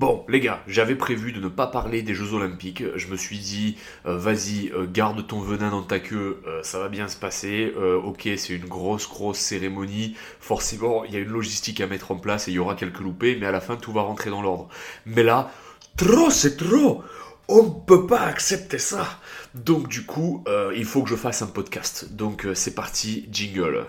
Bon, 0.00 0.24
les 0.30 0.40
gars, 0.40 0.62
j'avais 0.66 0.94
prévu 0.94 1.30
de 1.30 1.40
ne 1.40 1.48
pas 1.48 1.66
parler 1.66 2.00
des 2.00 2.14
Jeux 2.14 2.32
Olympiques. 2.32 2.82
Je 2.96 3.08
me 3.08 3.16
suis 3.18 3.36
dit, 3.36 3.76
euh, 4.06 4.16
vas-y, 4.16 4.70
euh, 4.72 4.86
garde 4.90 5.26
ton 5.26 5.40
venin 5.40 5.68
dans 5.68 5.82
ta 5.82 5.98
queue, 5.98 6.40
euh, 6.46 6.62
ça 6.62 6.78
va 6.78 6.88
bien 6.88 7.06
se 7.06 7.18
passer. 7.18 7.70
ok, 8.02 8.26
c'est 8.38 8.54
une 8.54 8.64
grosse, 8.64 9.06
grosse 9.06 9.36
cérémonie. 9.36 10.16
Forcément, 10.40 11.04
il 11.04 11.12
y 11.12 11.16
a 11.16 11.20
une 11.20 11.28
logistique 11.28 11.82
à 11.82 11.86
mettre 11.86 12.12
en 12.12 12.16
place 12.16 12.48
et 12.48 12.50
il 12.50 12.54
y 12.54 12.58
aura 12.58 12.76
quelques 12.76 13.00
loupés, 13.00 13.36
mais 13.38 13.44
à 13.44 13.52
la 13.52 13.60
fin, 13.60 13.76
tout 13.76 13.92
va 13.92 14.00
rentrer 14.00 14.30
dans 14.30 14.40
l'ordre. 14.40 14.70
Mais 15.04 15.22
là, 15.22 15.52
trop, 15.98 16.30
c'est 16.30 16.56
trop 16.56 17.04
on 17.52 17.64
ne 17.64 17.84
peut 17.84 18.06
pas 18.06 18.20
accepter 18.20 18.78
ça. 18.78 19.18
Donc 19.54 19.88
du 19.88 20.06
coup, 20.06 20.44
il 20.74 20.84
faut 20.84 21.02
que 21.02 21.10
je 21.10 21.16
fasse 21.16 21.42
un 21.42 21.48
podcast. 21.48 22.14
Donc 22.14 22.46
c'est 22.54 22.76
parti, 22.76 23.28
jingle. 23.32 23.86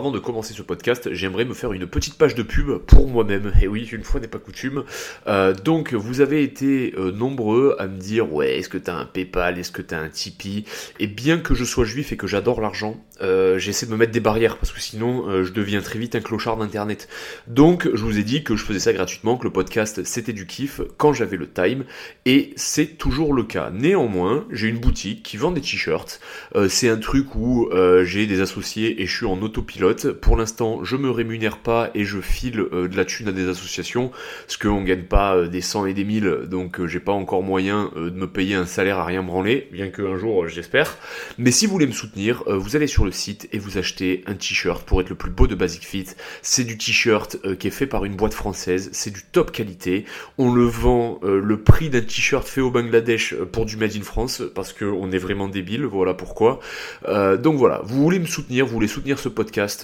Avant 0.00 0.10
de 0.10 0.18
commencer 0.18 0.54
ce 0.54 0.62
podcast, 0.62 1.10
j'aimerais 1.12 1.44
me 1.44 1.52
faire 1.52 1.74
une 1.74 1.86
petite 1.86 2.14
page 2.14 2.34
de 2.34 2.42
pub 2.42 2.78
pour 2.78 3.06
moi-même. 3.06 3.52
Et 3.60 3.68
oui, 3.68 3.86
une 3.92 4.02
fois 4.02 4.18
n'est 4.18 4.28
pas 4.28 4.38
coutume. 4.38 4.84
Euh, 5.26 5.52
donc, 5.52 5.92
vous 5.92 6.22
avez 6.22 6.42
été 6.42 6.94
euh, 6.96 7.12
nombreux 7.12 7.76
à 7.78 7.86
me 7.86 7.98
dire, 7.98 8.32
ouais, 8.32 8.56
est-ce 8.56 8.70
que 8.70 8.78
t'as 8.78 8.94
un 8.94 9.04
PayPal, 9.04 9.58
est-ce 9.58 9.70
que 9.70 9.82
t'as 9.82 9.98
un 9.98 10.08
Tipeee? 10.08 10.64
Et 11.00 11.06
bien 11.06 11.36
que 11.36 11.54
je 11.54 11.64
sois 11.64 11.84
juif 11.84 12.12
et 12.12 12.16
que 12.16 12.26
j'adore 12.26 12.62
l'argent, 12.62 13.04
euh, 13.20 13.58
j'essaie 13.58 13.84
de 13.84 13.90
me 13.90 13.98
mettre 13.98 14.12
des 14.12 14.20
barrières 14.20 14.56
parce 14.56 14.72
que 14.72 14.80
sinon, 14.80 15.44
je 15.44 15.52
deviens 15.52 15.82
très 15.82 15.98
vite 15.98 16.14
un 16.14 16.20
clochard 16.20 16.56
d'internet. 16.56 17.06
Donc, 17.46 17.86
je 17.92 18.02
vous 18.02 18.18
ai 18.18 18.22
dit 18.22 18.42
que 18.42 18.56
je 18.56 18.64
faisais 18.64 18.80
ça 18.80 18.94
gratuitement, 18.94 19.36
que 19.36 19.44
le 19.44 19.52
podcast 19.52 20.02
c'était 20.04 20.32
du 20.32 20.46
kiff 20.46 20.80
quand 20.96 21.12
j'avais 21.12 21.36
le 21.36 21.46
time, 21.46 21.84
et 22.24 22.54
c'est 22.56 22.96
toujours 22.96 23.34
le 23.34 23.42
cas. 23.42 23.68
Néanmoins, 23.70 24.46
j'ai 24.50 24.68
une 24.68 24.78
boutique 24.78 25.22
qui 25.22 25.36
vend 25.36 25.52
des 25.52 25.60
t-shirts. 25.60 26.20
c'est 26.70 26.88
un 26.88 26.96
truc 26.96 27.34
où 27.34 27.68
j'ai 28.02 28.26
des 28.26 28.40
associés 28.40 29.02
et 29.02 29.06
je 29.06 29.14
suis 29.14 29.26
en 29.26 29.42
autopilote. 29.42 29.89
Pour 30.20 30.36
l'instant, 30.36 30.84
je 30.84 30.96
me 30.96 31.10
rémunère 31.10 31.58
pas 31.58 31.90
et 31.94 32.04
je 32.04 32.20
file 32.20 32.60
euh, 32.72 32.88
de 32.88 32.96
la 32.96 33.04
thune 33.04 33.28
à 33.28 33.32
des 33.32 33.48
associations, 33.48 34.10
parce 34.46 34.56
qu'on 34.56 34.82
gagne 34.82 35.02
pas 35.02 35.36
euh, 35.36 35.48
des 35.48 35.60
100 35.60 35.86
et 35.86 35.94
des 35.94 36.04
1000, 36.04 36.46
donc 36.48 36.80
euh, 36.80 36.86
j'ai 36.86 37.00
pas 37.00 37.12
encore 37.12 37.42
moyen 37.42 37.90
de 37.96 38.10
me 38.10 38.26
payer 38.26 38.54
un 38.54 38.66
salaire 38.66 38.98
à 38.98 39.04
rien 39.04 39.22
branler, 39.22 39.68
bien 39.72 39.88
qu'un 39.88 40.16
jour 40.16 40.48
j'espère. 40.48 40.96
Mais 41.38 41.50
si 41.50 41.66
vous 41.66 41.72
voulez 41.72 41.86
me 41.86 41.92
soutenir, 41.92 42.44
vous 42.46 42.76
allez 42.76 42.86
sur 42.86 43.04
le 43.04 43.12
site 43.12 43.48
et 43.52 43.58
vous 43.58 43.78
achetez 43.78 44.22
un 44.26 44.34
t-shirt 44.34 44.86
pour 44.86 45.00
être 45.00 45.08
le 45.08 45.14
plus 45.14 45.30
beau 45.30 45.46
de 45.46 45.54
Basic 45.54 45.86
Fit. 45.86 46.06
C'est 46.42 46.64
du 46.64 46.78
t-shirt 46.78 47.38
qui 47.58 47.68
est 47.68 47.70
fait 47.70 47.86
par 47.86 48.04
une 48.04 48.16
boîte 48.16 48.34
française, 48.34 48.90
c'est 48.92 49.10
du 49.10 49.22
top 49.22 49.52
qualité. 49.52 50.04
On 50.38 50.52
le 50.52 50.64
vend 50.64 51.20
le 51.22 51.56
prix 51.62 51.90
d'un 51.90 52.00
t-shirt 52.00 52.46
fait 52.46 52.60
au 52.60 52.70
Bangladesh 52.70 53.34
pour 53.52 53.66
du 53.66 53.76
Made 53.76 53.96
in 53.96 54.02
France, 54.02 54.42
parce 54.54 54.72
qu'on 54.72 55.10
est 55.12 55.18
vraiment 55.18 55.48
débile, 55.48 55.84
voilà 55.84 56.14
pourquoi. 56.14 56.60
donc 57.06 57.56
voilà, 57.56 57.80
vous 57.84 58.02
voulez 58.02 58.18
me 58.18 58.26
soutenir, 58.26 58.66
vous 58.66 58.72
voulez 58.72 58.88
soutenir 58.88 59.18
ce 59.18 59.28
podcast, 59.28 59.79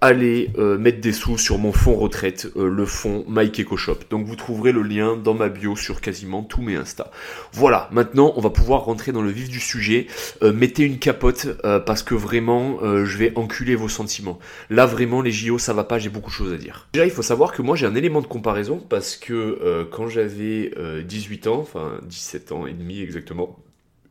allez 0.00 0.50
euh, 0.58 0.76
mettre 0.78 1.00
des 1.00 1.12
sous 1.12 1.38
sur 1.38 1.58
mon 1.58 1.72
fonds 1.72 1.96
retraite, 1.96 2.48
euh, 2.56 2.68
le 2.68 2.84
fonds 2.84 3.24
Mike 3.28 3.74
Shop. 3.76 3.98
Donc 4.10 4.26
vous 4.26 4.36
trouverez 4.36 4.72
le 4.72 4.82
lien 4.82 5.16
dans 5.16 5.34
ma 5.34 5.48
bio 5.48 5.74
sur 5.76 6.00
quasiment 6.00 6.42
tous 6.42 6.60
mes 6.62 6.76
Insta. 6.76 7.10
Voilà, 7.52 7.88
maintenant 7.92 8.32
on 8.36 8.40
va 8.40 8.50
pouvoir 8.50 8.84
rentrer 8.84 9.12
dans 9.12 9.22
le 9.22 9.30
vif 9.30 9.48
du 9.48 9.60
sujet. 9.60 10.06
Euh, 10.42 10.52
mettez 10.52 10.82
une 10.84 10.98
capote 10.98 11.48
parce 11.86 12.02
que 12.02 12.14
vraiment 12.14 12.78
je 12.82 13.18
vais 13.18 13.32
enculer 13.36 13.74
vos 13.74 13.88
sentiments. 13.88 14.38
Là 14.70 14.86
vraiment 14.86 15.22
les 15.22 15.32
JO 15.32 15.58
ça 15.58 15.72
va 15.72 15.84
pas, 15.84 15.98
j'ai 15.98 16.08
beaucoup 16.08 16.30
de 16.30 16.34
choses 16.34 16.52
à 16.52 16.56
dire. 16.56 16.88
Déjà 16.92 17.04
il 17.04 17.10
faut 17.10 17.22
savoir 17.22 17.52
que 17.52 17.62
moi 17.62 17.76
j'ai 17.76 17.86
un 17.86 17.94
élément 17.94 18.20
de 18.20 18.26
comparaison 18.26 18.78
parce 18.88 19.16
que 19.16 19.88
quand 19.90 20.08
j'avais 20.08 20.72
18 21.04 21.46
ans, 21.46 21.60
enfin 21.60 22.00
17 22.08 22.52
ans 22.52 22.66
et 22.66 22.72
demi 22.72 23.00
exactement, 23.00 23.58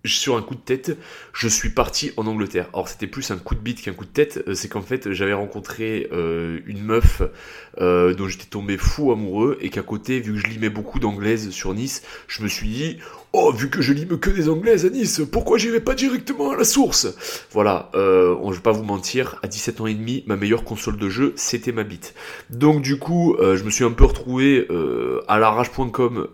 sur 0.05 0.37
un 0.37 0.41
coup 0.41 0.55
de 0.55 0.59
tête, 0.59 0.97
je 1.33 1.47
suis 1.47 1.69
parti 1.69 2.11
en 2.17 2.27
Angleterre. 2.27 2.67
Alors 2.73 2.87
c'était 2.87 3.07
plus 3.07 3.31
un 3.31 3.37
coup 3.37 3.55
de 3.55 3.59
bite 3.59 3.81
qu'un 3.81 3.93
coup 3.93 4.05
de 4.05 4.09
tête, 4.09 4.43
euh, 4.47 4.53
c'est 4.53 4.67
qu'en 4.67 4.81
fait 4.81 5.11
j'avais 5.11 5.33
rencontré 5.33 6.07
euh, 6.11 6.59
une 6.65 6.83
meuf 6.83 7.21
euh, 7.81 8.13
dont 8.13 8.27
j'étais 8.27 8.45
tombé 8.45 8.77
fou 8.77 9.11
amoureux 9.11 9.57
et 9.61 9.69
qu'à 9.69 9.81
côté, 9.81 10.19
vu 10.19 10.33
que 10.33 10.39
je 10.39 10.47
limais 10.47 10.69
beaucoup 10.69 10.99
d'anglaises 10.99 11.49
sur 11.49 11.73
Nice, 11.73 12.03
je 12.27 12.43
me 12.43 12.47
suis 12.47 12.67
dit 12.67 12.97
Oh, 13.33 13.51
vu 13.51 13.69
que 13.69 13.81
je 13.81 13.91
lime 13.91 14.17
que 14.17 14.29
des 14.29 14.47
anglaises 14.47 14.85
à 14.85 14.89
Nice, 14.89 15.21
pourquoi 15.29 15.57
j'irai 15.57 15.81
pas 15.81 15.93
directement 15.93 16.51
à 16.51 16.55
la 16.55 16.63
source? 16.63 17.07
Voilà, 17.51 17.89
euh, 17.93 18.35
je 18.49 18.55
vais 18.55 18.61
pas 18.61 18.71
vous 18.71 18.85
mentir, 18.85 19.39
à 19.43 19.47
17 19.47 19.81
ans 19.81 19.87
et 19.87 19.93
demi, 19.93 20.23
ma 20.25 20.37
meilleure 20.37 20.63
console 20.63 20.95
de 20.95 21.09
jeu, 21.09 21.33
c'était 21.35 21.73
ma 21.73 21.83
bite. 21.83 22.13
Donc 22.49 22.81
du 22.81 22.97
coup, 22.97 23.35
je 23.39 23.61
me 23.63 23.69
suis 23.69 23.83
un 23.83 23.91
peu 23.91 24.05
retrouvé 24.05 24.65
à 25.27 25.37
l'arrache.com 25.37 26.27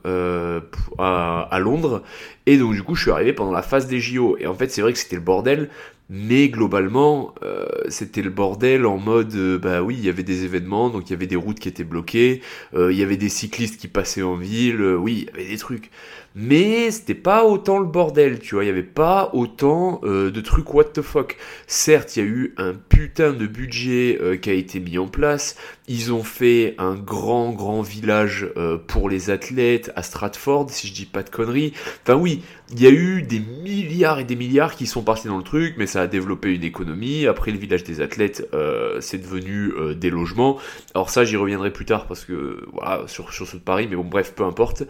à, 1.00 1.48
à 1.50 1.60
Londres, 1.60 2.04
et 2.46 2.58
donc 2.58 2.74
du 2.74 2.84
coup, 2.84 2.94
je 2.94 3.02
suis 3.02 3.12
arrivé 3.12 3.34
pendant 3.34 3.52
la 3.52 3.62
phase 3.64 3.88
des 3.88 4.00
JO. 4.00 4.38
Et 4.40 4.46
en 4.46 4.54
fait, 4.54 4.70
c'est 4.70 4.82
vrai 4.82 4.94
que 4.94 5.00
c'était 5.00 5.16
le 5.16 5.22
bordel, 5.22 5.70
mais 6.14 6.50
globalement, 6.50 7.34
euh, 7.42 7.66
c'était 7.88 8.22
le 8.22 8.32
bordel 8.32 8.86
en 8.86 8.98
mode, 8.98 9.34
euh, 9.34 9.58
bah 9.58 9.82
oui, 9.82 9.96
il 9.98 10.06
y 10.06 10.10
avait 10.10 10.24
des 10.24 10.44
événements, 10.44 10.90
donc 10.90 11.10
il 11.10 11.12
y 11.12 11.16
avait 11.16 11.26
des 11.26 11.38
routes 11.38 11.62
qui 11.62 11.70
étaient 11.70 11.86
bloquées, 11.86 12.42
euh, 12.74 12.92
il 12.92 13.00
y 13.00 13.02
avait 13.02 13.16
des 13.16 13.30
cyclistes 13.30 13.80
qui 13.80 13.88
passaient 13.88 14.22
en 14.22 14.36
ville, 14.36 14.82
oui, 14.82 15.26
il 15.26 15.26
y 15.28 15.42
avait 15.42 15.50
des 15.50 15.58
trucs. 15.58 15.90
Mais 16.36 16.92
c'était 16.92 17.16
pas 17.16 17.46
autant 17.46 17.80
le 17.80 17.86
bordel, 17.86 18.40
tu 18.40 18.56
vois, 18.56 18.66
il 18.66 18.68
y 18.68 18.70
avait 18.70 18.84
pas 18.84 19.30
autant 19.34 20.00
de 20.04 20.42
trucs 20.42 20.74
what 20.74 20.86
the 20.86 21.02
fuck. 21.02 21.36
Certes, 21.68 22.16
il 22.16 22.20
y 22.20 22.26
a 22.26 22.26
eu 22.26 22.54
un 22.56 22.74
putain 22.74 23.34
de 23.34 23.46
budget 23.48 24.40
qui 24.42 24.50
a 24.50 24.54
été 24.54 24.80
mis 24.80 24.98
en 24.98 25.08
place, 25.08 25.58
ils 25.90 26.14
ont 26.14 26.24
fait 26.24 26.76
un 26.78 26.96
grand, 26.96 27.52
grand 27.52 27.82
village 27.82 28.48
pour 28.88 29.10
les 29.10 29.30
athlètes 29.30 29.92
à 29.98 30.04
Stratford, 30.04 30.70
si 30.70 30.88
je 30.88 30.94
dis 30.94 31.06
pas 31.06 31.22
de 31.24 31.30
conneries. 31.30 31.74
Enfin 32.04 32.16
oui, 32.16 32.44
il 32.74 32.82
y 32.82 32.88
a 32.88 32.90
eu 32.90 33.22
des 33.22 33.40
milliards 33.40 34.20
et 34.20 34.24
des 34.24 34.38
milliards 34.38 34.76
qui 34.76 34.88
sont 34.88 35.02
partis 35.02 35.28
dans 35.28 35.38
le 35.38 35.44
truc, 35.44 35.76
mais 35.78 35.88
ça 35.88 36.02
a 36.02 36.08
développé 36.08 36.54
une 36.54 36.64
économie. 36.64 37.28
Après, 37.28 37.52
le 37.52 37.58
village 37.58 37.84
des 37.84 38.00
athlètes, 38.00 38.48
euh, 38.54 39.02
c'est 39.02 39.18
devenu 39.18 39.74
euh, 39.74 39.94
des 39.94 40.10
logements. 40.10 40.58
Alors 40.96 41.10
ça, 41.10 41.26
j'y 41.26 41.36
reviendrai 41.36 41.72
plus 41.72 41.84
tard 41.84 42.08
parce 42.08 42.24
que 42.24 42.66
voilà 42.72 43.04
sur 43.08 43.34
sur 43.34 43.46
ce 43.46 43.58
de 43.58 43.62
Paris, 43.62 43.88
mais 43.90 43.98
bon, 43.98 44.06
bref, 44.06 44.34
peu 44.34 44.44
importe. 44.44 44.84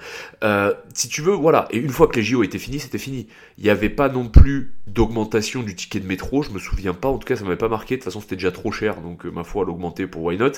Euh, 0.43 0.73
si 0.93 1.09
tu 1.09 1.21
veux, 1.21 1.33
voilà. 1.33 1.67
Et 1.71 1.77
une 1.77 1.89
fois 1.89 2.07
que 2.07 2.17
les 2.17 2.23
JO 2.23 2.43
étaient 2.43 2.59
finis, 2.59 2.79
c'était 2.79 2.99
fini. 2.99 3.27
Il 3.57 3.63
n'y 3.63 3.71
avait 3.71 3.89
pas 3.89 4.09
non 4.09 4.27
plus 4.27 4.73
d'augmentation 4.85 5.63
du 5.63 5.75
ticket 5.75 5.99
de 5.99 6.07
métro. 6.07 6.43
Je 6.43 6.51
me 6.51 6.59
souviens 6.59 6.93
pas. 6.93 7.07
En 7.07 7.17
tout 7.17 7.27
cas, 7.27 7.35
ça 7.35 7.43
m'avait 7.43 7.55
pas 7.55 7.69
marqué. 7.69 7.95
De 7.95 8.01
toute 8.01 8.05
façon, 8.05 8.21
c'était 8.21 8.35
déjà 8.35 8.51
trop 8.51 8.71
cher, 8.71 9.01
donc 9.01 9.25
ma 9.25 9.43
foi, 9.43 9.65
l'augmenter 9.65 10.05
pour 10.05 10.23
why 10.23 10.37
not? 10.37 10.51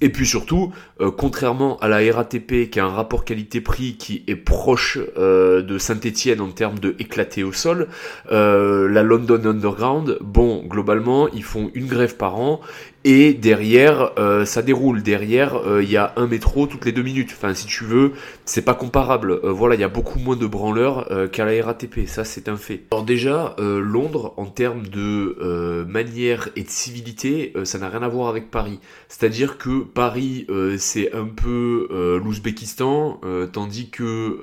Et 0.00 0.08
puis 0.08 0.26
surtout, 0.26 0.72
contrairement 1.16 1.78
à 1.78 1.88
la 1.88 1.98
RATP, 2.12 2.70
qui 2.70 2.80
a 2.80 2.84
un 2.84 2.88
rapport 2.88 3.24
qualité-prix 3.24 3.96
qui 3.96 4.24
est 4.26 4.36
proche 4.36 4.98
de 5.16 5.78
Saint-Étienne 5.78 6.40
en 6.40 6.50
termes 6.50 6.63
de 6.72 6.94
éclater 6.98 7.44
au 7.44 7.52
sol, 7.52 7.88
la 8.30 9.02
London 9.02 9.40
Underground 9.44 10.18
bon, 10.20 10.64
globalement, 10.66 11.28
ils 11.28 11.44
font 11.44 11.70
une 11.74 11.86
grève 11.86 12.16
par 12.16 12.38
an 12.38 12.60
et 13.06 13.34
derrière, 13.34 14.12
euh, 14.18 14.46
ça 14.46 14.62
déroule. 14.62 15.02
Derrière, 15.02 15.56
euh, 15.56 15.82
il 15.82 15.90
y 15.90 15.98
a 15.98 16.14
un 16.16 16.26
métro 16.26 16.66
toutes 16.66 16.86
les 16.86 16.92
deux 16.92 17.02
minutes. 17.02 17.30
Enfin, 17.32 17.52
si 17.52 17.66
tu 17.66 17.84
veux, 17.84 18.12
c'est 18.46 18.64
pas 18.64 18.72
comparable. 18.72 19.40
Euh, 19.44 19.52
voilà, 19.52 19.74
il 19.74 19.82
y 19.82 19.84
a 19.84 19.88
beaucoup 19.88 20.18
moins 20.18 20.36
de 20.36 20.46
branleurs 20.46 21.06
qu'à 21.30 21.44
la 21.44 21.64
RATP. 21.64 22.06
Ça, 22.06 22.24
c'est 22.24 22.48
un 22.48 22.56
fait. 22.56 22.84
Alors 22.90 23.04
déjà, 23.04 23.54
Londres, 23.58 24.32
en 24.38 24.46
termes 24.46 24.86
de 24.88 25.84
manière 25.86 26.48
et 26.56 26.62
de 26.62 26.70
civilité, 26.70 27.52
ça 27.64 27.78
n'a 27.78 27.88
rien 27.88 28.02
à 28.02 28.08
voir 28.08 28.28
avec 28.28 28.50
Paris. 28.50 28.80
C'est-à-dire 29.08 29.58
que 29.58 29.80
Paris, 29.80 30.46
c'est 30.78 31.12
un 31.14 31.26
peu 31.26 31.88
l'Ouzbékistan, 32.22 33.20
tandis 33.52 33.90
que 33.90 34.38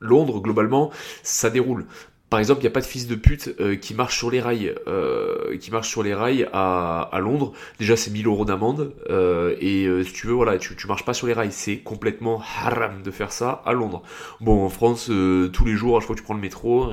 Londres, 0.00 0.40
globalement, 0.40 0.90
ça 1.22 1.50
déroule. 1.50 1.86
Par 2.28 2.40
exemple, 2.40 2.60
il 2.60 2.64
n'y 2.64 2.68
a 2.68 2.72
pas 2.72 2.80
de 2.80 2.86
fils 2.86 3.06
de 3.06 3.14
pute 3.14 3.54
euh, 3.60 3.76
qui 3.76 3.94
marche 3.94 4.18
sur 4.18 4.32
les 4.32 4.40
rails, 4.40 4.74
euh, 4.88 5.56
qui 5.58 5.70
marche 5.70 5.88
sur 5.88 6.02
les 6.02 6.12
rails 6.12 6.48
à, 6.52 7.08
à 7.12 7.20
Londres. 7.20 7.52
Déjà, 7.78 7.96
c'est 7.96 8.10
1000 8.10 8.26
euros 8.26 8.44
d'amende. 8.44 8.92
Euh, 9.10 9.54
et 9.60 9.88
si 10.04 10.12
tu 10.12 10.26
veux, 10.26 10.32
voilà, 10.32 10.58
tu, 10.58 10.74
tu 10.74 10.88
marches 10.88 11.04
pas 11.04 11.14
sur 11.14 11.28
les 11.28 11.34
rails. 11.34 11.52
C'est 11.52 11.78
complètement 11.78 12.42
haram 12.58 13.02
de 13.02 13.10
faire 13.12 13.30
ça 13.30 13.62
à 13.64 13.72
Londres. 13.74 14.02
Bon, 14.40 14.64
en 14.64 14.68
France, 14.68 15.06
tous 15.06 15.64
les 15.64 15.74
jours, 15.74 15.96
à 15.96 16.00
chaque 16.00 16.08
fois 16.08 16.16
que 16.16 16.20
tu 16.20 16.24
prends 16.24 16.34
le 16.34 16.40
métro, 16.40 16.90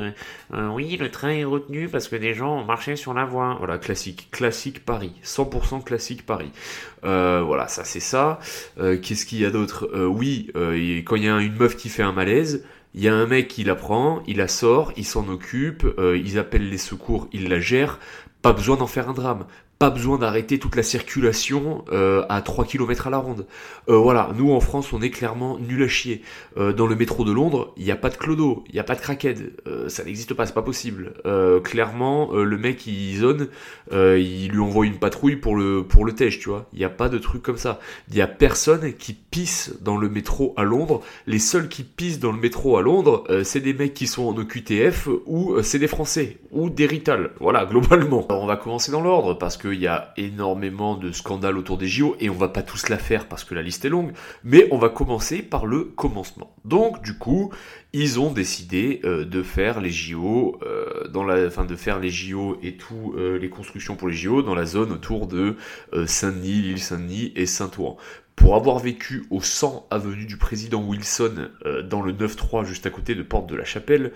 oui, 0.51 0.97
le 0.97 1.09
train 1.09 1.29
est 1.29 1.45
retenu 1.45 1.89
parce 1.89 2.09
que 2.09 2.15
des 2.15 2.35
gens 2.35 2.59
ont 2.59 2.65
marché 2.65 2.95
sur 2.95 3.15
la 3.15 3.25
voie. 3.25 3.55
Voilà, 3.57 3.79
classique, 3.79 4.29
classique 4.29 4.85
Paris, 4.85 5.13
100% 5.25 5.83
classique 5.83 6.27
Paris. 6.27 6.51
voilà, 7.01 7.67
ça 7.67 7.83
c'est 7.85 7.99
ça. 7.99 8.39
Qu'est-ce 8.77 9.25
qu'il 9.25 9.39
y 9.39 9.45
a 9.45 9.51
d'autre? 9.51 9.89
Oui, 10.05 10.51
quand 11.05 11.15
il 11.15 11.23
y 11.23 11.27
a 11.27 11.39
une 11.39 11.55
meuf 11.55 11.75
qui 11.75 11.89
fait 11.89 12.03
un 12.03 12.13
malaise. 12.13 12.63
Il 12.95 13.01
y 13.01 13.07
a 13.07 13.15
un 13.15 13.25
mec 13.25 13.47
qui 13.47 13.63
la 13.63 13.75
prend, 13.75 14.21
il 14.27 14.37
la 14.37 14.47
sort, 14.47 14.93
il 14.97 15.05
s'en 15.05 15.27
occupe, 15.27 15.83
euh, 15.97 16.17
ils 16.17 16.37
appellent 16.37 16.69
les 16.69 16.77
secours, 16.77 17.27
ils 17.33 17.49
la 17.49 17.59
gèrent. 17.59 17.99
Pas 18.41 18.53
besoin 18.53 18.77
d'en 18.77 18.87
faire 18.87 19.09
un 19.09 19.13
drame 19.13 19.45
pas 19.79 19.89
besoin 19.89 20.17
d'arrêter 20.17 20.59
toute 20.59 20.75
la 20.75 20.83
circulation 20.83 21.83
euh, 21.91 22.25
à 22.29 22.41
3 22.41 22.65
km 22.65 23.07
à 23.07 23.09
la 23.09 23.17
ronde. 23.17 23.45
Euh, 23.89 23.97
voilà, 23.97 24.29
nous 24.37 24.51
en 24.53 24.59
France, 24.59 24.93
on 24.93 25.01
est 25.01 25.09
clairement 25.09 25.59
nul 25.59 25.83
à 25.83 25.87
chier. 25.87 26.21
Euh, 26.57 26.71
dans 26.71 26.87
le 26.87 26.95
métro 26.95 27.25
de 27.25 27.31
Londres, 27.31 27.73
il 27.75 27.83
n'y 27.83 27.91
a 27.91 27.95
pas 27.95 28.09
de 28.09 28.15
clodo, 28.15 28.63
il 28.69 28.75
n'y 28.75 28.79
a 28.79 28.83
pas 28.83 28.95
de 28.95 29.01
crackhead, 29.01 29.51
ça 29.87 30.03
n'existe 30.03 30.33
pas, 30.33 30.45
c'est 30.45 30.53
pas 30.53 30.61
possible. 30.61 31.13
clairement, 31.63 32.31
le 32.33 32.57
mec 32.57 32.87
il 32.87 33.17
zone, 33.17 33.49
il 33.91 34.49
lui 34.49 34.59
envoie 34.59 34.85
une 34.85 34.99
patrouille 34.99 35.35
pour 35.35 35.55
le 35.55 35.83
pour 35.83 36.05
le 36.05 36.13
tèche, 36.13 36.39
tu 36.39 36.49
vois. 36.49 36.67
Il 36.73 36.79
n'y 36.79 36.85
a 36.85 36.89
pas 36.89 37.09
de 37.09 37.17
truc 37.17 37.41
comme 37.41 37.57
ça. 37.57 37.79
Il 38.09 38.15
y 38.15 38.21
a 38.21 38.27
personne 38.27 38.93
qui 38.93 39.13
pisse 39.13 39.73
dans 39.81 39.97
le 39.97 40.09
métro 40.09 40.53
à 40.55 40.63
Londres. 40.63 41.01
Les 41.27 41.39
seuls 41.39 41.67
qui 41.67 41.83
pissent 41.83 42.19
dans 42.19 42.31
le 42.31 42.39
métro 42.39 42.77
à 42.77 42.81
Londres, 42.81 43.25
c'est 43.43 43.59
des 43.59 43.73
mecs 43.73 43.93
qui 43.93 44.07
sont 44.07 44.23
en 44.23 44.37
OQTF 44.37 45.09
ou 45.25 45.61
c'est 45.61 45.79
des 45.79 45.87
Français 45.87 46.37
ou 46.51 46.69
des 46.69 46.85
Rital. 46.85 47.31
Voilà, 47.39 47.65
globalement. 47.65 48.25
Alors 48.29 48.43
on 48.43 48.47
va 48.47 48.55
commencer 48.55 48.91
dans 48.91 49.01
l'ordre 49.01 49.33
parce 49.33 49.57
que 49.57 49.72
il 49.73 49.81
y 49.81 49.87
a 49.87 50.13
énormément 50.17 50.95
de 50.95 51.11
scandales 51.11 51.57
autour 51.57 51.77
des 51.77 51.87
JO 51.87 52.15
et 52.19 52.29
on 52.29 52.35
va 52.35 52.49
pas 52.49 52.63
tous 52.63 52.89
la 52.89 52.97
faire 52.97 53.27
parce 53.27 53.43
que 53.43 53.55
la 53.55 53.61
liste 53.61 53.85
est 53.85 53.89
longue, 53.89 54.13
mais 54.43 54.67
on 54.71 54.77
va 54.77 54.89
commencer 54.89 55.41
par 55.41 55.65
le 55.65 55.83
commencement. 55.83 56.55
Donc 56.65 57.01
du 57.01 57.17
coup, 57.17 57.51
ils 57.93 58.19
ont 58.19 58.31
décidé 58.31 59.01
euh, 59.03 59.23
de 59.23 59.43
faire 59.43 59.79
les 59.79 59.91
JO 59.91 60.59
euh, 60.63 61.07
dans 61.09 61.23
la 61.23 61.49
fin 61.51 61.63
de 61.63 61.75
faire 61.75 61.99
les 61.99 62.09
JO 62.09 62.57
et 62.63 62.75
tout 62.75 63.13
euh, 63.15 63.37
les 63.37 63.49
constructions 63.49 63.95
pour 63.95 64.07
les 64.07 64.15
JO 64.15 64.41
dans 64.41 64.55
la 64.55 64.65
zone 64.65 64.91
autour 64.91 65.27
de 65.27 65.55
Saint-Denis, 66.07 66.61
l'île 66.61 66.79
Saint-Denis 66.79 67.31
et 67.35 67.45
Saint-Ouen. 67.45 67.97
Pour 68.35 68.55
avoir 68.55 68.79
vécu 68.79 69.25
au 69.29 69.41
100 69.41 69.87
avenue 69.91 70.25
du 70.25 70.37
président 70.37 70.81
Wilson 70.81 71.49
dans 71.85 72.01
le 72.01 72.13
9-3 72.13 72.65
juste 72.65 72.87
à 72.87 72.89
côté 72.89 73.13
de 73.13 73.21
Porte 73.21 73.47
de 73.47 73.55
la 73.55 73.63
Chapelle, 73.63 74.11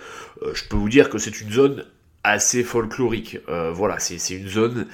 je 0.54 0.64
peux 0.68 0.76
vous 0.76 0.90
dire 0.90 1.12
que 1.12 1.20
c'est 1.20 1.40
une 1.40 1.52
zone 1.52 1.86
assez 2.24 2.64
folklorique. 2.64 3.38
voilà, 3.74 4.00
c'est 4.00 4.36
une 4.36 4.48
zone 4.48 4.88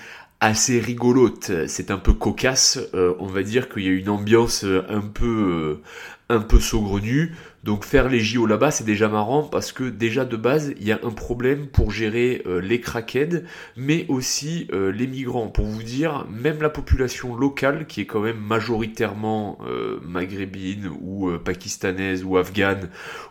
assez 0.43 0.81
rigolote, 0.81 1.51
c'est 1.67 1.89
un 1.89 1.97
peu 1.97 2.11
cocasse, 2.11 2.77
euh, 2.93 3.13
on 3.19 3.27
va 3.27 3.43
dire 3.43 3.69
qu'il 3.69 3.83
y 3.83 3.87
a 3.87 3.91
une 3.91 4.09
ambiance 4.09 4.65
euh, 4.65 4.83
un 4.89 4.99
peu, 4.99 5.25
euh, 5.25 5.81
un 6.27 6.41
peu 6.41 6.59
saugrenue. 6.59 7.33
Donc 7.63 7.85
faire 7.85 8.09
les 8.09 8.19
JO 8.19 8.45
là-bas, 8.45 8.69
c'est 8.69 8.83
déjà 8.83 9.07
marrant 9.07 9.43
parce 9.43 9.71
que 9.71 9.85
déjà 9.85 10.25
de 10.25 10.35
base, 10.35 10.73
il 10.81 10.85
y 10.85 10.91
a 10.91 10.99
un 11.01 11.11
problème 11.11 11.67
pour 11.67 11.91
gérer 11.91 12.43
les 12.61 12.81
crackheads, 12.81 13.43
mais 13.77 14.05
aussi 14.09 14.67
les 14.73 15.07
migrants. 15.07 15.47
Pour 15.47 15.63
vous 15.63 15.81
dire, 15.81 16.27
même 16.29 16.61
la 16.61 16.69
population 16.69 17.37
locale, 17.37 17.87
qui 17.87 18.01
est 18.01 18.05
quand 18.05 18.19
même 18.19 18.37
majoritairement 18.37 19.59
maghrébine 20.05 20.89
ou 21.01 21.31
pakistanaise 21.37 22.25
ou 22.25 22.35
afghane 22.35 22.89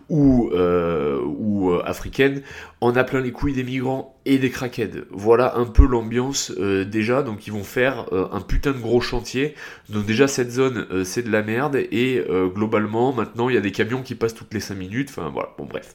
ou, 0.08 0.50
ou 0.50 1.74
africaine, 1.84 2.40
en 2.84 2.96
a 2.96 3.04
plein 3.04 3.20
les 3.20 3.32
couilles 3.32 3.52
des 3.52 3.64
migrants 3.64 4.20
et 4.24 4.38
des 4.38 4.50
crackheads. 4.50 5.04
Voilà 5.10 5.56
un 5.56 5.66
peu 5.66 5.86
l'ambiance 5.86 6.50
déjà. 6.50 7.22
Donc 7.22 7.46
ils 7.46 7.52
vont 7.52 7.64
faire 7.64 8.06
un 8.12 8.40
putain 8.40 8.72
de 8.72 8.78
gros 8.78 9.00
chantier. 9.00 9.54
Donc 9.88 10.04
déjà 10.04 10.26
cette 10.26 10.50
zone, 10.50 10.86
c'est 11.04 11.22
de 11.22 11.30
la 11.30 11.42
merde 11.42 11.76
et 11.76 12.24
globalement 12.54 13.12
maintenant 13.12 13.48
il 13.48 13.54
y 13.54 13.58
a 13.58 13.60
des 13.60 13.72
camions 13.72 14.02
qui 14.02 14.14
passe 14.14 14.34
toutes 14.34 14.52
les 14.52 14.60
5 14.60 14.74
minutes. 14.74 15.08
Enfin 15.10 15.30
voilà, 15.32 15.50
bon 15.56 15.64
bref. 15.64 15.94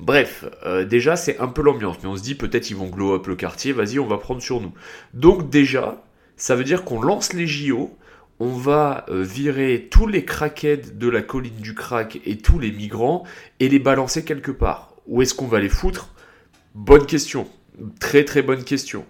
Bref, 0.00 0.46
euh, 0.64 0.86
déjà 0.86 1.14
c'est 1.14 1.38
un 1.40 1.48
peu 1.48 1.62
l'ambiance, 1.62 1.98
mais 2.02 2.08
on 2.08 2.16
se 2.16 2.22
dit 2.22 2.34
peut-être 2.34 2.70
ils 2.70 2.76
vont 2.76 2.86
glow 2.86 3.14
up 3.14 3.26
le 3.26 3.36
quartier, 3.36 3.72
vas-y 3.72 3.98
on 3.98 4.06
va 4.06 4.16
prendre 4.16 4.40
sur 4.40 4.60
nous. 4.60 4.72
Donc 5.12 5.50
déjà, 5.50 6.02
ça 6.36 6.56
veut 6.56 6.64
dire 6.64 6.84
qu'on 6.84 7.02
lance 7.02 7.34
les 7.34 7.46
JO, 7.46 7.94
on 8.38 8.48
va 8.48 9.04
euh, 9.10 9.22
virer 9.22 9.88
tous 9.90 10.06
les 10.06 10.24
crackheads 10.24 10.94
de 10.94 11.08
la 11.08 11.20
colline 11.20 11.60
du 11.60 11.74
crack 11.74 12.18
et 12.24 12.38
tous 12.38 12.58
les 12.58 12.72
migrants 12.72 13.24
et 13.60 13.68
les 13.68 13.78
balancer 13.78 14.24
quelque 14.24 14.50
part. 14.50 14.94
Où 15.06 15.20
est-ce 15.20 15.34
qu'on 15.34 15.46
va 15.46 15.60
les 15.60 15.68
foutre? 15.68 16.14
Bonne 16.74 17.06
question. 17.06 17.48
Très 17.98 18.24
très 18.24 18.42
bonne 18.42 18.64
question. 18.64 19.00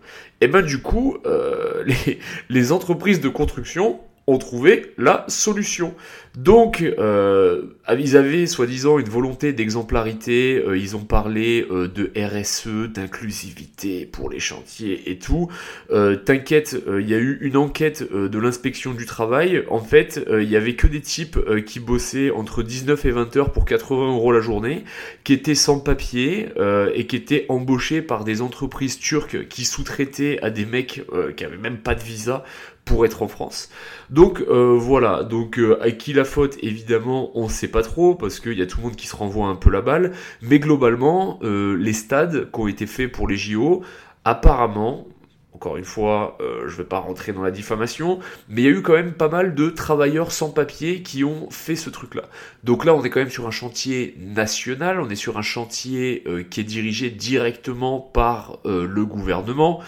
Et 0.40 0.44
eh 0.44 0.48
ben 0.48 0.62
du 0.62 0.80
coup, 0.80 1.18
euh, 1.26 1.84
les, 2.06 2.18
les 2.48 2.72
entreprises 2.72 3.20
de 3.20 3.28
construction 3.28 4.00
ont 4.26 4.38
trouvé 4.38 4.92
la 4.96 5.24
solution. 5.28 5.94
Donc, 6.36 6.80
euh, 6.82 7.62
ils 7.98 8.16
avaient 8.16 8.46
soi-disant 8.46 9.00
une 9.00 9.08
volonté 9.08 9.52
d'exemplarité, 9.52 10.62
euh, 10.64 10.78
ils 10.78 10.94
ont 10.94 11.04
parlé 11.04 11.66
euh, 11.70 11.88
de 11.88 12.12
RSE, 12.16 12.88
d'inclusivité 12.88 14.06
pour 14.06 14.30
les 14.30 14.38
chantiers 14.38 15.10
et 15.10 15.18
tout. 15.18 15.48
Euh, 15.90 16.14
t'inquiète, 16.14 16.76
il 16.86 17.08
y 17.08 17.14
a 17.14 17.18
eu 17.18 17.38
une 17.40 17.56
enquête 17.56 18.04
de 18.12 18.38
l'inspection 18.38 18.94
du 18.94 19.06
travail. 19.06 19.64
En 19.70 19.80
fait, 19.80 20.24
il 20.30 20.48
y 20.48 20.56
avait 20.56 20.74
que 20.74 20.86
des 20.86 21.00
types 21.00 21.38
qui 21.66 21.80
bossaient 21.80 22.30
entre 22.30 22.62
19 22.62 23.04
et 23.04 23.10
20 23.10 23.36
heures 23.36 23.52
pour 23.52 23.64
80 23.64 24.12
euros 24.14 24.32
la 24.32 24.40
journée, 24.40 24.84
qui 25.24 25.32
étaient 25.32 25.56
sans 25.56 25.80
papier 25.80 26.48
et 26.94 27.06
qui 27.06 27.16
étaient 27.16 27.46
embauchés 27.48 28.02
par 28.02 28.24
des 28.24 28.40
entreprises 28.42 28.98
turques 28.98 29.48
qui 29.48 29.64
sous-traitaient 29.64 30.38
à 30.42 30.50
des 30.50 30.64
mecs 30.64 31.02
qui 31.36 31.44
avaient 31.44 31.56
même 31.56 31.78
pas 31.78 31.94
de 31.94 32.02
visa 32.02 32.44
pour 32.90 33.06
être 33.06 33.22
en 33.22 33.28
France. 33.28 33.70
Donc 34.10 34.40
voilà, 34.40 35.22
donc 35.22 35.60
à 35.80 35.92
qui 35.92 36.12
la 36.12 36.24
faute, 36.24 36.56
évidemment, 36.60 37.30
on 37.34 37.48
sait 37.48 37.68
pas 37.68 37.82
trop, 37.82 38.14
parce 38.16 38.40
qu'il 38.40 38.58
y 38.58 38.62
a 38.62 38.66
tout 38.66 38.78
le 38.78 38.84
monde 38.84 38.96
qui 38.96 39.06
se 39.06 39.14
renvoie 39.14 39.46
un 39.46 39.54
peu 39.54 39.70
la 39.70 39.80
balle, 39.80 40.12
mais 40.42 40.58
globalement, 40.58 41.38
euh, 41.42 41.76
les 41.76 41.92
stades 41.92 42.50
qui 42.50 42.60
ont 42.60 42.68
été 42.68 42.86
faits 42.86 43.12
pour 43.12 43.28
les 43.28 43.36
JO, 43.36 43.82
apparemment, 44.24 45.06
encore 45.54 45.76
une 45.76 45.84
fois, 45.84 46.38
euh, 46.40 46.68
je 46.68 46.76
vais 46.76 46.84
pas 46.84 46.98
rentrer 46.98 47.32
dans 47.32 47.42
la 47.42 47.50
diffamation, 47.50 48.18
mais 48.48 48.62
il 48.62 48.64
y 48.64 48.68
a 48.68 48.70
eu 48.70 48.82
quand 48.82 48.94
même 48.94 49.12
pas 49.12 49.28
mal 49.28 49.54
de 49.54 49.68
travailleurs 49.68 50.32
sans 50.32 50.50
papier 50.50 51.02
qui 51.02 51.22
ont 51.22 51.48
fait 51.50 51.76
ce 51.76 51.90
truc-là. 51.90 52.24
Donc 52.64 52.84
là, 52.84 52.94
on 52.94 53.04
est 53.04 53.10
quand 53.10 53.20
même 53.20 53.30
sur 53.30 53.46
un 53.46 53.50
chantier 53.52 54.16
national, 54.18 55.00
on 55.00 55.08
est 55.10 55.16
sur 55.16 55.38
un 55.38 55.42
chantier 55.42 56.24
euh, 56.26 56.42
qui 56.42 56.60
est 56.60 56.64
dirigé 56.64 57.10
directement 57.10 58.00
par 58.00 58.58
le 58.64 59.04
gouvernement 59.04 59.80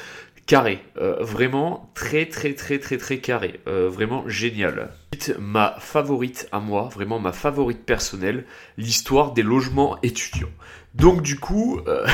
carré, 0.46 0.82
vraiment 0.96 1.90
très 1.94 2.26
très 2.26 2.54
très 2.54 2.78
très 2.78 2.98
très 2.98 3.18
carré, 3.18 3.60
vraiment 3.66 4.28
génial. 4.28 4.90
Ma 5.38 5.76
favorite 5.78 6.48
à 6.52 6.58
moi, 6.58 6.88
vraiment 6.92 7.18
ma 7.20 7.32
favorite 7.32 7.84
personnelle, 7.84 8.44
l'histoire 8.76 9.32
des 9.32 9.42
logements 9.42 9.98
étudiants. 10.02 10.48
Donc 10.94 11.22
du 11.22 11.38
coup, 11.38 11.80
euh, 11.86 12.06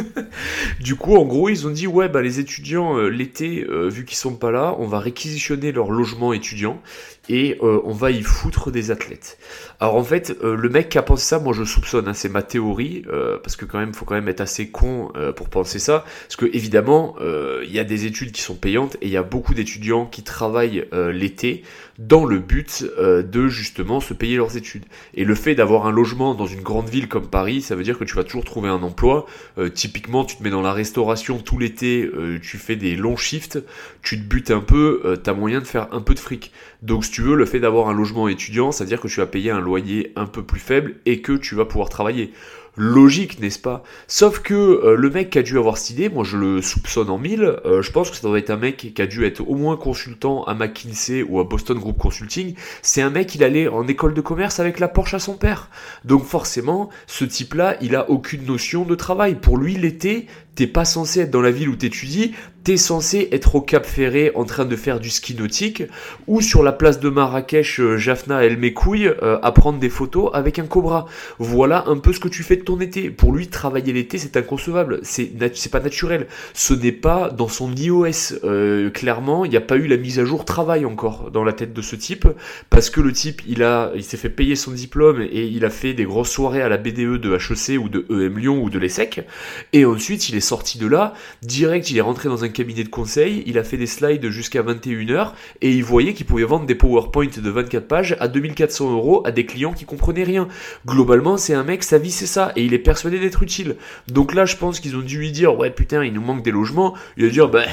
du 0.80 0.94
coup, 0.94 1.16
en 1.16 1.24
gros, 1.24 1.48
ils 1.48 1.66
ont 1.66 1.70
dit 1.70 1.86
ouais, 1.86 2.08
bah 2.08 2.20
les 2.20 2.38
étudiants 2.38 2.98
euh, 2.98 3.08
l'été, 3.08 3.64
euh, 3.64 3.88
vu 3.88 4.04
qu'ils 4.04 4.18
sont 4.18 4.36
pas 4.36 4.50
là, 4.50 4.76
on 4.78 4.86
va 4.86 4.98
réquisitionner 4.98 5.72
leur 5.72 5.90
logement 5.90 6.32
étudiant 6.34 6.80
et 7.28 7.58
on 7.60 7.92
va 7.92 8.10
y 8.10 8.22
foutre 8.22 8.70
des 8.70 8.90
athlètes. 8.90 9.38
Alors 9.80 9.96
en 9.96 10.04
fait, 10.04 10.36
le 10.42 10.68
mec 10.68 10.88
qui 10.88 10.98
a 10.98 11.02
pensé 11.02 11.24
ça, 11.24 11.38
moi 11.38 11.52
je 11.52 11.64
soupçonne, 11.64 12.08
hein, 12.08 12.14
c'est 12.14 12.28
ma 12.28 12.42
théorie, 12.42 13.04
parce 13.42 13.56
que 13.56 13.64
quand 13.64 13.78
même, 13.78 13.94
faut 13.94 14.04
quand 14.04 14.14
même 14.14 14.28
être 14.28 14.40
assez 14.40 14.68
con 14.68 15.12
pour 15.36 15.48
penser 15.48 15.78
ça, 15.78 16.04
parce 16.22 16.36
que 16.36 16.46
évidemment, 16.46 17.16
il 17.20 17.72
y 17.72 17.78
a 17.78 17.84
des 17.84 18.06
études 18.06 18.32
qui 18.32 18.42
sont 18.42 18.54
payantes 18.54 18.96
et 19.00 19.06
il 19.06 19.12
y 19.12 19.16
a 19.16 19.22
beaucoup 19.22 19.54
d'étudiants 19.54 20.06
qui 20.06 20.22
travaillent 20.22 20.86
l'été 20.92 21.62
dans 21.98 22.24
le 22.24 22.38
but 22.38 22.84
de 22.98 23.48
justement 23.48 24.00
se 24.00 24.14
payer 24.14 24.36
leurs 24.36 24.56
études. 24.56 24.84
Et 25.14 25.24
le 25.24 25.34
fait 25.34 25.54
d'avoir 25.54 25.86
un 25.86 25.92
logement 25.92 26.34
dans 26.34 26.46
une 26.46 26.62
grande 26.62 26.88
ville 26.88 27.08
comme 27.08 27.28
Paris, 27.28 27.62
ça 27.62 27.74
veut 27.74 27.82
dire 27.82 27.98
que 27.98 28.04
tu 28.04 28.14
vas 28.14 28.24
toujours 28.24 28.44
trouver 28.44 28.68
un 28.68 28.82
emploi. 28.82 29.26
Euh, 29.58 29.68
typiquement, 29.68 30.24
tu 30.24 30.36
te 30.36 30.42
mets 30.42 30.50
dans 30.50 30.62
la 30.62 30.72
restauration 30.72 31.38
tout 31.38 31.58
l'été, 31.58 32.04
euh, 32.04 32.38
tu 32.40 32.58
fais 32.58 32.76
des 32.76 32.96
longs 32.96 33.16
shifts, 33.16 33.58
tu 34.02 34.18
te 34.18 34.24
butes 34.24 34.50
un 34.50 34.60
peu, 34.60 35.02
euh, 35.04 35.16
t'as 35.16 35.32
moyen 35.32 35.60
de 35.60 35.66
faire 35.66 35.88
un 35.92 36.00
peu 36.00 36.14
de 36.14 36.18
fric. 36.18 36.52
Donc 36.82 37.04
tu 37.14 37.22
veux, 37.22 37.36
le 37.36 37.46
fait 37.46 37.60
d'avoir 37.60 37.88
un 37.88 37.94
logement 37.94 38.26
étudiant, 38.26 38.72
c'est-à-dire 38.72 39.00
que 39.00 39.06
tu 39.06 39.20
vas 39.20 39.26
payer 39.26 39.52
un 39.52 39.60
loyer 39.60 40.12
un 40.16 40.26
peu 40.26 40.42
plus 40.42 40.58
faible 40.58 40.96
et 41.06 41.20
que 41.20 41.32
tu 41.32 41.54
vas 41.54 41.64
pouvoir 41.64 41.88
travailler 41.88 42.32
logique, 42.76 43.40
n'est-ce 43.40 43.58
pas? 43.60 43.84
Sauf 44.08 44.40
que 44.40 44.54
euh, 44.54 44.96
le 44.96 45.10
mec 45.10 45.30
qui 45.30 45.38
a 45.38 45.42
dû 45.42 45.56
avoir 45.58 45.78
cette 45.78 45.90
idée, 45.90 46.08
moi 46.08 46.24
je 46.24 46.36
le 46.36 46.60
soupçonne 46.60 47.10
en 47.10 47.18
mille, 47.18 47.44
euh, 47.64 47.82
je 47.82 47.92
pense 47.92 48.10
que 48.10 48.16
ça 48.16 48.26
doit 48.26 48.38
être 48.38 48.50
un 48.50 48.56
mec 48.56 48.76
qui 48.76 49.00
a 49.02 49.06
dû 49.06 49.24
être 49.24 49.48
au 49.48 49.54
moins 49.54 49.76
consultant 49.76 50.42
à 50.44 50.54
McKinsey 50.54 51.22
ou 51.22 51.38
à 51.38 51.44
Boston 51.44 51.78
Group 51.78 51.98
Consulting. 51.98 52.54
C'est 52.82 53.02
un 53.02 53.10
mec, 53.10 53.34
il 53.34 53.44
allait 53.44 53.68
en 53.68 53.86
école 53.86 54.14
de 54.14 54.20
commerce 54.20 54.58
avec 54.58 54.80
la 54.80 54.88
Porsche 54.88 55.14
à 55.14 55.18
son 55.20 55.34
père. 55.34 55.70
Donc 56.04 56.24
forcément, 56.24 56.90
ce 57.06 57.24
type-là, 57.24 57.76
il 57.80 57.94
a 57.94 58.10
aucune 58.10 58.44
notion 58.44 58.84
de 58.84 58.94
travail. 58.94 59.36
Pour 59.36 59.56
lui, 59.56 59.76
l'été, 59.76 60.26
t'es 60.54 60.66
pas 60.66 60.84
censé 60.84 61.20
être 61.20 61.30
dans 61.30 61.40
la 61.40 61.50
ville 61.50 61.68
où 61.68 61.76
t'étudies, 61.76 62.32
t'es 62.64 62.76
censé 62.78 63.28
être 63.30 63.56
au 63.56 63.60
Cap 63.60 63.84
Ferré 63.84 64.32
en 64.34 64.44
train 64.44 64.64
de 64.64 64.74
faire 64.74 64.98
du 64.98 65.10
ski 65.10 65.34
nautique 65.34 65.82
ou 66.26 66.40
sur 66.40 66.62
la 66.62 66.72
place 66.72 66.98
de 66.98 67.10
Marrakech, 67.10 67.78
euh, 67.78 67.98
Jaffna 67.98 68.42
El 68.42 68.56
Mekouille, 68.56 69.08
euh, 69.22 69.38
à 69.42 69.52
prendre 69.52 69.78
des 69.78 69.90
photos 69.90 70.30
avec 70.32 70.58
un 70.58 70.64
cobra. 70.64 71.06
Voilà 71.38 71.84
un 71.88 71.98
peu 71.98 72.12
ce 72.14 72.20
que 72.20 72.28
tu 72.28 72.42
fais 72.42 72.56
de 72.56 72.62
ton 72.62 72.80
été. 72.80 73.10
Pour 73.10 73.32
lui, 73.32 73.48
travailler 73.48 73.92
l'été, 73.92 74.16
c'est 74.16 74.36
inconcevable. 74.38 75.00
C'est 75.02 75.70
pas 75.70 75.80
naturel. 75.80 76.26
Ce 76.54 76.72
n'est 76.72 76.92
pas 76.92 77.28
dans 77.28 77.48
son 77.48 77.70
iOS. 77.74 78.38
Euh, 78.44 78.88
clairement, 78.90 79.44
il 79.44 79.50
n'y 79.50 79.58
a 79.58 79.62
pas 79.62 79.76
eu 79.76 79.86
la 79.86 79.98
mise 79.98 80.18
à 80.18 80.24
jour 80.24 80.46
travail 80.46 80.86
encore 80.86 81.30
dans 81.30 81.44
la 81.44 81.52
tête 81.52 81.74
de 81.74 81.82
ce 81.82 81.96
type 81.96 82.26
parce 82.70 82.88
que 82.88 83.02
le 83.02 83.12
type, 83.12 83.42
il 83.46 83.62
a, 83.62 83.92
il 83.94 84.04
s'est 84.04 84.16
fait 84.16 84.30
payer 84.30 84.56
son 84.56 84.70
diplôme 84.70 85.20
et 85.20 85.44
il 85.44 85.66
a 85.66 85.70
fait 85.70 85.92
des 85.92 86.04
grosses 86.04 86.30
soirées 86.30 86.62
à 86.62 86.70
la 86.70 86.78
BDE 86.78 87.18
de 87.20 87.34
HEC 87.34 87.78
ou 87.78 87.90
de 87.90 88.06
EM 88.08 88.38
Lyon 88.38 88.62
ou 88.62 88.70
de 88.70 88.78
l'ESSEC 88.78 89.26
et 89.72 89.84
ensuite 89.84 90.30
il 90.30 90.36
est 90.36 90.43
sorti 90.44 90.78
de 90.78 90.86
là, 90.86 91.14
direct, 91.42 91.90
il 91.90 91.98
est 91.98 92.02
rentré 92.02 92.28
dans 92.28 92.44
un 92.44 92.48
cabinet 92.48 92.84
de 92.84 92.88
conseil, 92.88 93.42
il 93.46 93.58
a 93.58 93.64
fait 93.64 93.76
des 93.76 93.86
slides 93.86 94.28
jusqu'à 94.30 94.62
21h, 94.62 95.32
et 95.60 95.70
il 95.70 95.84
voyait 95.84 96.14
qu'il 96.14 96.26
pouvait 96.26 96.44
vendre 96.44 96.66
des 96.66 96.74
PowerPoint 96.74 97.26
de 97.36 97.50
24 97.50 97.88
pages 97.88 98.16
à 98.20 98.28
2400 98.28 98.92
euros 98.92 99.22
à 99.26 99.32
des 99.32 99.46
clients 99.46 99.72
qui 99.72 99.84
comprenaient 99.84 100.24
rien. 100.24 100.48
Globalement, 100.86 101.36
c'est 101.36 101.54
un 101.54 101.64
mec, 101.64 101.82
sa 101.82 101.98
vie 101.98 102.10
c'est 102.10 102.26
ça, 102.26 102.52
et 102.56 102.64
il 102.64 102.74
est 102.74 102.78
persuadé 102.78 103.18
d'être 103.18 103.42
utile. 103.42 103.76
Donc 104.08 104.34
là, 104.34 104.44
je 104.44 104.56
pense 104.56 104.80
qu'ils 104.80 104.96
ont 104.96 105.00
dû 105.02 105.18
lui 105.18 105.32
dire, 105.32 105.58
ouais 105.58 105.70
putain, 105.70 106.04
il 106.04 106.12
nous 106.12 106.22
manque 106.22 106.42
des 106.42 106.50
logements. 106.50 106.94
Il 107.16 107.24
a 107.26 107.28
dire, 107.28 107.48
bah, 107.48 107.64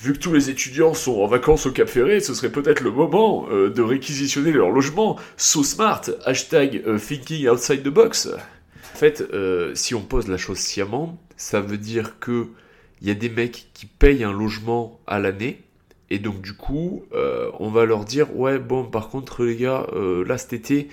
vu 0.00 0.12
que 0.12 0.18
tous 0.18 0.32
les 0.32 0.50
étudiants 0.50 0.94
sont 0.94 1.20
en 1.20 1.26
vacances 1.26 1.66
au 1.66 1.72
Cap 1.72 1.88
Ferré, 1.88 2.20
ce 2.20 2.34
serait 2.34 2.50
peut-être 2.52 2.80
le 2.80 2.90
moment 2.90 3.46
euh, 3.50 3.70
de 3.70 3.82
réquisitionner 3.82 4.52
leur 4.52 4.70
logement. 4.70 5.18
So 5.36 5.62
smart, 5.62 6.02
hashtag 6.24 6.82
euh, 6.86 6.98
thinking 6.98 7.48
outside 7.48 7.82
the 7.82 7.88
box. 7.88 8.28
En 8.94 8.98
fait, 8.98 9.24
euh, 9.32 9.72
si 9.74 9.94
on 9.94 10.02
pose 10.02 10.28
la 10.28 10.36
chose 10.36 10.58
sciemment, 10.58 11.18
ça 11.36 11.60
veut 11.60 11.78
dire 11.78 12.18
que 12.18 12.48
il 13.00 13.08
y 13.08 13.10
a 13.10 13.14
des 13.14 13.28
mecs 13.28 13.68
qui 13.74 13.86
payent 13.86 14.22
un 14.24 14.32
logement 14.32 15.00
à 15.06 15.18
l'année, 15.18 15.62
et 16.10 16.18
donc 16.18 16.40
du 16.40 16.52
coup, 16.52 17.04
on 17.58 17.70
va 17.70 17.84
leur 17.84 18.04
dire 18.04 18.36
ouais 18.36 18.58
bon 18.58 18.84
par 18.84 19.08
contre 19.08 19.44
les 19.44 19.56
gars, 19.56 19.86
là 20.26 20.38
cet 20.38 20.52
été, 20.52 20.88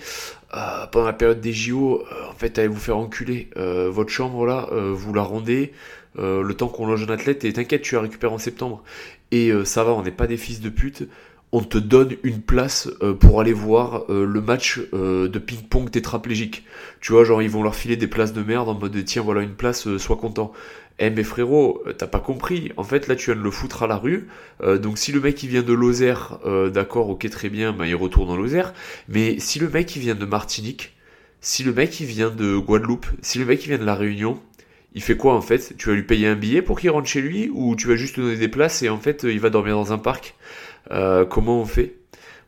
pendant 0.50 1.06
la 1.06 1.12
période 1.12 1.40
des 1.40 1.52
JO, 1.52 2.02
en 2.28 2.34
fait 2.34 2.58
allez 2.58 2.68
vous 2.68 2.80
faire 2.80 2.96
enculer. 2.96 3.50
votre 3.54 4.10
chambre 4.10 4.44
là, 4.46 4.68
vous 4.72 5.12
la 5.14 5.22
rendez. 5.22 5.72
le 6.16 6.52
temps 6.52 6.68
qu'on 6.68 6.86
loge 6.86 7.04
un 7.04 7.12
athlète 7.12 7.44
et 7.44 7.52
t'inquiète 7.52 7.82
tu 7.82 7.94
la 7.94 8.00
récupères 8.00 8.32
en 8.32 8.38
septembre 8.38 8.82
et 9.30 9.52
ça 9.64 9.84
va 9.84 9.92
on 9.92 10.02
n'est 10.02 10.10
pas 10.10 10.26
des 10.26 10.36
fils 10.36 10.60
de 10.60 10.70
pute 10.70 11.04
on 11.52 11.62
te 11.62 11.78
donne 11.78 12.16
une 12.22 12.40
place 12.40 12.88
euh, 13.02 13.14
pour 13.14 13.40
aller 13.40 13.52
voir 13.52 14.04
euh, 14.08 14.24
le 14.24 14.40
match 14.40 14.80
euh, 14.92 15.28
de 15.28 15.38
ping-pong 15.38 15.90
tétraplégique. 15.90 16.64
Tu 17.00 17.12
vois, 17.12 17.24
genre 17.24 17.42
ils 17.42 17.50
vont 17.50 17.62
leur 17.62 17.74
filer 17.74 17.96
des 17.96 18.06
places 18.06 18.32
de 18.32 18.42
merde 18.42 18.68
en 18.68 18.74
mode 18.74 19.04
tiens 19.04 19.22
voilà 19.22 19.42
une 19.42 19.54
place, 19.54 19.96
sois 19.96 20.16
content. 20.16 20.52
Eh 21.02 21.08
mais 21.08 21.24
frérot, 21.24 21.82
t'as 21.96 22.06
pas 22.06 22.20
compris. 22.20 22.72
En 22.76 22.84
fait 22.84 23.08
là 23.08 23.16
tu 23.16 23.30
viens 23.30 23.40
de 23.40 23.44
le 23.44 23.50
foutre 23.50 23.82
à 23.82 23.86
la 23.86 23.96
rue. 23.96 24.28
donc 24.62 24.98
si 24.98 25.12
le 25.12 25.20
mec 25.20 25.42
il 25.42 25.48
vient 25.48 25.62
de 25.62 25.72
Lozère, 25.72 26.38
d'accord, 26.74 27.08
ok 27.08 27.28
très 27.30 27.48
bien, 27.48 27.72
bah, 27.72 27.86
il 27.86 27.94
retourne 27.94 28.28
en 28.28 28.36
Lozère. 28.36 28.74
Mais 29.08 29.38
si 29.38 29.58
le 29.58 29.70
mec 29.70 29.96
il 29.96 30.00
vient 30.00 30.14
de 30.14 30.26
Martinique, 30.26 30.94
si 31.40 31.64
le 31.64 31.72
mec 31.72 31.98
il 32.00 32.06
vient 32.06 32.28
de 32.28 32.58
Guadeloupe, 32.58 33.06
si 33.22 33.38
le 33.38 33.46
mec 33.46 33.64
il 33.64 33.68
vient 33.68 33.78
de 33.78 33.84
la 33.84 33.94
Réunion, 33.94 34.38
il 34.94 35.02
fait 35.02 35.16
quoi 35.16 35.34
en 35.34 35.40
fait? 35.40 35.74
Tu 35.78 35.88
vas 35.88 35.94
lui 35.94 36.02
payer 36.02 36.26
un 36.26 36.34
billet 36.34 36.60
pour 36.60 36.78
qu'il 36.78 36.90
rentre 36.90 37.08
chez 37.08 37.22
lui 37.22 37.50
ou 37.54 37.76
tu 37.76 37.88
vas 37.88 37.96
juste 37.96 38.18
lui 38.18 38.24
donner 38.24 38.36
des 38.36 38.48
places 38.48 38.82
et 38.82 38.90
en 38.90 38.98
fait 38.98 39.22
il 39.22 39.40
va 39.40 39.48
dormir 39.48 39.76
dans 39.76 39.94
un 39.94 39.98
parc? 39.98 40.34
Comment 40.88 41.60
on 41.60 41.64
fait? 41.64 42.00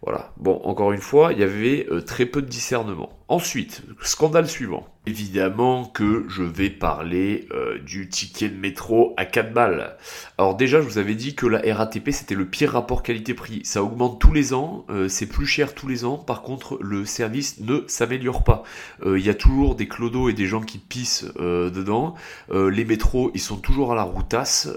Voilà. 0.02 0.32
Bon, 0.36 0.60
encore 0.64 0.92
une 0.92 1.00
fois, 1.00 1.32
il 1.32 1.38
y 1.38 1.44
avait 1.44 1.86
euh, 1.90 2.00
très 2.00 2.26
peu 2.26 2.42
de 2.42 2.48
discernement. 2.48 3.10
Ensuite, 3.32 3.80
scandale 4.02 4.46
suivant. 4.46 4.86
Évidemment 5.04 5.84
que 5.84 6.26
je 6.28 6.44
vais 6.44 6.70
parler 6.70 7.48
euh, 7.52 7.80
du 7.80 8.08
ticket 8.08 8.48
de 8.48 8.56
métro 8.56 9.14
à 9.16 9.24
4 9.24 9.52
balles. 9.52 9.96
Alors 10.38 10.54
déjà, 10.54 10.80
je 10.80 10.86
vous 10.86 10.98
avais 10.98 11.16
dit 11.16 11.34
que 11.34 11.46
la 11.46 11.60
RATP, 11.74 12.12
c'était 12.12 12.36
le 12.36 12.44
pire 12.44 12.70
rapport 12.70 13.02
qualité-prix. 13.02 13.62
Ça 13.64 13.82
augmente 13.82 14.20
tous 14.20 14.32
les 14.32 14.54
ans, 14.54 14.84
euh, 14.90 15.08
c'est 15.08 15.26
plus 15.26 15.46
cher 15.46 15.74
tous 15.74 15.88
les 15.88 16.04
ans. 16.04 16.18
Par 16.18 16.42
contre, 16.42 16.78
le 16.80 17.04
service 17.04 17.58
ne 17.58 17.80
s'améliore 17.88 18.44
pas. 18.44 18.62
Euh, 19.04 19.18
il 19.18 19.26
y 19.26 19.28
a 19.28 19.34
toujours 19.34 19.74
des 19.74 19.88
clodos 19.88 20.28
et 20.28 20.34
des 20.34 20.46
gens 20.46 20.60
qui 20.60 20.78
pissent 20.78 21.24
dedans. 21.34 22.14
les 22.52 22.84
métros, 22.84 23.32
ils 23.34 23.40
sont 23.40 23.56
toujours 23.56 23.92
à 23.92 23.94
la 23.96 24.02
routasse. 24.02 24.68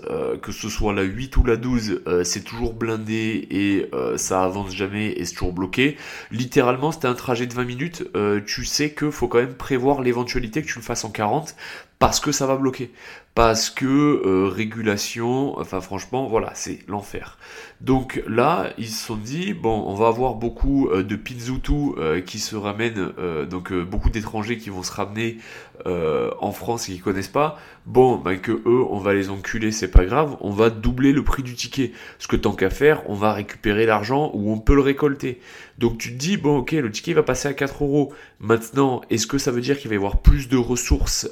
que 0.41 0.51
ce 0.51 0.69
soit 0.69 0.93
la 0.93 1.03
8 1.03 1.37
ou 1.37 1.43
la 1.43 1.57
12, 1.57 2.01
c'est 2.23 2.43
toujours 2.43 2.73
blindé 2.73 3.47
et 3.51 3.91
ça 4.17 4.43
avance 4.43 4.73
jamais 4.73 5.11
et 5.11 5.25
c'est 5.25 5.35
toujours 5.35 5.53
bloqué. 5.53 5.97
Littéralement, 6.31 6.91
c'était 6.91 7.07
un 7.07 7.13
trajet 7.13 7.45
de 7.45 7.53
20 7.53 7.65
minutes 7.65 8.03
tu 8.45 8.65
sais 8.65 8.91
que 8.91 9.11
faut 9.11 9.27
quand 9.27 9.39
même 9.39 9.55
prévoir 9.55 10.01
l'éventualité 10.01 10.61
que 10.61 10.67
tu 10.67 10.79
le 10.79 10.83
fasses 10.83 11.03
en 11.03 11.09
40 11.09 11.55
parce 11.99 12.19
que 12.19 12.31
ça 12.31 12.45
va 12.45 12.55
bloquer. 12.55 12.91
Parce 13.33 13.69
que 13.69 13.85
euh, 13.85 14.47
régulation, 14.47 15.57
enfin 15.59 15.81
franchement, 15.81 16.27
voilà, 16.27 16.51
c'est 16.53 16.79
l'enfer. 16.87 17.37
Donc 17.81 18.23
là, 18.27 18.69
ils 18.77 18.87
se 18.87 19.05
sont 19.05 19.17
dit, 19.17 19.53
bon, 19.53 19.83
on 19.87 19.93
va 19.95 20.07
avoir 20.07 20.35
beaucoup 20.35 20.87
euh, 20.87 21.03
de 21.03 21.15
Pinzutu 21.15 21.73
euh, 21.97 22.21
qui 22.21 22.39
se 22.39 22.55
ramènent, 22.55 23.11
donc 23.49 23.73
beaucoup 23.73 24.09
d'étrangers 24.09 24.57
qui 24.57 24.69
vont 24.69 24.83
se 24.83 24.91
ramener 24.91 25.37
en 25.85 26.51
France 26.51 26.89
et 26.89 26.93
qui 26.93 26.99
connaissent 26.99 27.27
pas. 27.27 27.59
Bon, 27.85 28.17
ben 28.17 28.39
que 28.39 28.51
eux, 28.51 28.83
on 28.89 28.97
va 28.97 29.13
les 29.13 29.29
enculer, 29.29 29.71
c'est 29.71 29.89
pas 29.91 30.05
grave, 30.05 30.37
on 30.41 30.49
va 30.49 30.71
doubler 30.71 31.11
le 31.11 31.23
prix 31.23 31.43
du 31.43 31.53
ticket. 31.53 31.91
Ce 32.17 32.27
que 32.27 32.35
tant 32.35 32.53
qu'à 32.53 32.71
faire, 32.71 33.03
on 33.07 33.13
va 33.13 33.33
récupérer 33.33 33.85
l'argent 33.85 34.31
ou 34.33 34.51
on 34.51 34.57
peut 34.57 34.73
le 34.73 34.81
récolter. 34.81 35.39
Donc 35.77 35.99
tu 35.99 36.13
te 36.13 36.17
dis, 36.17 36.37
bon 36.37 36.59
ok, 36.59 36.71
le 36.71 36.89
ticket 36.89 37.13
va 37.13 37.21
passer 37.21 37.47
à 37.47 37.53
4 37.53 37.83
euros. 37.83 38.13
Maintenant, 38.39 39.01
est-ce 39.11 39.27
que 39.27 39.37
ça 39.37 39.51
veut 39.51 39.61
dire 39.61 39.77
qu'il 39.77 39.89
va 39.89 39.95
y 39.95 39.97
avoir 39.97 40.21
plus 40.21 40.47
de 40.47 40.57
ressources 40.57 41.29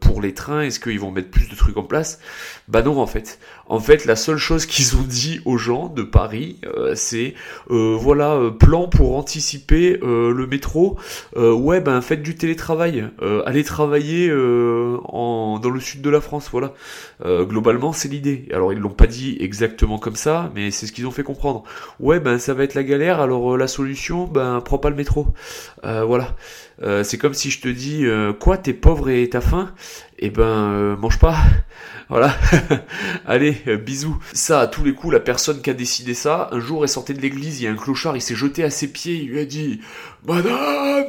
pour 0.00 0.20
les 0.20 0.34
trains? 0.34 0.62
Est-ce 0.62 0.80
qu'ils 0.80 1.00
vont 1.00 1.12
mettre 1.12 1.30
plus 1.30 1.48
de 1.48 1.54
trucs 1.54 1.76
en 1.76 1.84
place? 1.84 2.20
Bah 2.66 2.82
non 2.82 3.00
en 3.00 3.06
fait. 3.06 3.38
En 3.66 3.80
fait, 3.80 4.04
la 4.04 4.16
seule 4.16 4.38
chose 4.38 4.66
qu'ils 4.66 4.96
ont 4.96 5.04
dit 5.04 5.40
aux 5.44 5.56
de 5.68 6.02
Paris, 6.02 6.56
euh, 6.64 6.94
c'est 6.94 7.34
euh, 7.70 7.94
voilà, 7.98 8.32
euh, 8.32 8.50
plan 8.50 8.88
pour 8.88 9.16
anticiper 9.16 9.98
le 10.00 10.46
métro. 10.46 10.96
ouais, 11.36 11.80
ben 11.80 12.00
faites 12.00 12.22
du 12.22 12.36
télétravail. 12.36 13.06
allez 13.46 13.64
travailler 13.64 14.32
en, 14.32 15.58
dans 15.62 15.70
le 15.70 15.80
sud 15.80 16.00
de 16.00 16.10
la 16.10 16.20
France, 16.20 16.48
voilà. 16.50 16.72
globalement, 17.24 17.92
c'est 17.92 18.08
l'idée. 18.08 18.48
Alors 18.52 18.72
ils 18.72 18.78
l'ont 18.78 18.88
pas 18.88 19.06
dit 19.06 19.36
exactement 19.40 19.98
comme 19.98 20.16
ça, 20.16 20.50
mais 20.54 20.70
c'est 20.70 20.86
ce 20.86 20.92
qu'ils 20.92 21.06
ont 21.06 21.10
fait 21.10 21.22
comprendre. 21.22 21.64
Ouais, 22.00 22.20
ben 22.20 22.38
ça 22.38 22.54
va 22.54 22.64
être 22.64 22.74
la 22.74 22.84
galère. 22.84 23.20
Alors 23.20 23.56
la 23.56 23.68
solution, 23.68 24.24
ben 24.26 24.60
prends 24.64 24.78
pas 24.78 24.90
le 24.90 24.96
métro. 24.96 25.26
voilà. 25.82 26.34
C'est 27.02 27.18
comme 27.18 27.34
si 27.34 27.50
je 27.50 27.60
te 27.60 27.68
dis 27.68 28.06
quoi, 28.40 28.56
t'es 28.56 28.72
pauvre 28.72 29.10
et 29.10 29.28
t'as 29.28 29.40
faim? 29.40 29.72
Eh 30.20 30.30
ben 30.30 30.42
euh, 30.42 30.96
mange 30.96 31.18
pas. 31.18 31.36
voilà. 32.08 32.34
Allez, 33.26 33.56
euh, 33.68 33.76
bisous. 33.76 34.18
Ça, 34.32 34.60
à 34.60 34.66
tous 34.66 34.82
les 34.82 34.92
coups, 34.92 35.12
la 35.12 35.20
personne 35.20 35.62
qui 35.62 35.70
a 35.70 35.74
décidé 35.74 36.12
ça, 36.12 36.48
un 36.50 36.58
jour, 36.58 36.82
elle 36.82 36.88
sortait 36.88 37.14
de 37.14 37.20
l'église, 37.20 37.60
il 37.60 37.64
y 37.64 37.66
a 37.68 37.70
un 37.70 37.76
clochard, 37.76 38.16
il 38.16 38.20
s'est 38.20 38.34
jeté 38.34 38.64
à 38.64 38.70
ses 38.70 38.90
pieds, 38.90 39.14
il 39.14 39.28
lui 39.28 39.38
a 39.38 39.44
dit 39.44 39.80
Madame, 40.26 41.06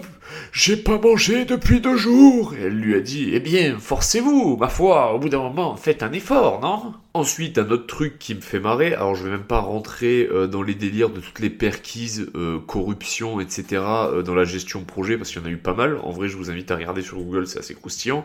j'ai 0.51 0.77
pas 0.77 0.97
mangé 0.97 1.45
depuis 1.45 1.79
deux 1.81 1.97
jours. 1.97 2.53
Et 2.53 2.63
elle 2.63 2.79
lui 2.79 2.95
a 2.95 2.99
dit, 2.99 3.29
eh 3.33 3.39
bien, 3.39 3.77
forcez-vous, 3.79 4.57
ma 4.57 4.69
foi, 4.69 5.13
au 5.13 5.19
bout 5.19 5.29
d'un 5.29 5.39
moment, 5.39 5.75
faites 5.75 6.03
un 6.03 6.11
effort, 6.11 6.59
non? 6.61 6.93
Ensuite, 7.15 7.57
un 7.57 7.67
autre 7.71 7.87
truc 7.87 8.19
qui 8.19 8.35
me 8.35 8.41
fait 8.41 8.59
marrer, 8.59 8.93
alors 8.93 9.15
je 9.15 9.23
vais 9.23 9.31
même 9.31 9.43
pas 9.43 9.57
rentrer 9.57 10.29
euh, 10.31 10.45
dans 10.45 10.61
les 10.61 10.75
délires 10.75 11.09
de 11.09 11.19
toutes 11.19 11.39
les 11.39 11.49
perquises, 11.49 12.29
euh, 12.35 12.59
corruption, 12.59 13.39
etc. 13.39 13.81
Euh, 13.81 14.21
dans 14.21 14.35
la 14.35 14.43
gestion 14.43 14.81
de 14.81 14.85
projet, 14.85 15.17
parce 15.17 15.31
qu'il 15.31 15.41
y 15.41 15.43
en 15.43 15.47
a 15.47 15.51
eu 15.51 15.57
pas 15.57 15.73
mal. 15.73 15.97
En 16.03 16.11
vrai, 16.11 16.29
je 16.29 16.37
vous 16.37 16.51
invite 16.51 16.69
à 16.69 16.75
regarder 16.75 17.01
sur 17.01 17.17
Google, 17.17 17.47
c'est 17.47 17.57
assez 17.57 17.73
croustillant. 17.73 18.23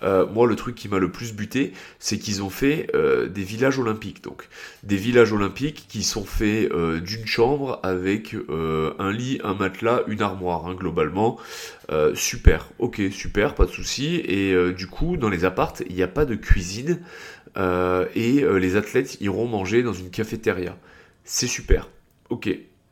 moi, 0.00 0.46
le 0.46 0.54
truc 0.54 0.76
qui 0.76 0.88
m'a 0.88 1.00
le 1.00 1.10
plus 1.10 1.34
buté, 1.34 1.72
c'est 1.98 2.18
qu'ils 2.18 2.44
ont 2.44 2.50
fait 2.50 2.86
des 3.28 3.42
villages 3.42 3.80
olympiques. 3.80 4.22
Donc, 4.22 4.48
des 4.84 4.96
villages 4.96 5.32
olympiques 5.32 5.86
qui 5.88 6.04
sont 6.04 6.24
faits 6.24 6.72
d'une 7.02 7.26
chambre 7.26 7.80
avec 7.82 8.36
un 8.98 9.12
lit, 9.12 9.40
un 9.42 9.54
matelas, 9.54 10.02
une 10.06 10.22
armoire, 10.22 10.66
hein, 10.66 10.74
globalement. 10.74 11.38
Euh, 11.90 12.14
super, 12.14 12.70
ok, 12.78 13.00
super, 13.10 13.54
pas 13.54 13.66
de 13.66 13.70
souci. 13.70 14.16
Et 14.24 14.52
euh, 14.52 14.72
du 14.72 14.86
coup, 14.86 15.16
dans 15.16 15.28
les 15.28 15.44
appartes, 15.44 15.82
il 15.88 15.94
n'y 15.94 16.02
a 16.02 16.08
pas 16.08 16.24
de 16.24 16.34
cuisine 16.34 17.00
euh, 17.56 18.06
et 18.14 18.44
les 18.58 18.76
athlètes 18.76 19.20
iront 19.20 19.46
manger 19.46 19.82
dans 19.82 19.92
une 19.92 20.10
cafétéria. 20.10 20.76
C'est 21.24 21.48
super, 21.48 21.88
ok. 22.28 22.48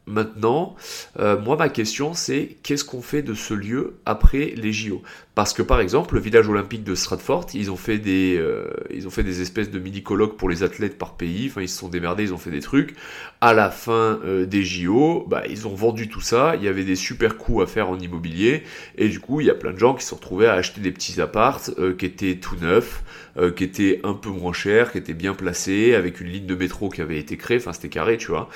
Maintenant, 0.08 0.74
moi 1.16 1.56
ma 1.56 1.68
question 1.68 2.14
c'est 2.14 2.56
qu'est-ce 2.62 2.84
qu'on 2.84 3.02
fait 3.02 3.22
de 3.22 3.34
ce 3.34 3.54
lieu 3.54 3.94
après 4.06 4.52
les 4.56 4.72
JO 4.72 5.02
Parce 5.34 5.52
que 5.52 5.62
par 5.62 5.80
exemple, 5.80 6.14
le 6.14 6.20
village 6.20 6.48
olympique 6.48 6.84
de 6.84 6.94
Stratford, 6.94 7.46
ils 7.54 7.70
ont 7.70 7.76
fait 7.76 7.98
des, 7.98 8.42
ils 8.90 9.06
ont 9.06 9.10
fait 9.10 9.22
des 9.22 9.42
espèces 9.42 9.70
de 9.70 9.78
mini 9.78 10.02
colloques 10.02 10.36
pour 10.36 10.48
les 10.48 10.62
athlètes 10.62 10.98
par 10.98 11.16
pays. 11.16 11.48
Enfin, 11.48 11.62
ils 11.62 11.68
se 11.68 11.78
sont 11.78 11.88
démerdés, 11.88 12.24
ils 12.24 12.34
ont 12.34 12.38
fait 12.38 12.50
des 12.50 12.60
trucs. 12.60 12.94
À 13.40 13.54
la 13.54 13.70
fin 13.70 14.18
euh, 14.24 14.46
des 14.46 14.64
JO, 14.64 15.24
bah, 15.28 15.42
ils 15.48 15.68
ont 15.68 15.74
vendu 15.74 16.08
tout 16.08 16.20
ça, 16.20 16.54
il 16.56 16.64
y 16.64 16.68
avait 16.68 16.84
des 16.84 16.96
super 16.96 17.36
coups 17.36 17.62
à 17.62 17.66
faire 17.66 17.88
en 17.88 17.98
immobilier, 17.98 18.64
et 18.96 19.08
du 19.08 19.20
coup, 19.20 19.40
il 19.40 19.46
y 19.46 19.50
a 19.50 19.54
plein 19.54 19.72
de 19.72 19.78
gens 19.78 19.94
qui 19.94 20.04
se 20.04 20.14
retrouvaient 20.14 20.48
à 20.48 20.54
acheter 20.54 20.80
des 20.80 20.90
petits 20.90 21.20
apparts 21.20 21.60
euh, 21.78 21.94
qui 21.94 22.06
étaient 22.06 22.36
tout 22.36 22.56
neufs, 22.60 23.02
euh, 23.38 23.50
qui 23.50 23.64
étaient 23.64 24.00
un 24.04 24.14
peu 24.14 24.30
moins 24.30 24.52
chers, 24.52 24.92
qui 24.92 24.98
étaient 24.98 25.14
bien 25.14 25.34
placés, 25.34 25.94
avec 25.94 26.20
une 26.20 26.28
ligne 26.28 26.46
de 26.46 26.54
métro 26.54 26.88
qui 26.88 27.00
avait 27.02 27.18
été 27.18 27.36
créée, 27.36 27.58
enfin 27.58 27.72
c'était 27.72 27.88
carré, 27.88 28.16
tu 28.18 28.28
vois. 28.28 28.48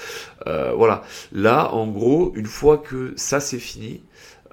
voilà. 0.47 1.03
Là, 1.33 1.73
en 1.73 1.87
gros, 1.89 2.33
une 2.37 2.47
fois 2.47 2.79
que 2.79 3.13
ça 3.17 3.41
c'est 3.41 3.59
fini, 3.59 4.03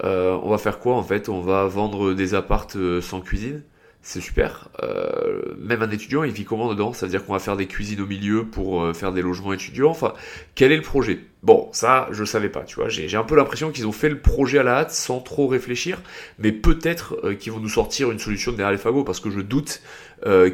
on 0.04 0.50
va 0.50 0.58
faire 0.58 0.80
quoi 0.80 0.96
en 0.96 1.04
fait? 1.04 1.30
On 1.30 1.42
va 1.42 1.66
vendre 1.68 2.14
des 2.14 2.34
appartes 2.36 2.78
sans 3.02 3.22
cuisine? 3.22 3.64
C'est 4.10 4.22
super. 4.22 4.70
Euh, 4.82 5.54
même 5.60 5.84
un 5.84 5.92
étudiant, 5.92 6.24
il 6.24 6.32
vit 6.32 6.44
comment 6.44 6.68
dedans? 6.68 6.94
C'est-à-dire 6.94 7.24
qu'on 7.24 7.34
va 7.34 7.40
faire 7.40 7.56
des 7.56 7.68
cuisines 7.68 8.02
au 8.02 8.08
milieu 8.08 8.44
pour 8.44 8.82
euh, 8.82 8.92
faire 8.92 9.12
des 9.12 9.22
logements 9.22 9.54
étudiants? 9.54 9.92
Enfin, 9.92 10.16
quel 10.56 10.72
est 10.72 10.78
le 10.78 10.82
projet? 10.82 11.20
Bon, 11.44 11.70
ça, 11.74 12.08
je 12.10 12.24
savais 12.24 12.50
pas, 12.50 12.62
tu 12.62 12.78
vois. 12.78 12.90
J'ai 12.90 13.16
un 13.16 13.24
peu 13.24 13.36
l'impression 13.36 13.70
qu'ils 13.70 13.86
ont 13.86 13.92
fait 13.92 14.10
le 14.10 14.18
projet 14.18 14.58
à 14.58 14.64
la 14.64 14.78
hâte 14.78 14.90
sans 14.90 15.20
trop 15.20 15.46
réfléchir, 15.46 16.02
mais 16.40 16.52
peut-être 16.52 17.20
euh, 17.24 17.36
qu'ils 17.36 17.52
vont 17.52 17.60
nous 17.60 17.70
sortir 17.70 18.10
une 18.10 18.18
solution 18.18 18.52
derrière 18.52 18.72
les 18.72 18.80
fagots, 18.80 19.04
parce 19.04 19.20
que 19.20 19.30
je 19.30 19.42
doute 19.42 19.84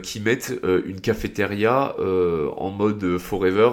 qu'ils 0.04 0.22
mettent 0.22 0.54
une 0.86 1.02
cafétéria 1.02 1.96
en 1.98 2.70
mode 2.70 3.18
forever 3.18 3.72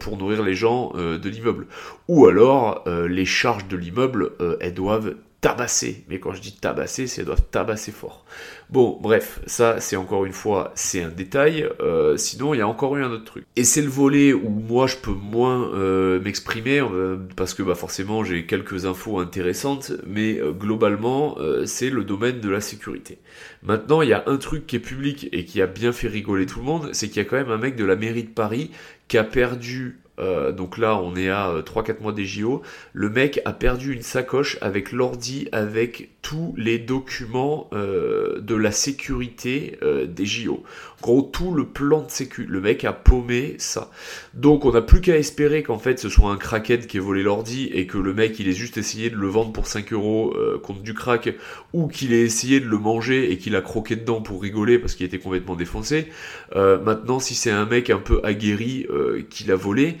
pour 0.00 0.16
nourrir 0.16 0.42
les 0.42 0.54
gens 0.54 0.92
de 0.96 1.28
l'immeuble. 1.28 1.68
Ou 2.08 2.26
alors, 2.26 2.82
les 2.88 3.24
charges 3.24 3.68
de 3.68 3.76
l'immeuble, 3.76 4.32
elles 4.58 4.74
doivent 4.74 5.14
tabasser. 5.40 6.04
Mais 6.08 6.18
quand 6.18 6.32
je 6.32 6.40
dis 6.40 6.56
tabasser, 6.56 7.06
c'est 7.06 7.24
doivent 7.24 7.44
tabasser 7.50 7.92
fort. 7.92 8.24
Bon, 8.70 8.98
bref, 9.00 9.40
ça 9.46 9.80
c'est 9.80 9.96
encore 9.96 10.24
une 10.24 10.32
fois, 10.32 10.72
c'est 10.74 11.02
un 11.02 11.08
détail. 11.08 11.68
Euh, 11.80 12.16
sinon, 12.16 12.54
il 12.54 12.58
y 12.58 12.60
a 12.60 12.68
encore 12.68 12.96
eu 12.96 13.04
un 13.04 13.10
autre 13.10 13.24
truc. 13.24 13.44
Et 13.56 13.64
c'est 13.64 13.80
le 13.80 13.88
volet 13.88 14.32
où 14.32 14.48
moi 14.48 14.86
je 14.86 14.96
peux 14.96 15.12
moins 15.12 15.72
euh, 15.74 16.20
m'exprimer 16.20 16.80
euh, 16.80 17.16
parce 17.36 17.54
que 17.54 17.62
bah, 17.62 17.76
forcément 17.76 18.24
j'ai 18.24 18.46
quelques 18.46 18.84
infos 18.84 19.20
intéressantes, 19.20 19.92
mais 20.06 20.40
globalement 20.58 21.36
c'est 21.66 21.90
le 21.90 22.04
domaine 22.04 22.40
de 22.40 22.48
la 22.48 22.60
sécurité. 22.60 23.18
Maintenant, 23.62 24.02
il 24.02 24.08
y 24.08 24.12
a 24.12 24.24
un 24.26 24.36
truc 24.36 24.66
qui 24.66 24.76
est 24.76 24.80
public 24.80 25.28
et 25.32 25.44
qui 25.44 25.62
a 25.62 25.66
bien 25.66 25.92
fait 25.92 26.08
rigoler 26.08 26.46
tout 26.46 26.58
le 26.58 26.64
monde, 26.64 26.90
c'est 26.92 27.08
qu'il 27.08 27.18
y 27.18 27.20
a 27.20 27.24
quand 27.24 27.36
même 27.36 27.50
un 27.50 27.58
mec 27.58 27.76
de 27.76 27.84
la 27.84 27.96
mairie 27.96 28.24
de 28.24 28.28
Paris 28.28 28.70
qui 29.08 29.18
a 29.18 29.24
perdu 29.24 29.98
euh, 30.18 30.52
donc 30.52 30.78
là, 30.78 30.96
on 30.96 31.16
est 31.16 31.28
à 31.28 31.52
3-4 31.64 31.90
euh, 31.90 31.94
mois 32.00 32.12
des 32.12 32.24
JO. 32.24 32.62
Le 32.92 33.10
mec 33.10 33.40
a 33.44 33.52
perdu 33.52 33.94
une 33.94 34.02
sacoche 34.02 34.58
avec 34.60 34.92
l'ordi, 34.92 35.48
avec 35.52 36.10
tous 36.28 36.52
les 36.58 36.78
documents 36.78 37.70
euh, 37.72 38.38
de 38.42 38.54
la 38.54 38.70
sécurité 38.70 39.78
des 40.06 40.26
JO. 40.26 40.62
gros, 41.00 41.22
tout 41.22 41.54
le 41.54 41.64
plan 41.64 42.02
de 42.02 42.10
sécu. 42.10 42.44
Le 42.44 42.60
mec 42.60 42.84
a 42.84 42.92
paumé 42.92 43.54
ça. 43.56 43.90
Donc 44.34 44.66
on 44.66 44.72
n'a 44.72 44.82
plus 44.82 45.00
qu'à 45.00 45.16
espérer 45.16 45.62
qu'en 45.62 45.78
fait 45.78 45.98
ce 45.98 46.10
soit 46.10 46.30
un 46.30 46.36
crackhead 46.36 46.86
qui 46.86 46.98
ait 46.98 47.00
volé 47.00 47.22
l'ordi 47.22 47.70
et 47.72 47.86
que 47.86 47.96
le 47.96 48.12
mec 48.12 48.38
il 48.38 48.46
ait 48.46 48.52
juste 48.52 48.76
essayé 48.76 49.08
de 49.08 49.16
le 49.16 49.26
vendre 49.26 49.52
pour 49.52 49.66
5 49.66 49.90
euros 49.94 50.36
contre 50.62 50.82
du 50.82 50.92
crack 50.92 51.34
ou 51.72 51.88
qu'il 51.88 52.12
ait 52.12 52.24
essayé 52.24 52.60
de 52.60 52.66
le 52.66 52.76
manger 52.76 53.32
et 53.32 53.38
qu'il 53.38 53.56
a 53.56 53.62
croqué 53.62 53.96
dedans 53.96 54.20
pour 54.20 54.42
rigoler 54.42 54.78
parce 54.78 54.94
qu'il 54.94 55.06
était 55.06 55.18
complètement 55.18 55.56
défoncé. 55.56 56.08
maintenant, 56.54 57.20
si 57.20 57.34
c'est 57.34 57.50
un 57.50 57.64
mec 57.64 57.88
un 57.88 58.00
peu 58.00 58.20
aguerri 58.22 58.86
qui 59.30 59.44
l'a 59.44 59.56
volé, 59.56 59.96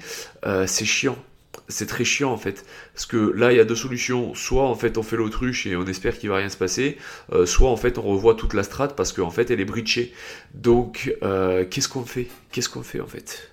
euh, 0.46 0.66
c'est 0.66 0.84
chiant. 0.84 1.16
C'est 1.68 1.86
très 1.86 2.04
chiant 2.04 2.32
en 2.32 2.36
fait. 2.36 2.64
Parce 2.94 3.06
que 3.06 3.16
là, 3.16 3.52
il 3.52 3.56
y 3.56 3.60
a 3.60 3.64
deux 3.64 3.76
solutions. 3.76 4.34
Soit 4.34 4.66
en 4.66 4.74
fait 4.74 4.98
on 4.98 5.02
fait 5.02 5.16
l'autruche 5.16 5.66
et 5.66 5.76
on 5.76 5.86
espère 5.86 6.18
qu'il 6.18 6.30
va 6.30 6.36
rien 6.36 6.48
se 6.48 6.56
passer. 6.56 6.98
Euh, 7.32 7.46
soit 7.46 7.70
en 7.70 7.76
fait 7.76 7.98
on 7.98 8.02
revoit 8.02 8.34
toute 8.34 8.54
la 8.54 8.62
strate 8.62 8.96
parce 8.96 9.12
qu'en 9.12 9.30
fait 9.30 9.50
elle 9.50 9.60
est 9.60 9.64
breachée. 9.64 10.12
Donc 10.54 11.14
euh, 11.22 11.64
qu'est-ce 11.68 11.88
qu'on 11.88 12.04
fait? 12.04 12.28
Qu'est-ce 12.52 12.68
qu'on 12.68 12.82
fait 12.82 13.00
en 13.00 13.06
fait? 13.06 13.50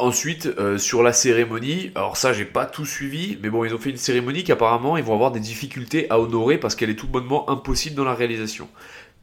Ensuite, 0.00 0.48
sur 0.76 1.04
la 1.04 1.12
cérémonie, 1.12 1.92
alors 1.94 2.16
ça 2.16 2.32
j'ai 2.32 2.44
pas 2.44 2.66
tout 2.66 2.84
suivi, 2.84 3.38
mais 3.40 3.48
bon 3.48 3.64
ils 3.64 3.72
ont 3.72 3.78
fait 3.78 3.90
une 3.90 3.96
cérémonie 3.96 4.42
qu'apparemment 4.42 4.96
ils 4.96 5.04
vont 5.04 5.14
avoir 5.14 5.30
des 5.30 5.38
difficultés 5.38 6.10
à 6.10 6.18
honorer 6.18 6.58
parce 6.58 6.74
qu'elle 6.74 6.90
est 6.90 6.96
tout 6.96 7.06
bonnement 7.06 7.48
impossible 7.48 7.94
dans 7.94 8.04
la 8.04 8.14
réalisation. 8.14 8.68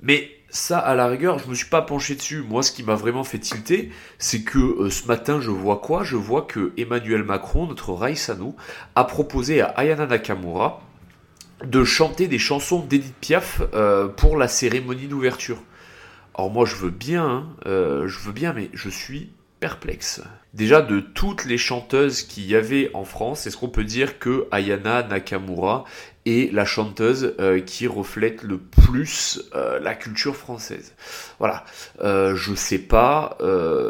Mais 0.01 0.31
ça, 0.50 0.79
à 0.79 0.96
la 0.96 1.08
rigueur, 1.08 1.39
je 1.39 1.48
me 1.48 1.55
suis 1.55 1.70
pas 1.70 1.81
penché 1.81 2.15
dessus. 2.15 2.43
Moi, 2.48 2.62
ce 2.62 2.72
qui 2.72 2.84
m'a 2.84 2.96
vraiment 2.96 3.24
fait 3.24 3.39
tilter, 3.39 3.89
c'est 4.17 4.41
que 4.41 4.60
euh, 4.60 4.89
ce 4.89 5.08
matin, 5.08 5.39
je 5.39 5.50
vois 5.50 5.77
quoi? 5.77 6.03
Je 6.03 6.17
vois 6.17 6.41
que 6.41 6.74
Emmanuel 6.77 7.24
Macron, 7.24 7.67
notre 7.67 7.93
Raïsano, 7.93 8.55
a 8.96 9.03
proposé 9.05 9.62
à 9.62 9.67
Ayana 9.67 10.08
Nakamura 10.08 10.81
de 11.63 11.84
chanter 11.84 12.27
des 12.27 12.39
chansons 12.39 12.79
d'Edith 12.79 13.15
Piaf 13.22 13.62
euh, 13.74 14.08
pour 14.08 14.36
la 14.36 14.48
cérémonie 14.48 15.08
d'ouverture. 15.08 15.60
Alors 16.36 16.51
moi, 16.51 16.65
je 16.65 16.75
veux 16.75 16.89
bien, 16.89 17.25
hein, 17.25 17.55
euh, 17.65 18.08
je 18.08 18.20
veux 18.20 18.34
bien, 18.34 18.51
mais 18.53 18.70
je 18.74 18.89
suis 18.89 19.31
perplexe. 19.60 20.22
Déjà, 20.53 20.81
de 20.81 21.00
toutes 21.00 21.46
les 21.46 21.58
chanteuses 21.58 22.24
qu'il 22.24 22.46
y 22.46 22.55
avait 22.55 22.89
en 22.93 23.05
France, 23.05 23.46
est-ce 23.46 23.55
qu'on 23.55 23.70
peut 23.70 23.84
dire 23.84 24.20
que 24.20 24.48
Ayana 24.51 25.03
Nakamura 25.03 25.86
est 26.25 26.54
la 26.54 26.66
chanteuse 26.66 27.36
euh, 27.40 27.60
qui 27.60 27.88
reflète 27.88 28.44
le 28.44 28.58
plus 28.58 29.42
euh, 29.56 29.80
la 29.80 29.96
culture 29.96 30.36
française 30.36 30.94
Voilà, 31.42 31.64
euh, 32.04 32.36
je 32.36 32.54
sais 32.54 32.78
pas 32.78 33.38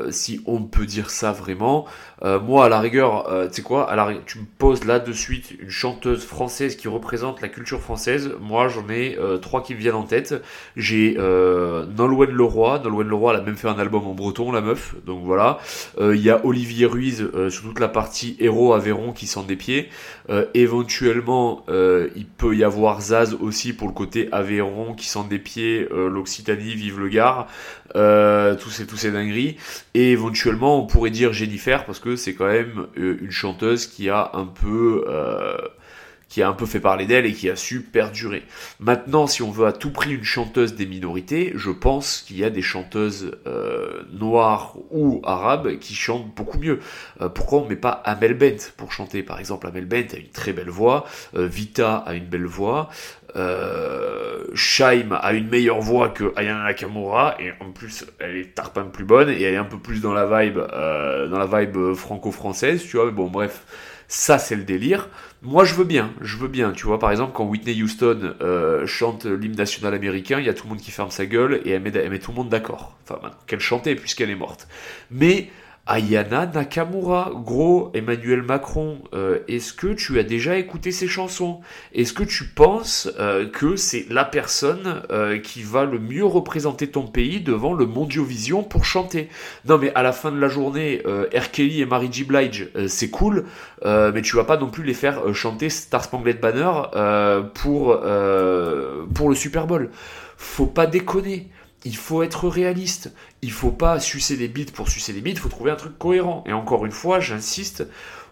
si 0.10 0.42
on 0.46 0.64
peut 0.64 0.86
dire 0.86 1.10
ça 1.10 1.32
vraiment. 1.32 1.86
moi, 2.24 2.66
à 2.66 2.70
la 2.70 2.80
rigueur, 2.80 3.28
tu 3.50 3.56
sais 3.56 3.62
quoi, 3.62 3.94
tu 4.26 4.40
me 4.40 4.46
poses 4.58 4.86
là 4.86 5.00
de 5.00 5.12
suite 5.12 5.52
une 5.60 5.70
chanteuse 5.70 6.26
française 6.26 6.76
qui 6.76 6.88
représente 6.88 7.42
la 7.42 7.50
culture 7.50 7.82
française. 7.82 8.32
Moi, 8.40 8.68
j'en 8.70 8.88
ai 8.90 9.18
trois 9.42 9.64
qui 9.64 9.76
me 9.76 9.80
viennent 9.80 9.96
en 9.96 10.04
tête. 10.04 10.36
J'ai 10.76 11.16
Nolwenn 11.16 12.32
Leroy. 12.32 12.80
Nolwenn 12.80 13.08
Leroy, 13.08 13.34
elle 13.34 13.42
a 13.42 13.44
même 13.44 13.58
fait 13.58 13.68
un 13.68 13.80
album 13.80 14.08
en 14.08 14.14
breton, 14.14 14.52
la 14.52 14.62
meuf. 14.62 14.96
Donc 15.06 15.24
voilà. 15.24 15.60
Il 16.00 16.22
y 16.22 16.30
a 16.30 16.46
Olivier 16.46 16.86
Ruiz 16.86 17.22
euh, 17.34 17.50
sur 17.50 17.64
toute 17.64 17.80
la 17.80 17.88
partie 17.88 18.36
héros 18.40 18.74
Aveyron 18.74 19.14
qui 19.14 19.28
sent 19.28 19.44
des 19.48 19.56
pieds. 19.56 19.90
Euh, 20.30 20.46
éventuellement, 20.54 21.64
euh, 21.70 22.10
il 22.16 22.26
peut 22.26 22.56
y 22.56 22.64
avoir 22.64 23.02
Zaz 23.02 23.36
aussi 23.40 23.74
pour 23.74 23.88
le 23.88 23.94
côté 23.94 24.30
Aveyron 24.32 24.94
qui 24.94 25.08
sent 25.08 25.26
des 25.30 25.40
pieds, 25.40 25.88
l'Occitanie, 25.92 26.76
vive 26.76 27.00
le 27.00 27.10
Gard, 27.10 27.41
tous 27.94 28.70
ces 28.70 28.86
tous 28.86 28.98
ces 28.98 29.12
dingueries. 29.12 29.58
Et 29.94 30.12
éventuellement, 30.12 30.82
on 30.82 30.86
pourrait 30.86 31.10
dire 31.10 31.34
Jennifer 31.34 31.86
parce 31.86 32.00
que 32.00 32.16
c'est 32.16 32.34
quand 32.34 32.48
même 32.48 32.88
une 32.96 33.32
chanteuse 33.32 33.88
qui 33.88 34.10
a 34.10 34.32
un 34.34 34.46
peu 34.46 35.06
qui 36.32 36.42
a 36.42 36.48
un 36.48 36.54
peu 36.54 36.66
fait 36.66 36.80
parler 36.80 37.06
d'elle 37.06 37.26
et 37.26 37.34
qui 37.34 37.50
a 37.50 37.58
su 37.58 37.82
perdurer. 37.82 38.44
Maintenant, 38.80 39.28
si 39.28 39.44
on 39.44 39.52
veut 39.52 39.68
à 39.68 39.74
tout 39.74 39.92
prix 39.92 40.16
une 40.16 40.24
chanteuse 40.24 40.76
des 40.76 40.86
minorités, 40.86 41.52
je 41.56 41.72
pense 41.72 42.24
qu'il 42.26 42.38
y 42.38 42.46
a 42.46 42.50
des 42.50 42.62
chanteuses 42.62 43.38
euh, 43.48 44.04
noires 44.14 44.78
ou 44.92 45.20
arabes 45.26 45.78
qui 45.80 45.94
chantent 45.94 46.34
beaucoup 46.34 46.58
mieux. 46.58 46.80
Euh, 47.20 47.28
pourquoi 47.28 47.60
on 47.60 47.68
met 47.68 47.76
pas 47.76 48.02
Amel 48.06 48.34
Bent 48.34 48.72
pour 48.78 48.94
chanter? 48.94 49.24
Par 49.24 49.40
exemple, 49.40 49.68
Amel 49.68 49.86
Bent 49.86 50.14
a 50.14 50.18
une 50.18 50.30
très 50.30 50.54
belle 50.54 50.70
voix, 50.70 51.06
euh, 51.36 51.48
Vita 51.48 51.98
a 51.98 52.14
une 52.14 52.28
belle 52.28 52.46
voix, 52.46 52.88
euh, 53.36 54.46
Shaim 54.54 55.12
a 55.12 55.34
une 55.34 55.50
meilleure 55.50 55.82
voix 55.82 56.08
que 56.08 56.32
Ayana 56.38 56.64
Nakamura 56.64 57.36
et 57.42 57.52
en 57.60 57.72
plus 57.72 58.06
elle 58.20 58.38
est 58.38 58.56
tarpin 58.56 58.84
plus 58.84 59.06
bonne 59.06 59.30
et 59.30 59.42
elle 59.42 59.54
est 59.54 59.58
un 59.58 59.66
peu 59.66 59.80
plus 59.80 60.02
dans 60.02 60.14
la 60.14 60.26
vibe 60.26 60.58
dans 60.58 61.40
la 61.40 61.46
vibe 61.46 61.94
franco-française 61.94 62.86
tu 62.86 62.98
vois 62.98 63.06
mais 63.06 63.14
bon 63.14 63.30
bref 63.30 63.64
ça, 64.12 64.40
c'est 64.40 64.58
le 64.58 64.64
délire. 64.64 65.08
Moi, 65.42 65.64
je 65.64 65.74
veux 65.74 65.86
bien, 65.86 66.12
je 66.20 66.36
veux 66.36 66.50
bien. 66.50 66.74
Tu 66.74 66.86
vois, 66.86 67.00
par 67.00 67.12
exemple, 67.12 67.32
quand 67.34 67.46
Whitney 67.46 67.82
Houston 67.82 68.34
euh, 68.42 68.86
chante 68.86 69.24
l'hymne 69.24 69.56
national 69.56 69.94
américain, 69.94 70.38
il 70.38 70.46
y 70.46 70.50
a 70.50 70.54
tout 70.54 70.66
le 70.66 70.72
monde 70.72 70.82
qui 70.82 70.92
ferme 70.92 71.12
sa 71.12 71.26
gueule 71.26 71.62
et 71.64 71.72
elle 71.72 71.82
met, 71.82 71.94
elle 71.96 72.10
met 72.10 72.20
tout 72.20 72.32
le 72.32 72.36
monde 72.36 72.50
d'accord. 72.50 72.98
Enfin, 73.04 73.32
qu'elle 73.48 73.62
chantait 73.62 73.96
puisqu'elle 73.96 74.30
est 74.30 74.36
morte. 74.36 74.68
Mais 75.12 75.50
Ayana 75.92 76.46
Nakamura, 76.46 77.34
gros 77.34 77.92
Emmanuel 77.94 78.44
Macron, 78.44 79.00
euh, 79.14 79.40
est-ce 79.50 79.74
que 79.74 79.88
tu 79.88 80.20
as 80.20 80.24
déjà 80.24 80.56
écouté 80.56 80.90
ses 80.94 81.10
chansons? 81.10 81.60
Est-ce 81.94 82.14
que 82.14 82.24
tu 82.24 82.46
penses 82.46 83.10
euh, 83.20 83.50
que 83.50 83.76
c'est 83.76 84.06
la 84.10 84.24
personne 84.24 85.02
euh, 85.12 85.38
qui 85.38 85.64
va 85.64 85.84
le 85.84 86.00
mieux 86.00 86.24
représenter 86.24 86.88
ton 86.88 87.08
pays 87.08 87.42
devant 87.42 87.74
le 87.74 87.86
Mondiovision 87.86 88.64
pour 88.64 88.86
chanter? 88.86 89.28
Non 89.66 89.78
mais 89.78 89.92
à 89.94 90.02
la 90.02 90.14
fin 90.14 90.32
de 90.32 90.40
la 90.40 90.48
journée, 90.48 91.02
R. 91.06 91.52
Kelly 91.52 91.82
et 91.82 91.86
Mary 91.86 92.08
J. 92.10 92.24
Blige, 92.24 92.70
c'est 92.88 93.10
cool, 93.10 93.44
mais 93.84 94.22
tu 94.22 94.38
vas 94.38 94.46
pas 94.46 94.56
non 94.56 94.70
plus 94.70 94.86
les 94.86 94.94
faire 94.94 95.36
chanter 95.36 95.70
Star 95.70 96.06
Spangled 96.06 96.40
Banner 96.40 96.72
pour 97.54 97.96
le 97.96 99.36
Super 99.36 99.68
Bowl. 99.68 99.90
Faut 100.38 100.68
pas 100.68 100.88
déconner 100.88 101.50
il 101.84 101.96
faut 101.96 102.24
être 102.24 102.48
réaliste. 102.48 103.14
Il 103.42 103.52
faut 103.52 103.72
pas 103.72 104.00
sucer 104.00 104.38
des 104.38 104.48
bits 104.48 104.66
pour 104.66 104.90
sucer 104.90 105.14
des 105.14 105.22
bits, 105.22 105.32
il 105.32 105.40
faut 105.40 105.50
trouver 105.50 105.72
un 105.72 105.76
truc 105.76 105.98
cohérent. 105.98 106.44
Et 106.48 106.54
encore 106.54 106.86
une 106.86 106.92
fois, 106.92 107.20
j'insiste, 107.20 107.86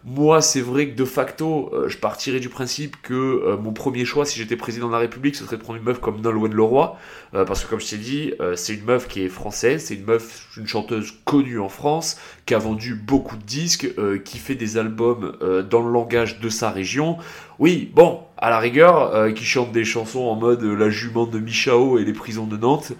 moi, 0.05 0.41
c'est 0.41 0.61
vrai 0.61 0.89
que 0.89 0.95
de 0.95 1.03
facto, 1.03 1.69
euh, 1.73 1.89
je 1.89 1.97
partirais 1.97 2.39
du 2.39 2.47
principe 2.47 2.95
que 3.01 3.13
euh, 3.13 3.57
mon 3.57 3.73
premier 3.73 4.05
choix, 4.05 4.23
si 4.23 4.39
j'étais 4.39 4.55
président 4.55 4.87
de 4.87 4.93
la 4.93 4.99
République, 4.99 5.35
ce 5.35 5.43
serait 5.43 5.57
de 5.57 5.61
prendre 5.61 5.77
une 5.77 5.83
meuf 5.83 5.99
comme 5.99 6.21
Nolwenn 6.21 6.53
Leroy, 6.53 6.97
euh, 7.33 7.43
parce 7.43 7.65
que 7.65 7.69
comme 7.69 7.81
je 7.81 7.89
t'ai 7.89 7.97
dit, 7.97 8.33
c'est 8.55 8.75
une 8.75 8.85
meuf 8.85 9.09
qui 9.09 9.23
est 9.23 9.29
française, 9.29 9.83
c'est 9.85 9.95
une 9.95 10.05
meuf, 10.05 10.47
une 10.57 10.67
chanteuse 10.67 11.13
connue 11.25 11.59
en 11.59 11.67
France, 11.67 12.17
qui 12.45 12.53
a 12.53 12.59
vendu 12.59 12.95
beaucoup 12.95 13.35
de 13.35 13.43
disques, 13.43 13.89
qui 14.23 14.37
fait 14.37 14.55
des 14.55 14.77
albums 14.77 15.37
dans 15.69 15.81
le 15.81 15.91
langage 15.91 16.39
de 16.39 16.49
sa 16.49 16.69
région. 16.69 17.17
Oui, 17.59 17.91
bon, 17.93 18.21
à 18.37 18.49
la 18.49 18.59
rigueur, 18.59 19.33
qui 19.33 19.43
chante 19.43 19.71
des 19.71 19.83
chansons 19.83 20.21
en 20.21 20.35
mode 20.35 20.63
La 20.63 20.89
jument 20.89 21.25
de 21.25 21.39
Michao 21.39 21.99
et 21.99 22.05
les 22.05 22.13
prisons 22.13 22.47
de 22.47 22.57
Nantes. 22.57 22.93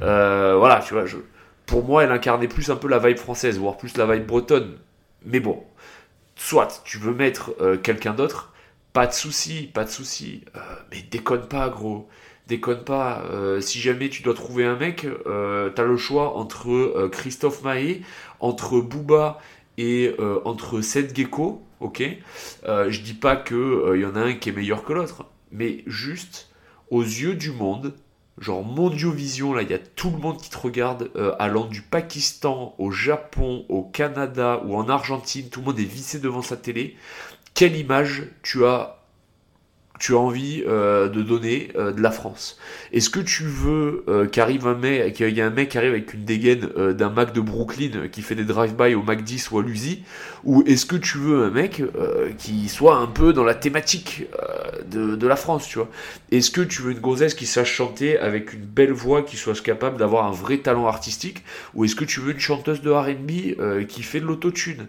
Voilà, 0.00 0.82
tu 0.86 0.94
vois, 0.94 1.04
pour 1.66 1.84
moi, 1.84 2.04
elle 2.04 2.12
incarnait 2.12 2.48
plus 2.48 2.70
un 2.70 2.76
peu 2.76 2.88
la 2.88 2.98
vibe 2.98 3.18
française, 3.18 3.58
voire 3.58 3.76
plus 3.76 3.96
la 3.96 4.06
vibe 4.06 4.26
bretonne. 4.26 4.78
Mais 5.24 5.40
bon, 5.40 5.64
soit 6.36 6.82
tu 6.84 6.98
veux 6.98 7.12
mettre 7.12 7.54
euh, 7.60 7.76
quelqu'un 7.76 8.14
d'autre, 8.14 8.52
pas 8.92 9.06
de 9.06 9.12
souci, 9.12 9.68
pas 9.74 9.84
de 9.84 9.90
souci. 9.90 10.44
Euh, 10.54 10.60
mais 10.90 11.02
déconne 11.10 11.48
pas, 11.48 11.68
gros. 11.68 12.08
Déconne 12.46 12.84
pas. 12.84 13.24
Euh, 13.32 13.60
si 13.60 13.80
jamais 13.80 14.08
tu 14.08 14.22
dois 14.22 14.34
trouver 14.34 14.64
un 14.64 14.76
mec, 14.76 15.06
t'as 15.74 15.84
le 15.84 15.96
choix 15.96 16.36
entre 16.36 17.08
Christophe 17.10 17.62
Mahé, 17.64 18.02
entre 18.38 18.80
Booba 18.80 19.40
et 19.78 20.14
entre 20.44 20.80
Seth 20.80 21.14
Gecko, 21.14 21.64
ok? 21.80 22.04
Je 22.64 23.00
dis 23.00 23.14
pas 23.14 23.34
qu'il 23.34 24.00
y 24.00 24.04
en 24.04 24.14
a 24.14 24.20
un 24.20 24.34
qui 24.34 24.50
est 24.50 24.52
meilleur 24.52 24.84
que 24.84 24.92
l'autre, 24.92 25.26
mais 25.50 25.82
juste 25.86 26.50
aux 26.90 27.02
yeux 27.02 27.34
du 27.34 27.50
monde, 27.50 27.94
genre 28.38 28.62
Mondiovision, 28.62 29.52
là, 29.54 29.62
il 29.62 29.70
y 29.70 29.74
a 29.74 29.78
tout 29.78 30.10
le 30.10 30.18
monde 30.18 30.40
qui 30.40 30.50
te 30.50 30.58
regarde, 30.58 31.10
euh, 31.16 31.34
allant 31.38 31.64
du 31.64 31.82
Pakistan 31.82 32.74
au 32.78 32.90
Japon, 32.90 33.64
au 33.68 33.82
Canada 33.82 34.62
ou 34.64 34.76
en 34.76 34.88
Argentine, 34.88 35.48
tout 35.48 35.60
le 35.60 35.66
monde 35.66 35.80
est 35.80 35.84
vissé 35.84 36.18
devant 36.18 36.42
sa 36.42 36.56
télé. 36.56 36.96
Quelle 37.54 37.76
image 37.76 38.24
tu 38.42 38.66
as 38.66 38.95
tu 39.98 40.14
as 40.14 40.18
envie 40.18 40.62
euh, 40.66 41.08
de 41.08 41.22
donner 41.22 41.70
euh, 41.76 41.92
de 41.92 42.00
la 42.00 42.10
France. 42.10 42.58
Est-ce 42.92 43.10
que 43.10 43.20
tu 43.20 43.44
veux 43.44 44.04
euh, 44.08 44.26
qu'arrive 44.26 44.66
un 44.66 44.74
mec, 44.74 45.14
qu'il 45.14 45.28
y 45.30 45.40
a 45.40 45.46
un 45.46 45.50
mec 45.50 45.70
qui 45.70 45.78
arrive 45.78 45.92
avec 45.92 46.12
une 46.14 46.24
dégaine 46.24 46.68
d'un 46.92 47.10
Mac 47.10 47.32
de 47.32 47.40
Brooklyn 47.40 48.08
qui 48.10 48.22
fait 48.22 48.34
des 48.34 48.44
drive-by 48.44 48.94
au 48.94 49.02
Mac 49.02 49.22
10 49.22 49.50
ou 49.50 49.58
à 49.58 49.62
l'Uzi 49.62 50.02
Ou 50.44 50.62
est-ce 50.66 50.86
que 50.86 50.96
tu 50.96 51.18
veux 51.18 51.44
un 51.44 51.50
mec 51.50 51.82
qui 52.38 52.68
soit 52.68 52.96
un 52.96 53.06
peu 53.06 53.32
dans 53.32 53.44
la 53.44 53.54
thématique 53.54 54.26
de, 54.90 55.16
de, 55.16 55.26
la 55.26 55.36
France, 55.36 55.66
tu 55.68 55.78
vois? 55.78 55.88
Est-ce 56.30 56.50
que 56.50 56.60
tu 56.60 56.82
veux 56.82 56.92
une 56.92 57.00
gonzesse 57.00 57.34
qui 57.34 57.46
sache 57.46 57.72
chanter 57.72 58.18
avec 58.18 58.52
une 58.52 58.64
belle 58.64 58.92
voix, 58.92 59.22
qui 59.22 59.36
soit 59.36 59.60
capable 59.62 59.96
d'avoir 59.96 60.26
un 60.26 60.32
vrai 60.32 60.58
talent 60.58 60.86
artistique? 60.86 61.42
Ou 61.74 61.84
est-ce 61.84 61.94
que 61.94 62.04
tu 62.04 62.20
veux 62.20 62.32
une 62.32 62.40
chanteuse 62.40 62.82
de 62.82 62.90
R&B 62.90 63.86
qui 63.86 64.02
fait 64.02 64.20
de 64.20 64.26
l'autotune? 64.26 64.86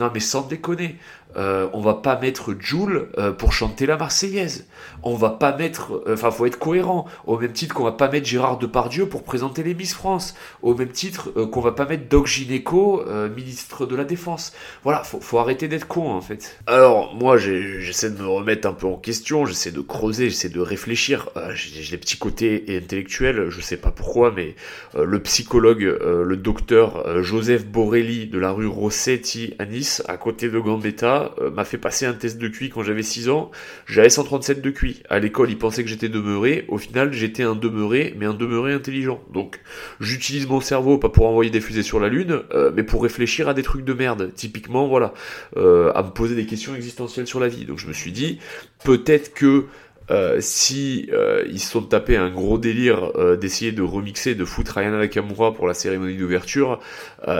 Non 0.00 0.10
mais 0.14 0.20
sans 0.20 0.46
déconner, 0.46 0.96
euh, 1.36 1.68
on 1.72 1.80
va 1.80 1.94
pas 1.94 2.18
mettre 2.18 2.54
Joule 2.58 3.10
euh, 3.18 3.32
pour 3.32 3.52
chanter 3.52 3.86
la 3.86 3.96
Marseillaise. 3.96 4.66
On 5.02 5.14
va 5.14 5.30
pas 5.30 5.56
mettre, 5.56 6.02
euh, 6.06 6.14
enfin 6.14 6.30
faut 6.30 6.46
être 6.46 6.58
cohérent. 6.58 7.06
Au 7.26 7.38
même 7.38 7.52
titre 7.52 7.74
qu'on 7.74 7.84
va 7.84 7.92
pas 7.92 8.08
mettre 8.08 8.26
Gérard 8.26 8.58
Depardieu 8.58 9.06
pour 9.06 9.22
présenter 9.22 9.62
les 9.62 9.74
Miss 9.74 9.94
France. 9.94 10.34
Au 10.62 10.74
même 10.74 10.88
titre 10.88 11.30
qu'on 11.30 11.60
va 11.60 11.72
pas 11.72 11.84
mettre 11.84 12.08
Doc 12.08 12.26
Gineco, 12.26 13.04
ministre 13.36 13.86
de 13.86 13.96
la 13.96 14.04
Défense. 14.04 14.52
Voilà, 14.84 15.02
faut, 15.02 15.20
faut 15.20 15.38
arrêter 15.38 15.68
d'être 15.68 15.86
con 15.86 16.10
en 16.10 16.20
fait. 16.20 16.58
Alors 16.66 17.14
moi 17.14 17.36
j'essaie 17.36 18.10
de 18.10 18.20
me 18.20 18.26
remettre 18.26 18.66
un 18.66 18.72
peu 18.72 18.86
en 18.86 18.96
question, 18.96 19.46
j'essaie 19.46 19.70
de 19.70 19.80
creuser, 19.80 20.30
j'essaie 20.30 20.48
de 20.48 20.60
réfléchir. 20.60 21.28
J'ai 21.54 21.90
les 21.90 21.98
petits 21.98 22.18
côtés 22.18 22.64
intellectuels, 22.68 23.50
je 23.50 23.60
sais 23.60 23.76
pas 23.76 23.90
pourquoi, 23.90 24.32
mais 24.34 24.54
le 24.96 25.22
psychologue, 25.22 25.82
le 25.82 26.36
docteur 26.36 27.22
Joseph 27.22 27.66
Borelli 27.66 28.26
de 28.26 28.38
la 28.38 28.50
rue 28.50 28.66
Rossetti 28.66 29.54
à 29.58 29.66
Nice, 29.66 30.02
à 30.08 30.16
côté 30.16 30.48
de 30.48 30.58
Gambetta 30.58 31.17
euh, 31.40 31.50
m'a 31.50 31.64
fait 31.64 31.78
passer 31.78 32.06
un 32.06 32.12
test 32.12 32.38
de 32.38 32.48
QI 32.48 32.70
quand 32.70 32.82
j'avais 32.82 33.02
6 33.02 33.28
ans. 33.28 33.50
J'avais 33.86 34.10
137 34.10 34.60
de 34.60 34.70
QI. 34.70 35.02
À 35.08 35.18
l'école, 35.18 35.50
ils 35.50 35.58
pensaient 35.58 35.82
que 35.82 35.88
j'étais 35.88 36.08
demeuré. 36.08 36.64
Au 36.68 36.78
final, 36.78 37.12
j'étais 37.12 37.42
un 37.42 37.54
demeuré, 37.54 38.14
mais 38.18 38.26
un 38.26 38.34
demeuré 38.34 38.72
intelligent. 38.72 39.20
Donc, 39.32 39.60
j'utilise 40.00 40.46
mon 40.46 40.60
cerveau 40.60 40.98
pas 40.98 41.08
pour 41.08 41.26
envoyer 41.26 41.50
des 41.50 41.60
fusées 41.60 41.82
sur 41.82 42.00
la 42.00 42.08
Lune, 42.08 42.40
euh, 42.52 42.70
mais 42.74 42.82
pour 42.82 43.02
réfléchir 43.02 43.48
à 43.48 43.54
des 43.54 43.62
trucs 43.62 43.84
de 43.84 43.92
merde. 43.92 44.32
Typiquement, 44.34 44.88
voilà, 44.88 45.14
euh, 45.56 45.92
à 45.94 46.02
me 46.02 46.10
poser 46.10 46.34
des 46.34 46.46
questions 46.46 46.74
existentielles 46.74 47.26
sur 47.26 47.40
la 47.40 47.48
vie. 47.48 47.64
Donc, 47.64 47.78
je 47.78 47.86
me 47.86 47.92
suis 47.92 48.12
dit, 48.12 48.38
peut-être 48.84 49.34
que 49.34 49.66
euh, 50.10 50.38
si 50.40 51.08
euh, 51.12 51.44
ils 51.50 51.60
se 51.60 51.70
sont 51.70 51.82
tapés 51.82 52.16
un 52.16 52.30
gros 52.30 52.56
délire 52.58 53.12
euh, 53.16 53.36
d'essayer 53.36 53.72
de 53.72 53.82
remixer, 53.82 54.34
de 54.34 54.44
foutre 54.44 54.78
Ayana 54.78 54.98
Nakamura 54.98 55.52
pour 55.52 55.66
la 55.66 55.74
cérémonie 55.74 56.16
d'ouverture, 56.16 56.80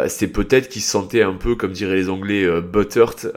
c'est 0.09 0.29
peut-être 0.29 0.69
qu'ils 0.69 0.83
se 0.83 0.91
sentaient 0.91 1.23
un 1.23 1.35
peu, 1.35 1.55
comme 1.55 1.73
diraient 1.73 1.97
les 1.97 2.11
Anglais, 2.11 2.47
buttered 2.61 3.33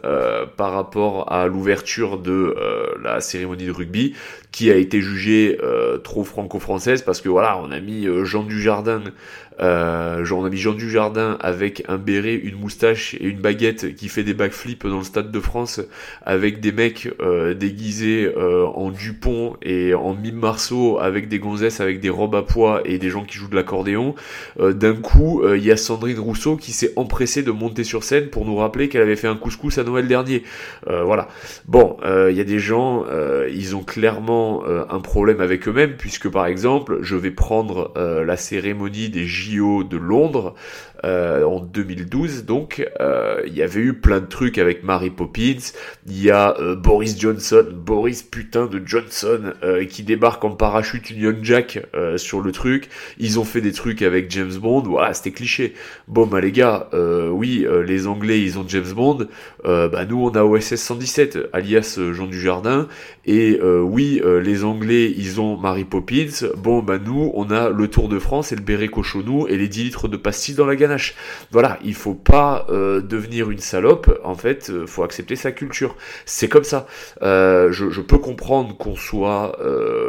par 0.57 0.73
rapport 0.73 1.31
à 1.31 1.47
l'ouverture 1.47 2.17
de 2.17 2.55
la 3.01 3.21
cérémonie 3.21 3.67
de 3.67 3.71
rugby, 3.71 4.15
qui 4.51 4.69
a 4.69 4.75
été 4.75 5.01
jugée 5.01 5.57
trop 6.03 6.23
franco-française 6.23 7.01
parce 7.03 7.21
que 7.21 7.29
voilà, 7.29 7.57
on 7.63 7.71
a 7.71 7.79
mis 7.79 8.07
Jean 8.23 8.43
Dujardin 8.43 9.01
euh, 9.61 10.25
on 10.31 10.45
a 10.45 10.49
mis 10.49 10.57
Jean 10.57 10.73
Dujardin 10.73 11.37
avec 11.39 11.83
un 11.87 11.97
béret, 11.97 12.35
une 12.35 12.55
moustache 12.55 13.15
et 13.15 13.25
une 13.25 13.39
baguette 13.39 13.95
qui 13.95 14.07
fait 14.07 14.23
des 14.23 14.33
backflips 14.33 14.85
dans 14.87 14.99
le 14.99 15.03
stade 15.03 15.31
de 15.31 15.39
France 15.39 15.81
avec 16.25 16.59
des 16.59 16.71
mecs 16.71 17.09
euh, 17.21 17.53
déguisés 17.53 18.31
euh, 18.37 18.65
en 18.65 18.91
Dupont 18.91 19.55
et 19.61 19.93
en 19.93 20.13
mime 20.13 20.39
Marceau 20.39 20.97
avec 20.99 21.27
des 21.27 21.39
gonzesses 21.39 21.79
avec 21.79 21.99
des 21.99 22.09
robes 22.09 22.35
à 22.35 22.41
poids 22.41 22.81
et 22.85 22.97
des 22.97 23.09
gens 23.09 23.23
qui 23.23 23.37
jouent 23.37 23.49
de 23.49 23.55
l'accordéon. 23.55 24.15
Euh, 24.59 24.73
d'un 24.73 24.95
coup, 24.95 25.43
il 25.53 25.63
y 25.63 25.71
a 25.71 25.77
Sandrine 25.77 26.19
Rousseau 26.19 26.55
qui 26.55 26.71
s'est 26.71 26.93
empressée 26.95 27.43
de 27.43 27.51
monter 27.51 27.83
sur 27.83 28.03
scène 28.03 28.29
pour 28.29 28.45
nous 28.45 28.55
rappeler 28.55 28.89
qu'elle 28.89 29.01
avait 29.01 29.15
fait 29.15 29.27
un 29.27 29.35
couscous 29.35 29.77
à 29.77 29.83
Noël 29.83 30.07
dernier. 30.07 30.43
voilà. 30.87 31.27
Bon, 31.65 31.97
il 32.03 32.35
y 32.35 32.39
a 32.39 32.43
des 32.43 32.59
gens, 32.59 33.05
ils 33.49 33.75
ont 33.75 33.83
clairement 33.83 34.40
un 34.89 34.99
problème 34.99 35.41
avec 35.41 35.67
eux-mêmes 35.67 35.95
puisque 35.97 36.29
par 36.29 36.45
exemple, 36.45 36.99
je 37.01 37.15
vais 37.15 37.31
prendre 37.31 37.93
la 37.95 38.37
cérémonie 38.37 39.09
des 39.09 39.25
J 39.25 39.57
de 39.57 39.97
Londres 39.97 40.55
euh, 41.03 41.43
en 41.45 41.61
2012. 41.61 42.45
Donc, 42.45 42.87
euh, 42.99 43.41
il 43.47 43.55
y 43.55 43.63
avait 43.63 43.79
eu 43.79 43.93
plein 43.93 44.19
de 44.19 44.27
trucs 44.27 44.59
avec 44.59 44.83
Mary 44.83 45.09
Poppins. 45.09 45.71
Il 46.05 46.21
y 46.21 46.29
a 46.29 46.55
euh, 46.59 46.75
Boris 46.75 47.19
Johnson, 47.19 47.65
Boris 47.73 48.21
putain 48.21 48.67
de 48.67 48.79
Johnson, 48.85 49.53
qui 49.89 50.03
débarque 50.03 50.43
en 50.43 50.51
parachute 50.51 51.09
Union 51.09 51.35
Jack 51.41 51.79
sur 52.17 52.41
le 52.41 52.51
truc. 52.51 52.89
Ils 53.17 53.39
ont 53.39 53.43
fait 53.43 53.61
des 53.61 53.71
trucs 53.71 54.01
avec 54.01 54.29
James 54.31 54.53
Bond. 54.53 54.81
Voilà, 54.81 55.13
c'était 55.13 55.31
cliché. 55.31 55.73
Bon, 56.07 56.27
bah 56.27 56.41
les 56.41 56.51
gars, 56.51 56.89
oui, 57.31 57.65
les 57.85 58.07
Anglais, 58.07 58.41
ils 58.41 58.59
ont 58.59 58.65
James 58.67 58.91
Bond. 58.93 59.27
bah 59.63 60.05
nous, 60.07 60.23
on 60.23 60.29
a 60.31 60.43
OSS 60.43 60.75
117, 60.75 61.39
alias 61.53 61.99
Jean 62.11 62.27
Dujardin. 62.27 62.87
Et 63.25 63.59
oui, 63.61 64.21
les 64.39 64.63
Anglais, 64.63 65.13
ils 65.17 65.41
ont 65.41 65.57
Mary 65.57 65.83
Poppins. 65.83 66.47
Bon, 66.57 66.83
bah 66.83 66.99
nous, 67.03 67.31
on 67.33 67.49
a 67.49 67.69
le 67.69 67.87
Tour 67.87 68.07
de 68.07 68.19
France 68.19 68.51
et 68.51 68.55
le 68.55 68.61
béret 68.61 68.87
cochonou 68.87 69.47
et 69.47 69.57
les 69.57 69.67
10 69.67 69.83
litres 69.85 70.07
de 70.07 70.17
pastilles 70.17 70.55
dans 70.55 70.65
la 70.65 70.75
gamme 70.75 70.91
voilà, 71.51 71.79
il 71.83 71.93
faut 71.93 72.13
pas 72.13 72.65
euh, 72.69 73.01
devenir 73.01 73.49
une 73.49 73.59
salope, 73.59 74.19
en 74.23 74.35
fait, 74.35 74.69
euh, 74.69 74.85
faut 74.85 75.03
accepter 75.03 75.35
sa 75.35 75.51
culture. 75.51 75.95
C'est 76.25 76.47
comme 76.47 76.63
ça. 76.63 76.87
Euh, 77.21 77.71
je, 77.71 78.01
peux 78.01 78.17
comprendre 78.17 78.75
qu'on 78.77 78.95
soit 78.95 79.57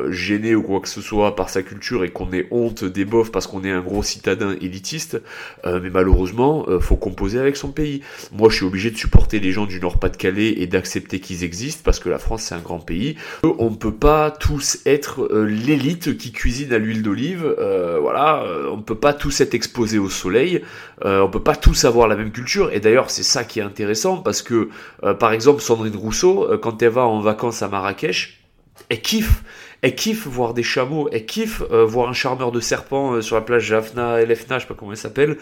gêné 0.09 0.55
ou 0.55 0.63
quoi 0.63 0.81
que 0.81 0.89
ce 0.89 1.03
soit 1.03 1.37
par 1.37 1.51
sa 1.51 1.63
culture 1.63 2.05
et 2.05 2.09
qu'on 2.09 2.33
ait 2.33 2.49
honte 2.51 2.85
des 2.85 3.05
bofs 3.05 3.31
parce 3.31 3.47
qu'on 3.47 3.65
est 3.65 3.71
un 3.71 3.83
gros 3.83 4.03
citadin 4.03 4.57
élitiste, 4.61 5.21
mais 5.65 5.91
malheureusement, 5.91 6.67
faut 6.81 6.97
composer 6.97 7.39
avec 7.39 7.57
son 7.57 7.71
pays. 7.71 8.01
Moi, 8.33 8.49
je 8.49 8.57
suis 8.57 8.65
obligé 8.65 8.91
de 8.91 8.97
supporter 8.97 9.41
les 9.41 9.53
gens 9.53 9.67
du 9.67 9.79
Nord-Pas-de-Calais 9.79 10.55
et 10.57 10.67
d'accepter 10.67 11.21
qu'ils 11.21 11.45
existent 11.45 11.83
parce 11.85 12.01
que 12.01 12.09
la 12.09 12.19
France, 12.19 12.45
c'est 12.45 12.55
un 12.55 12.61
grand 12.61 12.81
pays. 12.81 13.17
On 13.43 13.75
peut 13.75 13.93
pas 13.93 14.12
tous 14.39 14.79
être 14.87 15.29
l'élite 15.33 16.17
qui 16.17 16.33
cuisine 16.33 16.73
à 16.73 16.79
l'huile 16.79 17.03
d'olive. 17.03 17.55
voilà, 18.01 18.45
on 18.71 18.77
ne 18.77 18.83
peut 18.83 18.99
pas 18.99 19.13
tous 19.13 19.41
être 19.41 19.55
exposés 19.55 19.99
au 19.99 20.09
soleil. 20.09 20.63
Euh, 21.05 21.21
on 21.21 21.29
peut 21.29 21.43
pas 21.43 21.57
tous 21.57 21.85
avoir 21.85 22.09
la 22.09 22.17
même 22.17 22.31
culture, 22.31 22.71
et 22.73 22.81
d'ailleurs 22.81 23.11
c'est 23.11 23.23
ça 23.23 23.45
qui 23.45 23.59
est 23.61 23.63
intéressant, 23.63 24.19
parce 24.19 24.43
que 24.43 24.69
euh, 25.03 25.15
par 25.15 25.33
exemple 25.33 25.61
Sandrine 25.61 25.97
Rousseau, 25.97 26.49
euh, 26.51 26.59
quand 26.59 26.83
elle 26.83 26.91
va 26.91 27.07
en 27.07 27.21
vacances 27.21 27.63
à 27.63 27.69
Marrakech, 27.69 28.41
elle 28.89 29.01
kiffe 29.01 29.43
elle 29.85 29.97
kiffe 29.97 30.29
voir 30.29 30.55
des 30.55 30.63
chameaux, 30.63 31.09
elle 31.11 31.27
kiffe 31.27 31.61
euh, 31.73 31.85
voir 31.85 32.09
un 32.09 32.13
charmeur 32.13 32.53
de 32.53 32.61
serpents 32.61 33.21
sur 33.21 33.35
la 33.35 33.43
plage 33.43 33.65
Jaffna, 33.65 34.21
Elefna, 34.21 34.59
je 34.59 34.63
sais 34.63 34.69
pas 34.69 34.75
comment 34.79 34.93
elle 34.93 34.97
s'appelle. 34.97 35.39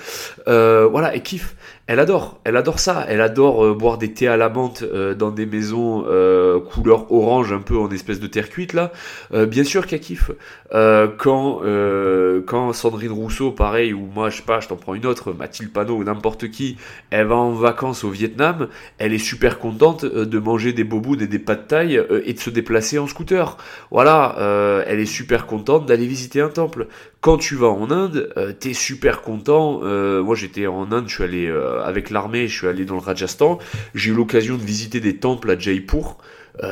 voilà, 0.47 1.15
elle 1.15 1.23
kiffe. 1.23 1.55
Elle 1.91 1.99
adore, 1.99 2.39
elle 2.45 2.57
adore 2.57 2.79
ça. 2.79 3.05
Elle 3.09 3.21
adore 3.21 3.75
boire 3.75 3.99
des 3.99 4.13
thés 4.13 4.29
à 4.29 4.37
la 4.37 4.49
menthe 4.49 4.85
dans 5.19 5.33
des 5.33 5.45
maisons 5.45 6.05
couleur 6.71 7.11
orange, 7.11 7.53
un 7.53 7.59
peu 7.59 7.77
en 7.77 7.91
espèce 7.91 8.21
de 8.21 8.29
terre 8.29 8.49
cuite 8.49 8.75
là. 8.75 8.93
bien 9.33 9.65
sûr 9.65 9.89
qu'elle 9.89 9.99
kiffe. 9.99 10.31
quand 10.71 11.63
quand 12.47 12.73
Sandrine 12.73 13.11
Rousseau, 13.11 13.51
pareil, 13.51 13.93
ou 13.93 14.07
moi 14.15 14.31
je 14.31 14.37
sais 14.37 14.45
pas, 14.45 14.61
je 14.61 14.69
t'en 14.69 14.77
prends 14.77 14.95
une 14.95 15.05
autre, 15.05 15.33
Mathilde 15.33 15.73
Panot 15.73 15.97
ou 15.97 16.05
n'importe 16.05 16.49
qui, 16.53 16.77
elle 17.11 17.27
va 17.27 17.35
en 17.35 17.51
vacances 17.51 18.05
au 18.05 18.11
Vietnam, 18.11 18.69
elle 18.99 19.13
est 19.13 19.19
super 19.19 19.59
contente 19.59 20.05
de 20.05 20.39
manger 20.39 20.73
des 20.73 20.85
bobounes 20.85 21.23
et 21.23 21.27
des 21.27 21.41
pâtes 21.41 21.63
de 21.63 21.67
taille 21.67 22.01
et 22.25 22.35
de 22.35 22.39
se 22.39 22.51
déplacer 22.51 23.01
en 23.01 23.09
scooter. 23.09 23.57
Voilà, 23.91 24.37
euh, 24.39 24.85
elle 24.87 25.01
est 25.01 25.07
super 25.07 25.47
contente 25.47 25.87
d'aller 25.87 26.07
visiter 26.07 26.41
un 26.41 26.51
temple. 26.51 26.87
Quand 27.21 27.37
tu 27.37 27.55
vas 27.55 27.69
en 27.69 27.91
Inde, 27.91 28.33
euh, 28.39 28.53
t'es 28.59 28.73
super 28.73 29.21
content. 29.21 29.81
Euh, 29.83 30.23
moi, 30.23 30.35
j'étais 30.35 30.67
en 30.67 30.91
Inde, 30.91 31.05
je 31.07 31.15
suis 31.17 31.25
allé 31.25 31.53
avec 31.85 32.09
l'armée, 32.09 32.49
je 32.49 32.57
suis 32.57 32.67
allé 32.67 32.87
dans 32.87 32.95
le 32.95 33.01
Rajasthan. 33.01 33.59
J'ai 33.95 34.11
eu 34.11 34.15
l'occasion 34.15 34.57
de 34.57 34.63
visiter 34.63 35.01
des 35.01 35.17
temples 35.17 35.51
à 35.51 35.59
Jaipur. 35.59 36.17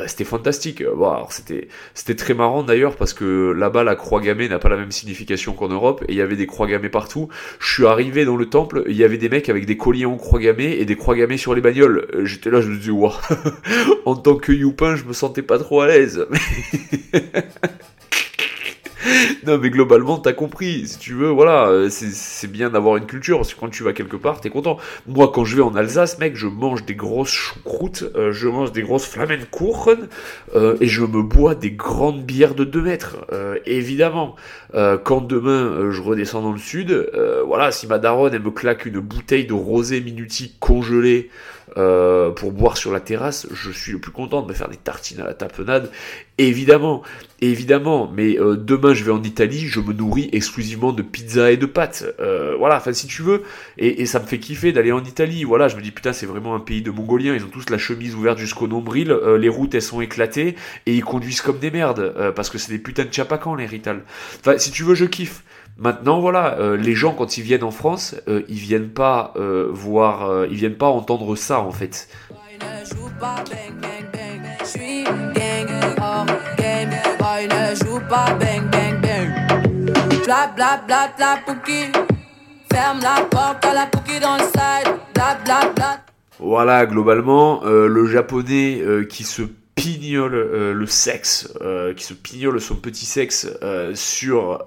c'était 0.07 0.25
fantastique. 0.25 0.83
Bon, 0.85 1.27
c'était 1.31 1.69
c'était 1.95 2.15
très 2.15 2.35
marrant 2.35 2.63
d'ailleurs 2.63 2.97
parce 2.97 3.13
que 3.13 3.53
là-bas 3.53 3.85
la 3.85 3.95
croix 3.95 4.21
gammée 4.21 4.49
n'a 4.49 4.59
pas 4.59 4.69
la 4.69 4.77
même 4.77 4.91
signification 4.91 5.53
qu'en 5.53 5.69
Europe 5.69 6.05
et 6.09 6.13
il 6.13 6.19
y 6.19 6.23
avait 6.23 6.37
des 6.37 6.47
croix 6.47 6.67
gammées 6.67 6.89
partout. 6.89 7.29
Je 7.59 7.73
suis 7.73 7.87
arrivé 7.87 8.25
dans 8.25 8.37
le 8.37 8.47
temple, 8.47 8.85
il 8.89 8.97
y 8.97 9.05
avait 9.05 9.19
des 9.19 9.29
mecs 9.29 9.49
avec 9.49 9.67
des 9.67 9.77
colliers 9.77 10.07
en 10.07 10.17
croix 10.17 10.41
gammée 10.41 10.77
et 10.79 10.85
des 10.85 10.97
croix 10.97 11.15
gammées 11.15 11.39
sur 11.39 11.55
les 11.55 11.61
bagnoles. 11.61 12.07
J'étais 12.25 12.51
là, 12.51 12.61
je 12.61 12.69
me 12.69 12.77
disais 12.77 12.91
waouh. 12.91 13.13
en 14.07 14.17
tant 14.17 14.37
que 14.37 14.53
youpin, 14.53 14.97
je 14.97 15.05
me 15.05 15.13
sentais 15.13 15.43
pas 15.43 15.59
trop 15.59 15.83
à 15.83 15.89
l'aise. 15.89 16.27
non, 19.47 19.59
mais 19.59 19.71
globalement, 19.71 20.19
t'as 20.19 20.33
compris. 20.33 20.87
Si 20.87 20.99
tu 20.99 21.15
veux, 21.15 21.29
voilà, 21.29 21.69
euh, 21.69 21.89
c'est 21.91 22.51
bien 22.51 22.71
d'avoir 22.71 22.97
une 22.97 23.07
culture. 23.07 23.39
Parce 23.39 23.55
que 23.55 23.61
quand 23.61 23.69
tu 23.69 23.83
vas 23.83 23.93
quelque 23.93 24.17
part, 24.17 24.41
t'es 24.41 24.51
content. 24.51 24.79
Moi, 25.07 25.31
quand 25.33 25.45
je 25.45 25.57
vais 25.57 25.63
en 25.63 25.75
Alsace, 25.75 26.19
mec, 26.19 26.37
je 26.37 26.47
mange 26.47 26.85
des 26.85 26.95
grosses 26.95 27.31
choucroutes, 27.31 28.05
euh, 28.17 28.33
je 28.33 28.49
mange 28.49 28.73
des 28.73 28.83
grosses 28.83 29.07
flamenkuchen, 29.07 30.09
euh, 30.55 30.77
et 30.81 30.87
je 30.87 31.03
me 31.03 31.23
bois 31.23 31.55
des 31.55 31.71
grandes 31.71 32.25
bières 32.25 32.55
de 32.55 32.65
2 32.65 32.83
mètres. 32.83 33.17
évidemment. 33.67 34.37
quand 34.73 35.21
demain, 35.21 35.91
je 35.91 36.01
redescends 36.01 36.43
dans 36.43 36.53
le 36.53 36.59
sud, 36.59 37.11
voilà, 37.47 37.73
si 37.73 37.87
ma 37.87 37.99
daronne, 37.99 38.35
elle 38.35 38.43
me 38.43 38.51
claque 38.51 38.87
une 38.87 39.01
bouteille 39.01 39.47
de 39.47 39.53
rosé 39.53 40.01
minuti 40.01 40.57
congelée, 40.61 41.31
euh, 41.79 42.31
pour 42.31 42.53
boire 42.53 42.77
sur 42.77 42.93
la 42.93 43.01
terrasse, 43.01 43.47
je 43.53 43.71
suis 43.71 43.93
le 43.93 43.99
plus 43.99 44.11
content 44.11 44.43
de 44.43 44.49
me 44.49 44.53
faire 44.53 44.69
des 44.69 44.77
tartines 44.77 45.21
à 45.21 45.25
la 45.25 45.35
tapenade. 45.35 45.91
Évidemment, 46.37 47.03
évidemment, 47.41 48.11
mais 48.13 48.39
euh, 48.39 48.57
demain 48.57 48.95
je 48.95 49.05
vais 49.05 49.13
en 49.13 49.23
Italie, 49.23 49.61
je 49.61 49.81
me 49.81 49.93
nourris 49.93 50.29
exclusivement 50.33 50.93
de 50.93 51.03
pizza 51.03 51.53
et 51.53 51.57
de 51.57 51.67
pâtes. 51.67 52.05
Euh, 52.21 52.57
voilà, 52.59 52.77
enfin 52.77 52.93
si 52.93 53.07
tu 53.07 53.23
veux, 53.23 53.43
et, 53.77 54.07
ça 54.07 54.19
me 54.19 54.27
fait 54.27 54.39
kiffer 54.39 54.73
d'aller 54.73 54.93
en 54.93 55.05
Italie. 55.05 55.45
Voilà, 55.45 55.69
je 55.69 55.77
me 55.77 55.83
dis 55.83 55.91
putain 55.91 56.13
c'est 56.13 56.27
vraiment 56.27 56.55
un 56.55 56.61
pays 56.61 56.83
de 56.83 56.91
Mongoliens, 56.91 57.35
ils 57.35 57.45
ont 57.45 57.49
tous 57.49 57.71
la 57.71 57.79
chemise 57.79 58.15
ouverte 58.15 58.39
jusqu'au 58.39 58.67
nombril, 58.67 59.17
les 59.39 59.49
routes 59.49 59.75
elles 59.75 59.83
sont 59.83 60.01
éclatées 60.01 60.57
et 60.87 60.95
ils 60.95 61.05
conduisent 61.05 61.41
comme 61.43 61.59
des 61.59 61.71
merdes 61.71 62.33
parce 62.35 62.51
que 62.51 62.59
c'est 62.59 62.73
des 62.73 62.79
putains 62.79 63.05
de 63.05 63.13
chapacans 63.13 63.55
les 63.55 63.67
Rital. 63.67 64.03
Enfin 64.41 64.59
si 64.59 64.71
tu 64.71 64.83
veux 64.83 64.95
je 64.95 65.05
kiffe. 65.05 65.43
Maintenant, 65.81 66.19
voilà, 66.19 66.59
euh, 66.59 66.77
les 66.77 66.97
gens 66.97 67.15
quand 67.15 67.39
ils 67.39 67.45
viennent 67.45 67.63
en 67.63 67.71
France, 67.71 68.17
euh, 68.27 68.43
ils 68.49 68.59
viennent 68.59 68.89
pas 68.89 69.33
euh, 69.37 69.69
voir, 69.71 70.47
ils 70.51 70.57
viennent 70.57 70.77
pas 70.77 70.89
entendre 70.89 71.37
ça 71.37 71.61
en 71.61 71.71
fait. 71.71 72.09
Voilà, 86.41 86.87
globalement, 86.87 87.63
le 87.65 88.07
japonais 88.07 88.83
qui 89.09 89.23
se 89.23 89.43
pignole 89.79 90.35
euh, 90.35 90.75
le 90.75 90.87
sexe, 90.87 91.53
euh, 91.61 91.95
qui 91.95 92.05
se 92.05 92.13
pignole 92.13 92.61
son 92.61 92.75
petit 92.75 93.07
sexe 93.07 93.49
euh, 93.63 93.93
sur 93.95 94.65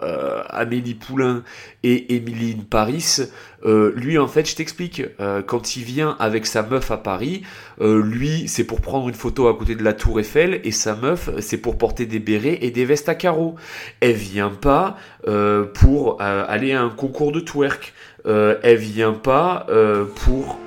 Amélie 0.50 0.95
Poulain 0.95 1.43
et 1.84 2.15
Émilie 2.15 2.56
Paris, 2.56 3.17
lui 3.63 4.17
en 4.17 4.28
fait 4.28 4.50
je 4.50 4.56
t'explique, 4.56 5.04
quand 5.47 5.76
il 5.76 5.84
vient 5.84 6.15
avec 6.19 6.45
sa 6.45 6.63
meuf 6.63 6.91
à 6.91 6.97
Paris, 6.97 7.43
lui 7.80 8.47
c'est 8.47 8.63
pour 8.63 8.82
prendre 8.82 9.10
une 9.10 9.15
photo 9.15 9.47
à 9.47 9.58
côté 9.58 9.76
de 9.76 9.84
la 9.84 9.93
tour 9.93 10.19
Eiffel 10.19 10.62
et 10.63 10.71
sa 10.71 10.95
meuf 10.95 11.30
c'est 11.39 11.58
pour 11.58 11.78
porter 11.78 12.06
des 12.06 12.19
bérets 12.19 12.60
et 12.62 12.71
des 12.71 12.86
vestes 12.86 13.10
à 13.10 13.15
carreaux. 13.15 13.56
Elle 14.00 14.13
vient 14.13 14.50
pas 14.50 14.97
pour 15.74 16.21
aller 16.21 16.74
à 16.74 16.82
un 16.82 16.89
concours 16.89 17.32
de 17.32 17.39
twerk. 17.39 17.93
elle 18.26 18.78
vient 18.78 19.13
pas 19.13 19.65
pour... 20.24 20.60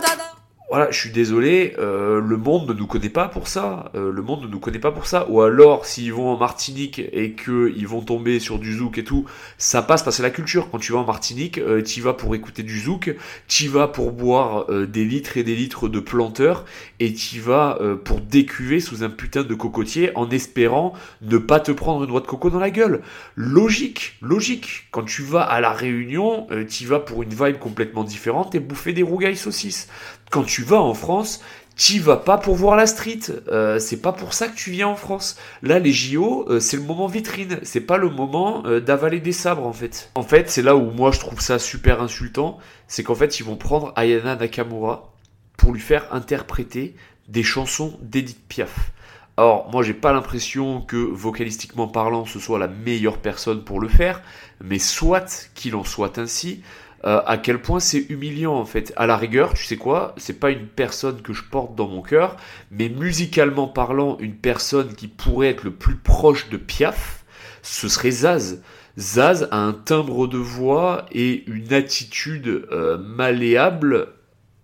দাদা 0.00 0.29
voilà, 0.70 0.88
je 0.92 0.96
suis 1.00 1.10
désolé, 1.10 1.74
euh, 1.80 2.20
le 2.20 2.36
monde 2.36 2.68
ne 2.68 2.74
nous 2.74 2.86
connaît 2.86 3.08
pas 3.08 3.26
pour 3.26 3.48
ça. 3.48 3.90
Euh, 3.96 4.12
le 4.12 4.22
monde 4.22 4.42
ne 4.42 4.46
nous 4.46 4.60
connaît 4.60 4.78
pas 4.78 4.92
pour 4.92 5.08
ça. 5.08 5.26
Ou 5.28 5.42
alors, 5.42 5.84
s'ils 5.84 6.12
vont 6.12 6.28
en 6.28 6.38
Martinique 6.38 7.00
et 7.12 7.32
qu'ils 7.32 7.88
vont 7.88 8.02
tomber 8.02 8.38
sur 8.38 8.60
du 8.60 8.76
zouk 8.76 8.96
et 8.96 9.02
tout, 9.02 9.24
ça 9.58 9.82
passe 9.82 10.04
parce 10.04 10.18
que 10.18 10.22
la 10.22 10.30
culture. 10.30 10.70
Quand 10.70 10.78
tu 10.78 10.92
vas 10.92 11.00
en 11.00 11.04
Martinique, 11.04 11.58
euh, 11.58 11.82
tu 11.82 12.00
vas 12.00 12.12
pour 12.12 12.36
écouter 12.36 12.62
du 12.62 12.78
zouk, 12.78 13.16
tu 13.48 13.66
vas 13.66 13.88
pour 13.88 14.12
boire 14.12 14.66
des 14.70 15.04
litres 15.04 15.36
et 15.36 15.42
des 15.42 15.56
litres 15.56 15.88
de 15.88 15.98
planteurs, 15.98 16.64
et 17.00 17.12
tu 17.14 17.40
vas 17.40 17.78
pour 18.04 18.20
décuver 18.20 18.78
sous 18.78 19.02
un 19.02 19.10
putain 19.10 19.42
de 19.42 19.54
cocotier 19.54 20.12
en 20.14 20.30
espérant 20.30 20.92
ne 21.22 21.38
pas 21.38 21.58
te 21.58 21.72
prendre 21.72 22.04
une 22.04 22.10
noix 22.10 22.20
de 22.20 22.26
coco 22.26 22.48
dans 22.48 22.60
la 22.60 22.70
gueule. 22.70 23.02
Logique, 23.34 24.16
logique. 24.22 24.86
Quand 24.92 25.02
tu 25.02 25.22
vas 25.22 25.42
à 25.42 25.60
la 25.60 25.72
Réunion, 25.72 26.46
tu 26.68 26.86
vas 26.86 27.00
pour 27.00 27.24
une 27.24 27.30
vibe 27.30 27.58
complètement 27.58 28.04
différente 28.04 28.54
et 28.54 28.60
bouffer 28.60 28.92
des 28.92 29.02
rougailles 29.02 29.36
saucisses 29.36 29.88
quand 30.30 30.44
tu 30.44 30.62
vas 30.62 30.80
en 30.80 30.94
France, 30.94 31.42
tu 31.76 31.98
vas 31.98 32.16
pas 32.16 32.38
pour 32.38 32.54
voir 32.54 32.76
la 32.76 32.86
street. 32.86 33.20
Euh, 33.48 33.78
c'est 33.78 34.00
pas 34.00 34.12
pour 34.12 34.34
ça 34.34 34.48
que 34.48 34.56
tu 34.56 34.70
viens 34.70 34.88
en 34.88 34.96
France. 34.96 35.36
Là, 35.62 35.78
les 35.78 35.92
JO, 35.92 36.46
euh, 36.48 36.60
c'est 36.60 36.76
le 36.76 36.82
moment 36.82 37.06
vitrine. 37.06 37.58
C'est 37.62 37.80
pas 37.80 37.96
le 37.96 38.10
moment 38.10 38.62
euh, 38.66 38.80
d'avaler 38.80 39.18
des 39.18 39.32
sabres, 39.32 39.66
en 39.66 39.72
fait. 39.72 40.10
En 40.14 40.22
fait, 40.22 40.50
c'est 40.50 40.62
là 40.62 40.76
où 40.76 40.90
moi 40.90 41.10
je 41.10 41.20
trouve 41.20 41.40
ça 41.40 41.58
super 41.58 42.02
insultant. 42.02 42.58
C'est 42.86 43.02
qu'en 43.02 43.14
fait, 43.14 43.40
ils 43.40 43.44
vont 43.44 43.56
prendre 43.56 43.92
Ayana 43.96 44.36
Nakamura 44.36 45.12
pour 45.56 45.72
lui 45.72 45.80
faire 45.80 46.06
interpréter 46.12 46.94
des 47.28 47.42
chansons 47.42 47.98
d'Edith 48.02 48.46
Piaf. 48.48 48.92
Alors, 49.36 49.70
moi, 49.70 49.82
j'ai 49.82 49.94
pas 49.94 50.12
l'impression 50.12 50.82
que, 50.82 50.96
vocalistiquement 50.96 51.88
parlant, 51.88 52.26
ce 52.26 52.38
soit 52.38 52.58
la 52.58 52.68
meilleure 52.68 53.16
personne 53.16 53.64
pour 53.64 53.80
le 53.80 53.88
faire, 53.88 54.20
mais 54.62 54.78
soit 54.78 55.48
qu'il 55.54 55.76
en 55.76 55.84
soit 55.84 56.18
ainsi, 56.18 56.62
euh, 57.04 57.22
à 57.26 57.38
quel 57.38 57.60
point 57.60 57.80
c'est 57.80 58.06
humiliant 58.10 58.54
en 58.54 58.64
fait. 58.64 58.92
À 58.96 59.06
la 59.06 59.16
rigueur, 59.16 59.54
tu 59.54 59.64
sais 59.64 59.76
quoi, 59.76 60.14
c'est 60.16 60.38
pas 60.38 60.50
une 60.50 60.66
personne 60.66 61.22
que 61.22 61.32
je 61.32 61.42
porte 61.44 61.74
dans 61.74 61.88
mon 61.88 62.02
cœur, 62.02 62.36
mais 62.70 62.88
musicalement 62.88 63.68
parlant, 63.68 64.18
une 64.20 64.36
personne 64.36 64.94
qui 64.94 65.08
pourrait 65.08 65.48
être 65.48 65.64
le 65.64 65.72
plus 65.72 65.96
proche 65.96 66.48
de 66.50 66.56
Piaf, 66.56 67.24
ce 67.62 67.88
serait 67.88 68.10
Zaz. 68.10 68.62
Zaz 68.98 69.48
a 69.50 69.56
un 69.58 69.72
timbre 69.72 70.26
de 70.26 70.36
voix 70.36 71.06
et 71.12 71.44
une 71.48 71.72
attitude 71.72 72.66
euh, 72.70 72.98
malléable 72.98 74.08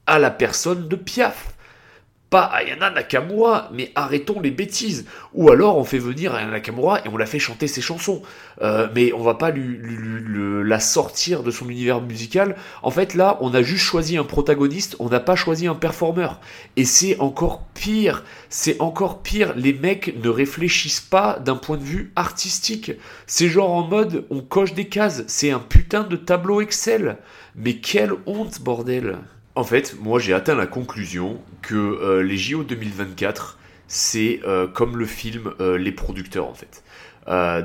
à 0.06 0.18
la 0.18 0.30
personne 0.30 0.88
de 0.88 0.96
Piaf 0.96 1.55
pas 2.30 2.44
Ayana 2.44 2.90
Nakamura, 2.90 3.70
mais 3.72 3.92
arrêtons 3.94 4.40
les 4.40 4.50
bêtises. 4.50 5.06
Ou 5.32 5.50
alors 5.50 5.78
on 5.78 5.84
fait 5.84 5.98
venir 5.98 6.34
Ayana 6.34 6.52
Nakamura 6.52 7.00
et 7.04 7.08
on 7.08 7.16
la 7.16 7.26
fait 7.26 7.38
chanter 7.38 7.68
ses 7.68 7.80
chansons. 7.80 8.22
Euh, 8.62 8.88
mais 8.94 9.12
on 9.12 9.22
va 9.22 9.34
pas 9.34 9.50
lui, 9.50 9.78
la 10.64 10.80
sortir 10.80 11.42
de 11.42 11.50
son 11.50 11.68
univers 11.68 12.00
musical. 12.00 12.56
En 12.82 12.90
fait 12.90 13.14
là, 13.14 13.38
on 13.40 13.54
a 13.54 13.62
juste 13.62 13.84
choisi 13.84 14.16
un 14.16 14.24
protagoniste, 14.24 14.96
on 14.98 15.08
n'a 15.08 15.20
pas 15.20 15.36
choisi 15.36 15.66
un 15.68 15.74
performeur. 15.74 16.40
Et 16.76 16.84
c'est 16.84 17.18
encore 17.20 17.64
pire, 17.74 18.24
c'est 18.48 18.80
encore 18.80 19.22
pire. 19.22 19.54
Les 19.56 19.72
mecs 19.72 20.14
ne 20.22 20.28
réfléchissent 20.28 21.00
pas 21.00 21.38
d'un 21.38 21.56
point 21.56 21.76
de 21.76 21.84
vue 21.84 22.12
artistique. 22.16 22.92
C'est 23.26 23.48
genre 23.48 23.70
en 23.70 23.86
mode 23.86 24.24
on 24.30 24.40
coche 24.40 24.74
des 24.74 24.88
cases, 24.88 25.22
c'est 25.28 25.50
un 25.50 25.60
putain 25.60 26.02
de 26.02 26.16
tableau 26.16 26.60
Excel. 26.60 27.18
Mais 27.54 27.76
quelle 27.76 28.12
honte 28.26 28.60
bordel 28.60 29.18
en 29.56 29.64
fait, 29.64 29.96
moi 29.98 30.20
j'ai 30.20 30.34
atteint 30.34 30.54
la 30.54 30.66
conclusion 30.66 31.40
que 31.62 31.74
euh, 31.74 32.22
les 32.22 32.36
JO 32.36 32.62
2024, 32.62 33.58
c'est 33.88 34.40
euh, 34.44 34.68
comme 34.68 34.98
le 34.98 35.06
film 35.06 35.50
euh, 35.60 35.78
Les 35.78 35.92
producteurs 35.92 36.46
en 36.46 36.54
fait. 36.54 36.84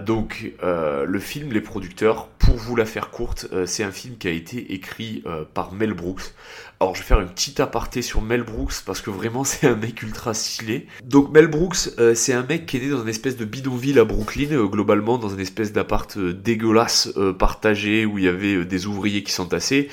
donc 0.06 0.54
le 0.64 1.20
film 1.20 1.52
Les 1.52 1.62
producteurs, 1.62 2.28
pour 2.40 2.56
vous 2.56 2.76
la 2.76 2.86
faire 2.86 3.12
courte, 3.12 3.48
c'est 3.66 3.84
un 3.84 3.92
film 3.92 4.18
qui 4.18 4.28
a 4.28 4.32
été 4.32 4.74
écrit 4.74 5.24
par 5.54 5.74
Mel 5.74 5.94
Brooks. 5.94 6.34
Alors 6.82 6.96
je 6.96 7.02
vais 7.02 7.06
faire 7.06 7.20
une 7.20 7.30
petite 7.30 7.60
aparté 7.60 8.02
sur 8.02 8.24
Mel 8.24 8.41
Brooks 8.41 8.82
parce 8.88 9.02
que 9.02 9.12
vraiment 9.12 9.44
c'est 9.46 9.67
un 9.67 9.76
mec 9.76 10.02
ultra 10.02 10.34
stylé. 10.34 10.88
Donc 11.06 11.32
Mel 11.32 11.46
Brooks 11.46 11.91
euh, 12.00 12.15
c'est 12.15 12.34
un 12.34 12.41
mec 12.41 12.65
qui 12.65 12.78
est 12.78 12.80
né 12.80 12.89
dans 12.89 13.04
une 13.04 13.08
espèce 13.08 13.38
de 13.38 13.46
bidonville 13.46 14.00
à 14.00 14.04
Brooklyn, 14.04 14.52
euh, 14.52 14.65
globalement 14.65 15.20
dans 15.20 15.30
une 15.30 15.41
espèce 15.41 15.74
d'appart 15.74 16.17
euh, 16.17 16.34
dégueulasse 16.34 17.13
partagé 17.38 18.08
où 18.08 18.17
il 18.17 18.24
y 18.24 18.28
avait 18.28 18.65
des 18.65 18.88
ouvriers 18.88 19.22
qui 19.22 19.32
s'entassaient. 19.32 19.89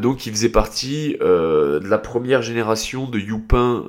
donc 0.00 0.26
il 0.26 0.32
faisait 0.32 0.50
partie 0.50 1.16
de 1.20 1.88
la 1.88 1.98
première 1.98 2.42
génération 2.42 3.08
de 3.08 3.18
Youpin 3.18 3.84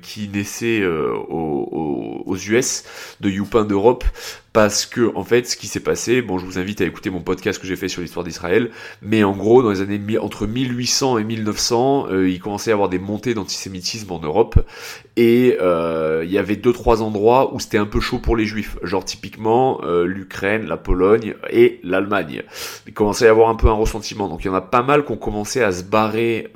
qui 0.00 0.28
naissait 0.28 0.84
aux, 0.86 2.22
aux, 2.24 2.36
US, 2.36 2.84
de 3.20 3.28
Youpin 3.28 3.64
d'Europe 3.64 4.04
parce 4.52 4.86
que 4.86 5.12
en 5.14 5.24
fait 5.24 5.46
ce 5.46 5.56
qui 5.56 5.66
s'est 5.66 5.80
passé, 5.80 6.22
bon 6.22 6.38
je 6.38 6.44
vous 6.44 6.58
invite 6.58 6.80
à 6.80 6.84
écouter 6.84 7.10
mon 7.10 7.20
podcast 7.20 7.60
que 7.60 7.66
j'ai 7.66 7.76
fait 7.76 7.88
sur 7.88 8.02
l'histoire 8.02 8.24
d'Israël, 8.24 8.70
mais 9.00 9.24
en 9.24 9.32
gros 9.32 9.62
dans 9.62 9.70
les 9.70 9.80
années 9.80 10.18
entre 10.18 10.46
1800 10.46 11.18
et 11.18 11.24
1900, 11.24 12.06
euh, 12.10 12.28
il 12.28 12.40
commençait 12.40 12.70
à 12.70 12.74
avoir 12.74 12.88
des 12.88 12.98
montées 12.98 13.34
d'antisémitisme 13.34 14.12
en 14.12 14.20
Europe 14.20 14.64
et 15.16 15.58
euh, 15.60 16.22
il 16.24 16.32
y 16.32 16.38
avait 16.38 16.56
deux 16.56 16.72
trois 16.72 17.02
endroits 17.02 17.54
où 17.54 17.60
c'était 17.60 17.78
un 17.78 17.86
peu 17.86 18.00
chaud 18.00 18.18
pour 18.18 18.36
les 18.36 18.44
juifs, 18.44 18.78
genre 18.82 19.04
typiquement 19.04 19.80
euh, 19.84 20.04
l'Ukraine, 20.04 20.66
la 20.66 20.76
Pologne 20.76 21.34
et 21.50 21.80
l'Allemagne. 21.82 22.42
Il 22.86 22.92
commençait 22.92 23.24
à 23.24 23.28
y 23.28 23.30
avoir 23.30 23.48
un 23.48 23.54
peu 23.54 23.68
un 23.68 23.74
ressentiment, 23.74 24.28
donc 24.28 24.44
il 24.44 24.48
y 24.48 24.50
en 24.50 24.54
a 24.54 24.60
pas 24.60 24.82
mal 24.82 25.04
qui 25.04 25.12
ont 25.12 25.16
commencé 25.16 25.62
à 25.62 25.72
se 25.72 25.82
barrer 25.82 26.50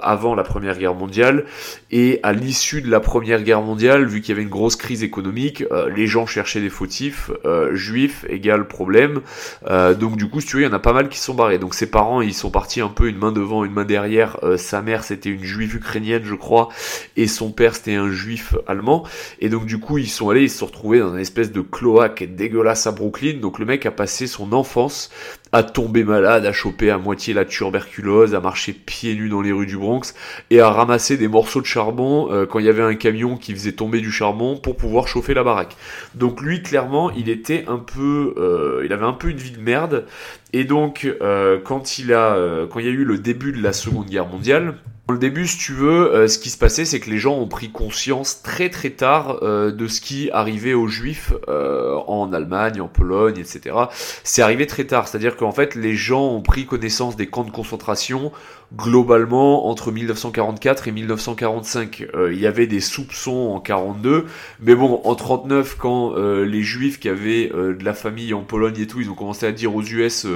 avant 0.00 0.34
la 0.34 0.42
Première 0.42 0.78
Guerre 0.78 0.94
mondiale 0.94 1.44
et 1.90 2.20
à 2.22 2.32
l'issue 2.32 2.82
de 2.82 2.90
la 2.90 3.00
Première 3.00 3.42
Guerre 3.42 3.62
mondiale, 3.62 4.06
vu 4.06 4.20
qu'il 4.20 4.30
y 4.30 4.32
avait 4.32 4.42
une 4.42 4.48
grosse 4.48 4.76
crise 4.76 5.02
économique, 5.02 5.64
les 5.94 6.06
gens 6.06 6.26
cherchaient 6.26 6.60
des 6.60 6.70
fautifs 6.70 7.30
euh, 7.44 7.74
juif 7.74 8.24
égale 8.28 8.66
problème. 8.66 9.20
Euh, 9.66 9.94
donc 9.94 10.16
du 10.16 10.28
coup, 10.28 10.40
si 10.40 10.46
tu 10.46 10.56
veux, 10.56 10.62
il 10.62 10.66
y 10.66 10.68
en 10.68 10.72
a 10.72 10.78
pas 10.78 10.92
mal 10.92 11.08
qui 11.08 11.18
sont 11.18 11.34
barrés. 11.34 11.58
Donc 11.58 11.74
ses 11.74 11.90
parents, 11.90 12.20
ils 12.20 12.34
sont 12.34 12.50
partis 12.50 12.80
un 12.80 12.88
peu 12.88 13.08
une 13.08 13.18
main 13.18 13.32
devant, 13.32 13.64
une 13.64 13.72
main 13.72 13.84
derrière. 13.84 14.38
Euh, 14.42 14.56
sa 14.56 14.82
mère, 14.82 15.04
c'était 15.04 15.30
une 15.30 15.44
juive 15.44 15.76
ukrainienne, 15.76 16.22
je 16.24 16.34
crois, 16.34 16.68
et 17.16 17.26
son 17.26 17.50
père, 17.58 17.74
c'était 17.74 17.96
un 17.96 18.10
juif 18.10 18.54
allemand. 18.68 19.02
Et 19.40 19.48
donc 19.48 19.66
du 19.66 19.80
coup, 19.80 19.98
ils 19.98 20.08
sont 20.08 20.30
allés, 20.30 20.44
ils 20.44 20.50
se 20.50 20.58
sont 20.58 20.66
retrouvés 20.66 21.00
dans 21.00 21.12
une 21.12 21.18
espèce 21.18 21.50
de 21.50 21.60
cloaque 21.60 22.22
dégueulasse 22.22 22.86
à 22.86 22.92
Brooklyn. 22.92 23.40
Donc 23.40 23.58
le 23.58 23.66
mec 23.66 23.84
a 23.84 23.90
passé 23.90 24.28
son 24.28 24.52
enfance 24.52 25.10
à 25.50 25.64
tomber 25.64 26.04
malade, 26.04 26.46
à 26.46 26.52
choper 26.52 26.90
à 26.90 26.98
moitié 26.98 27.34
la 27.34 27.44
tuberculose, 27.44 28.34
à 28.36 28.40
marcher 28.40 28.72
pieds 28.72 29.16
nus 29.16 29.28
dans 29.28 29.40
les 29.40 29.50
rues 29.50 29.66
du 29.66 29.76
Bronx 29.76 30.14
et 30.50 30.60
à 30.60 30.70
ramasser 30.70 31.16
des 31.16 31.26
morceaux 31.26 31.60
de 31.60 31.66
charbon 31.66 32.28
euh, 32.30 32.46
quand 32.46 32.60
il 32.60 32.66
y 32.66 32.68
avait 32.68 32.82
un 32.82 32.94
camion 32.94 33.36
qui 33.36 33.52
faisait 33.54 33.72
tomber 33.72 34.00
du 34.00 34.12
charbon 34.12 34.56
pour 34.56 34.76
pouvoir 34.76 35.08
chauffer 35.08 35.34
la 35.34 35.42
baraque. 35.42 35.76
Donc 36.14 36.40
lui 36.40 36.62
clairement 36.62 37.10
il 37.10 37.28
était 37.28 37.64
un 37.66 37.78
peu, 37.78 38.34
euh, 38.36 38.82
il 38.84 38.92
avait 38.92 39.06
un 39.06 39.14
peu 39.14 39.30
une 39.30 39.38
vie 39.38 39.50
de 39.50 39.60
merde 39.60 40.04
et 40.52 40.64
donc 40.64 41.12
euh, 41.22 41.58
quand 41.64 41.98
il 41.98 42.12
a, 42.12 42.36
quand 42.70 42.78
il 42.78 42.86
y 42.86 42.88
a 42.88 42.92
eu 42.92 43.04
le 43.04 43.18
début 43.18 43.52
de 43.52 43.62
la 43.62 43.72
Seconde 43.72 44.06
Guerre 44.06 44.26
mondiale, 44.26 44.74
le 45.12 45.18
début, 45.18 45.46
si 45.46 45.56
tu 45.56 45.72
veux, 45.72 46.14
euh, 46.14 46.28
ce 46.28 46.38
qui 46.38 46.50
se 46.50 46.58
passait, 46.58 46.84
c'est 46.84 47.00
que 47.00 47.08
les 47.08 47.16
gens 47.16 47.34
ont 47.34 47.48
pris 47.48 47.70
conscience 47.70 48.42
très 48.42 48.68
très 48.68 48.90
tard 48.90 49.38
euh, 49.42 49.70
de 49.70 49.88
ce 49.88 50.02
qui 50.02 50.30
arrivait 50.32 50.74
aux 50.74 50.86
Juifs 50.86 51.32
euh, 51.48 51.96
en 52.06 52.32
Allemagne, 52.34 52.82
en 52.82 52.88
Pologne, 52.88 53.38
etc. 53.38 53.74
C'est 54.22 54.42
arrivé 54.42 54.66
très 54.66 54.84
tard, 54.84 55.08
c'est-à-dire 55.08 55.36
qu'en 55.36 55.52
fait, 55.52 55.74
les 55.74 55.94
gens 55.94 56.26
ont 56.26 56.42
pris 56.42 56.66
connaissance 56.66 57.16
des 57.16 57.26
camps 57.26 57.44
de 57.44 57.50
concentration 57.50 58.32
globalement 58.76 59.66
entre 59.68 59.90
1944 59.90 60.88
et 60.88 60.92
1945. 60.92 62.06
Euh, 62.14 62.32
il 62.32 62.38
y 62.38 62.46
avait 62.46 62.66
des 62.66 62.80
soupçons 62.80 63.52
en 63.54 63.60
42, 63.60 64.26
mais 64.60 64.74
bon, 64.74 65.00
en 65.04 65.14
39, 65.14 65.76
quand 65.78 66.14
euh, 66.16 66.44
les 66.44 66.62
Juifs 66.62 67.00
qui 67.00 67.08
avaient 67.08 67.50
euh, 67.54 67.74
de 67.74 67.84
la 67.84 67.94
famille 67.94 68.34
en 68.34 68.42
Pologne 68.42 68.78
et 68.78 68.86
tout, 68.86 69.00
ils 69.00 69.10
ont 69.10 69.14
commencé 69.14 69.46
à 69.46 69.52
dire 69.52 69.74
aux 69.74 69.82
US, 69.82 70.26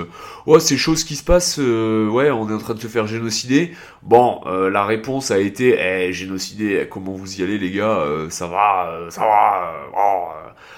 oh 0.46 0.58
ces 0.58 0.76
choses 0.76 1.04
qui 1.04 1.16
se 1.16 1.24
passent, 1.24 1.58
ouais, 1.58 2.30
on 2.30 2.48
est 2.48 2.54
en 2.54 2.58
train 2.58 2.74
de 2.74 2.80
se 2.80 2.88
faire 2.88 3.06
génocider. 3.06 3.72
Bon, 4.02 4.40
la 4.46 4.84
réponse 4.84 5.30
a 5.30 5.38
été, 5.38 5.78
eh, 5.78 6.12
génocider, 6.12 6.86
comment 6.90 7.12
vous 7.12 7.40
y 7.40 7.42
allez 7.42 7.58
les 7.58 7.70
gars, 7.70 8.04
ça 8.30 8.46
va, 8.46 9.06
ça 9.10 9.20
va. 9.20 9.72
Oh, 9.96 10.28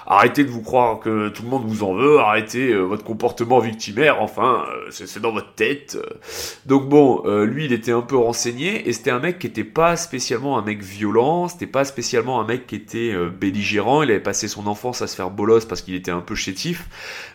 arrêtez 0.07 0.43
de 0.43 0.49
vous 0.49 0.61
croire 0.61 0.99
que 0.99 1.29
tout 1.29 1.43
le 1.43 1.49
monde 1.49 1.65
vous 1.65 1.83
en 1.83 1.93
veut, 1.93 2.19
arrêtez 2.19 2.71
euh, 2.71 2.81
votre 2.81 3.03
comportement 3.03 3.59
victimaire, 3.59 4.21
enfin, 4.21 4.65
euh, 4.69 4.87
c'est 4.91 5.21
dans 5.21 5.31
votre 5.31 5.53
tête. 5.53 5.97
Donc 6.65 6.87
bon, 6.87 7.23
euh, 7.25 7.44
lui, 7.45 7.65
il 7.65 7.73
était 7.73 7.91
un 7.91 8.01
peu 8.01 8.15
renseigné, 8.15 8.87
et 8.87 8.93
c'était 8.93 9.11
un 9.11 9.19
mec 9.19 9.39
qui 9.39 9.47
était 9.47 9.63
pas 9.63 9.95
spécialement 9.95 10.57
un 10.57 10.61
mec 10.61 10.81
violent, 10.81 11.47
c'était 11.47 11.67
pas 11.67 11.85
spécialement 11.85 12.41
un 12.41 12.45
mec 12.45 12.67
qui 12.67 12.75
était 12.75 13.13
belligérant, 13.39 14.03
il 14.03 14.11
avait 14.11 14.19
passé 14.19 14.47
son 14.47 14.67
enfance 14.67 15.01
à 15.01 15.07
se 15.07 15.15
faire 15.15 15.29
bolos 15.29 15.65
parce 15.65 15.81
qu'il 15.81 15.95
était 15.95 16.11
un 16.11 16.21
peu 16.21 16.35
chétif, 16.35 16.87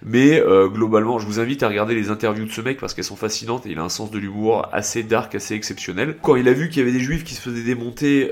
mais 0.05 0.42
globalement, 0.73 1.18
je 1.18 1.27
vous 1.27 1.40
invite 1.40 1.62
à 1.62 1.68
regarder 1.68 1.94
les 1.94 2.11
interviews 2.11 2.44
de 2.44 2.51
ce 2.51 2.61
mec 2.61 2.79
parce 2.79 2.94
qu'elles 2.94 3.05
sont 3.05 3.16
fascinantes, 3.16 3.66
et 3.66 3.70
il 3.70 3.79
a 3.79 3.83
un 3.83 3.88
sens 3.88 4.11
de 4.11 4.18
l'humour 4.18 4.68
assez 4.73 5.03
dark, 5.03 5.35
assez 5.35 5.55
exceptionnel. 5.55 6.16
Quand 6.23 6.37
il 6.37 6.49
a 6.49 6.53
vu 6.53 6.68
qu'il 6.68 6.79
y 6.79 6.83
avait 6.83 6.92
des 6.92 7.01
juifs 7.01 7.25
qui 7.25 7.35
se 7.35 7.40
faisaient 7.40 7.62
démonter, 7.62 8.31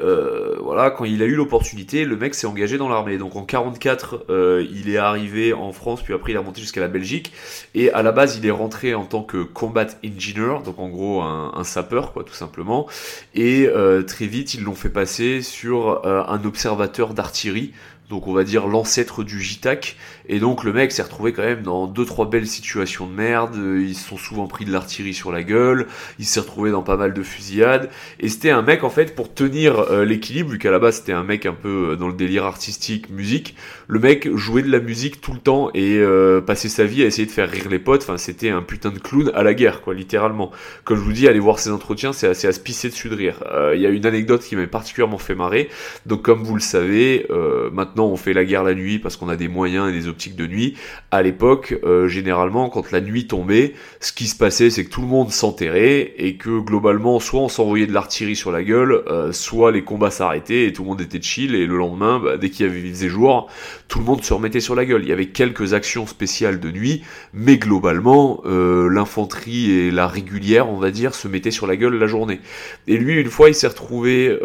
voilà, 0.62 0.90
quand 0.90 1.04
il 1.04 1.22
a 1.22 1.26
eu 1.26 1.34
l'opportunité, 1.34 2.04
le 2.04 2.16
mec 2.16 2.34
s'est 2.34 2.46
engagé 2.46 2.78
dans 2.78 2.88
l'armée. 2.88 3.18
Donc 3.18 3.36
en 3.36 3.44
44, 3.44 4.26
euh, 4.30 4.66
il 4.70 4.90
est 4.90 4.96
arrivé 4.96 5.52
en 5.52 5.72
France, 5.72 6.02
puis 6.02 6.14
après 6.14 6.32
il 6.32 6.34
est 6.34 6.38
remonté 6.38 6.60
jusqu'à 6.60 6.80
la 6.80 6.88
Belgique. 6.88 7.32
Et 7.74 7.92
à 7.92 8.02
la 8.02 8.12
base, 8.12 8.36
il 8.36 8.46
est 8.46 8.50
rentré 8.50 8.94
en 8.94 9.04
tant 9.04 9.22
que 9.22 9.42
combat 9.42 9.86
engineer, 10.04 10.62
donc 10.64 10.78
en 10.78 10.88
gros 10.88 11.22
un, 11.22 11.64
sapeur, 11.68 12.12
quoi, 12.12 12.24
tout 12.24 12.34
simplement. 12.34 12.86
Et 13.34 13.66
euh, 13.66 14.02
très 14.02 14.26
vite, 14.26 14.54
ils 14.54 14.64
l'ont 14.64 14.74
fait 14.74 14.88
passer 14.88 15.42
sur 15.42 16.04
euh, 16.06 16.22
un 16.26 16.44
observateur 16.44 17.14
d'artillerie 17.14 17.72
donc 18.08 18.26
on 18.26 18.32
va 18.32 18.44
dire 18.44 18.66
l'ancêtre 18.66 19.22
du 19.22 19.40
JTAC. 19.40 19.96
Et 20.30 20.40
donc 20.40 20.64
le 20.64 20.72
mec 20.72 20.92
s'est 20.92 21.02
retrouvé 21.02 21.32
quand 21.32 21.42
même 21.42 21.62
dans 21.62 21.86
deux 21.86 22.04
trois 22.04 22.28
belles 22.28 22.46
situations 22.46 23.06
de 23.06 23.12
merde. 23.12 23.54
Ils 23.56 23.94
se 23.94 24.08
sont 24.08 24.16
souvent 24.16 24.46
pris 24.46 24.64
de 24.64 24.72
l'artillerie 24.72 25.14
sur 25.14 25.30
la 25.32 25.42
gueule. 25.42 25.86
Il 26.18 26.24
s'est 26.24 26.40
retrouvé 26.40 26.70
dans 26.70 26.82
pas 26.82 26.96
mal 26.96 27.12
de 27.12 27.22
fusillades. 27.22 27.90
Et 28.20 28.28
c'était 28.28 28.50
un 28.50 28.62
mec 28.62 28.84
en 28.84 28.90
fait 28.90 29.14
pour 29.14 29.32
tenir 29.32 29.78
euh, 29.78 30.04
l'équilibre, 30.04 30.50
vu 30.50 30.58
qu'à 30.58 30.70
la 30.70 30.78
base 30.78 30.96
c'était 30.96 31.12
un 31.12 31.22
mec 31.22 31.46
un 31.46 31.52
peu 31.52 31.90
euh, 31.90 31.96
dans 31.96 32.08
le 32.08 32.14
délire 32.14 32.44
artistique, 32.44 33.10
musique. 33.10 33.54
Le 33.88 33.98
mec 33.98 34.34
jouait 34.36 34.62
de 34.62 34.70
la 34.70 34.80
musique 34.80 35.20
tout 35.20 35.32
le 35.32 35.38
temps 35.38 35.70
et 35.74 35.98
euh, 35.98 36.40
passait 36.40 36.68
sa 36.68 36.84
vie 36.84 37.02
à 37.02 37.06
essayer 37.06 37.26
de 37.26 37.32
faire 37.32 37.50
rire 37.50 37.68
les 37.70 37.78
potes. 37.78 38.02
Enfin 38.02 38.16
c'était 38.16 38.50
un 38.50 38.62
putain 38.62 38.90
de 38.90 38.98
clown 38.98 39.30
à 39.34 39.42
la 39.42 39.52
guerre 39.52 39.82
quoi, 39.82 39.92
littéralement. 39.92 40.50
Comme 40.84 40.96
je 40.96 41.02
vous 41.02 41.12
dis, 41.12 41.28
allez 41.28 41.40
voir 41.40 41.58
ses 41.58 41.70
entretiens, 41.70 42.12
c'est 42.14 42.28
assez 42.28 42.48
à 42.48 42.52
se 42.52 42.60
pisser 42.60 42.88
dessus 42.88 43.08
de 43.08 43.14
rire. 43.14 43.44
Il 43.74 43.80
y 43.80 43.86
a 43.86 43.90
une 43.90 44.06
anecdote 44.06 44.42
qui 44.42 44.56
m'avait 44.56 44.66
particulièrement 44.66 45.18
fait 45.18 45.34
marrer. 45.34 45.68
Donc 46.06 46.22
comme 46.22 46.42
vous 46.42 46.54
le 46.54 46.60
savez, 46.60 47.26
maintenant 47.72 47.97
on 48.06 48.16
fait 48.16 48.32
la 48.32 48.44
guerre 48.44 48.64
la 48.64 48.74
nuit 48.74 48.98
parce 48.98 49.16
qu'on 49.16 49.28
a 49.28 49.36
des 49.36 49.48
moyens 49.48 49.88
et 49.88 49.92
des 49.92 50.08
optiques 50.08 50.36
de 50.36 50.46
nuit. 50.46 50.74
À 51.10 51.22
l'époque, 51.22 51.78
euh, 51.84 52.08
généralement, 52.08 52.68
quand 52.68 52.90
la 52.92 53.00
nuit 53.00 53.26
tombait, 53.26 53.74
ce 54.00 54.12
qui 54.12 54.26
se 54.26 54.36
passait, 54.36 54.70
c'est 54.70 54.84
que 54.84 54.90
tout 54.90 55.00
le 55.00 55.06
monde 55.06 55.30
s'enterrait 55.30 56.14
et 56.18 56.36
que 56.36 56.60
globalement, 56.60 57.20
soit 57.20 57.40
on 57.40 57.48
s'envoyait 57.48 57.86
de 57.86 57.92
l'artillerie 57.92 58.36
sur 58.36 58.52
la 58.52 58.62
gueule, 58.62 59.02
euh, 59.08 59.32
soit 59.32 59.72
les 59.72 59.82
combats 59.82 60.10
s'arrêtaient 60.10 60.66
et 60.66 60.72
tout 60.72 60.82
le 60.82 60.88
monde 60.88 61.00
était 61.00 61.20
chill. 61.20 61.54
Et 61.54 61.66
le 61.66 61.76
lendemain, 61.76 62.20
bah, 62.22 62.36
dès 62.36 62.50
qu'il 62.50 62.66
y 62.66 62.68
avait 62.68 62.80
faisait 62.80 63.08
jour, 63.08 63.50
tout 63.88 63.98
le 63.98 64.04
monde 64.04 64.22
se 64.22 64.32
remettait 64.32 64.60
sur 64.60 64.74
la 64.74 64.84
gueule. 64.84 65.02
Il 65.02 65.08
y 65.08 65.12
avait 65.12 65.26
quelques 65.26 65.74
actions 65.74 66.06
spéciales 66.06 66.60
de 66.60 66.70
nuit, 66.70 67.02
mais 67.32 67.58
globalement, 67.58 68.42
euh, 68.46 68.88
l'infanterie 68.88 69.70
et 69.70 69.90
la 69.90 70.06
régulière, 70.06 70.68
on 70.68 70.78
va 70.78 70.90
dire, 70.90 71.14
se 71.14 71.28
mettaient 71.28 71.50
sur 71.50 71.66
la 71.66 71.76
gueule 71.76 71.94
la 71.98 72.06
journée. 72.06 72.40
Et 72.86 72.96
lui, 72.96 73.20
une 73.20 73.30
fois, 73.30 73.48
il 73.48 73.54
s'est 73.54 73.66
retrouvé 73.66 74.36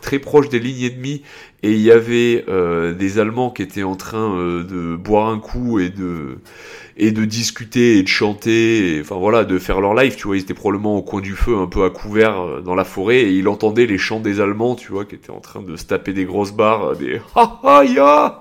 très 0.00 0.18
proche 0.18 0.48
des 0.48 0.58
lignes 0.58 0.84
ennemies 0.84 1.22
et 1.62 1.72
il 1.72 1.80
y 1.80 1.90
avait 1.90 2.44
euh, 2.48 2.94
des 2.94 3.18
Allemands 3.18 3.50
qui 3.50 3.62
étaient 3.62 3.82
en 3.82 3.96
train 3.96 4.36
euh, 4.36 4.64
de 4.64 4.96
boire 4.96 5.28
un 5.28 5.38
coup 5.38 5.78
et 5.78 5.90
de 5.90 6.38
et 6.96 7.12
de 7.12 7.24
discuter 7.24 7.98
et 7.98 8.02
de 8.02 8.08
chanter, 8.08 8.98
enfin 9.00 9.16
voilà, 9.16 9.44
de 9.44 9.58
faire 9.58 9.80
leur 9.80 9.94
live, 9.94 10.16
tu 10.16 10.26
vois, 10.26 10.36
ils 10.36 10.42
étaient 10.42 10.54
probablement 10.54 10.96
au 10.96 11.02
coin 11.02 11.20
du 11.20 11.34
feu, 11.34 11.56
un 11.56 11.66
peu 11.66 11.84
à 11.84 11.90
couvert 11.90 12.40
euh, 12.40 12.60
dans 12.60 12.74
la 12.74 12.84
forêt, 12.84 13.20
et 13.20 13.32
il 13.32 13.48
entendait 13.48 13.86
les 13.86 13.98
chants 13.98 14.20
des 14.20 14.40
Allemands, 14.40 14.74
tu 14.74 14.92
vois, 14.92 15.04
qui 15.04 15.14
étaient 15.14 15.30
en 15.30 15.40
train 15.40 15.62
de 15.62 15.76
se 15.76 15.84
taper 15.84 16.12
des 16.12 16.24
grosses 16.24 16.52
barres, 16.52 16.96
des 16.96 17.20
ha 17.34 17.60
ha 17.62 17.84
ya, 17.84 18.38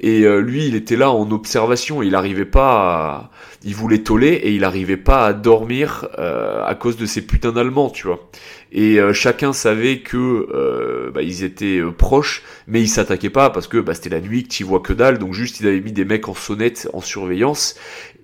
et 0.00 0.20
lui, 0.40 0.66
il 0.66 0.74
était 0.74 0.96
là 0.96 1.10
en 1.10 1.30
observation, 1.30 2.02
il 2.02 2.10
n'arrivait 2.10 2.44
pas 2.44 2.70
à, 2.70 3.30
il 3.64 3.74
voulait 3.74 3.98
toller 3.98 4.28
et 4.28 4.52
il 4.52 4.60
n'arrivait 4.60 4.96
pas 4.96 5.26
à 5.26 5.32
dormir 5.32 6.08
à 6.16 6.74
cause 6.76 6.96
de 6.96 7.06
ces 7.06 7.22
putains 7.22 7.52
d'Allemands, 7.52 7.90
tu 7.90 8.06
vois. 8.06 8.28
Et 8.70 9.00
euh, 9.00 9.12
chacun 9.12 9.52
savait 9.52 10.00
que 10.00 10.16
euh, 10.52 11.10
bah, 11.10 11.22
ils 11.22 11.42
étaient 11.42 11.78
euh, 11.78 11.90
proches, 11.90 12.42
mais 12.66 12.82
ils 12.82 12.88
s'attaquaient 12.88 13.30
pas 13.30 13.48
parce 13.48 13.66
que 13.66 13.78
bah, 13.78 13.94
c'était 13.94 14.10
la 14.10 14.20
nuit 14.20 14.42
que 14.44 14.48
tu 14.48 14.64
vois 14.64 14.80
que 14.80 14.92
dalle, 14.92 15.18
donc 15.18 15.32
juste 15.32 15.60
ils 15.60 15.66
avaient 15.66 15.80
mis 15.80 15.92
des 15.92 16.04
mecs 16.04 16.28
en 16.28 16.34
sonnette 16.34 16.88
en 16.92 17.00
surveillance 17.00 17.76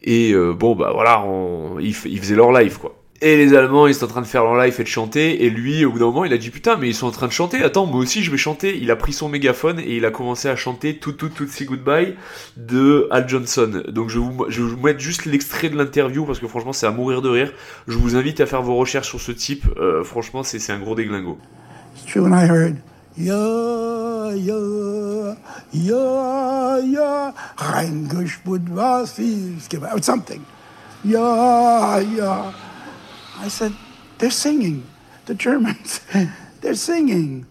et 0.03 0.35
bon 0.35 0.75
bah 0.75 0.91
voilà, 0.93 1.25
ils 1.81 1.95
faisaient 1.95 2.37
leur 2.37 2.53
live 2.53 2.79
quoi. 2.79 2.95
Et 3.27 3.39
les 3.39 3.55
Allemands, 3.55 3.87
ils 3.87 3.95
sont 3.95 4.05
en 4.05 4.09
train 4.09 4.21
de 4.21 4.27
faire 4.27 4.43
leur 4.43 4.55
live 4.55 4.75
et 4.79 4.83
de 4.83 4.89
chanter. 4.89 5.45
Et 5.45 5.49
lui, 5.49 5.85
au 5.87 5.93
bout 5.93 5.99
d'un 5.99 6.05
moment, 6.05 6.27
il 6.27 6.33
a 6.35 6.37
dit 6.37 6.51
putain, 6.51 6.77
mais 6.77 6.89
ils 6.89 6.95
sont 6.95 7.07
en 7.07 7.11
train 7.11 7.27
de 7.27 7.33
chanter. 7.33 7.63
Attends, 7.63 7.87
moi 7.87 8.01
aussi, 8.01 8.23
je 8.23 8.31
vais 8.31 8.37
chanter. 8.37 8.77
Il 8.77 8.91
a 8.91 8.97
pris 8.97 9.15
son 9.15 9.31
mégaphone 9.31 9.81
et 9.81 9.97
il 9.97 10.05
a 10.05 10.11
commencé 10.11 10.49
à 10.49 10.57
chanter 10.57 10.99
tout, 10.99 11.13
tout, 11.13 11.31
tout, 11.31 11.47
si 11.49 11.65
goodbye 11.65 12.17
de 12.59 13.09
Al 13.11 13.27
Johnson. 13.27 13.83
Donc 13.89 14.11
je, 14.11 14.19
vous, 14.19 14.45
je 14.49 14.63
vais 14.63 14.69
vous 14.69 14.83
mettre 14.83 15.01
juste 15.01 15.25
l'extrait 15.25 15.71
de 15.71 15.77
l'interview 15.79 16.27
parce 16.27 16.39
que 16.39 16.49
franchement, 16.49 16.75
c'est 16.75 16.87
à 16.87 16.91
mourir 16.91 17.23
de 17.23 17.31
rire. 17.31 17.53
Je 17.87 17.97
vous 17.97 18.15
invite 18.15 18.41
à 18.41 18.47
faire 18.47 18.61
vos 18.63 18.77
recherches 18.77 19.09
sur 19.09 19.21
ce 19.21 19.33
type. 19.33 19.65
Euh, 19.79 20.05
franchement, 20.05 20.43
c'est 20.43 20.71
un 20.71 20.79
gros 20.79 20.95
déglingo. 20.95 21.39
It's 21.97 22.05
true 22.05 22.27
I 22.27 22.45
heard. 22.47 22.77
Ja, 23.17 24.31
ja, 24.31 25.37
ja, 25.71 26.77
ja, 26.79 27.33
was 29.95 30.05
something. 30.05 30.45
Ja. 31.05 32.53
I 33.39 33.49
said, 33.49 33.73
They're 34.19 34.31
singing. 34.31 34.85
The 35.27 35.35
Germans, 35.35 36.01
they're 36.61 36.75
singing. 36.75 37.47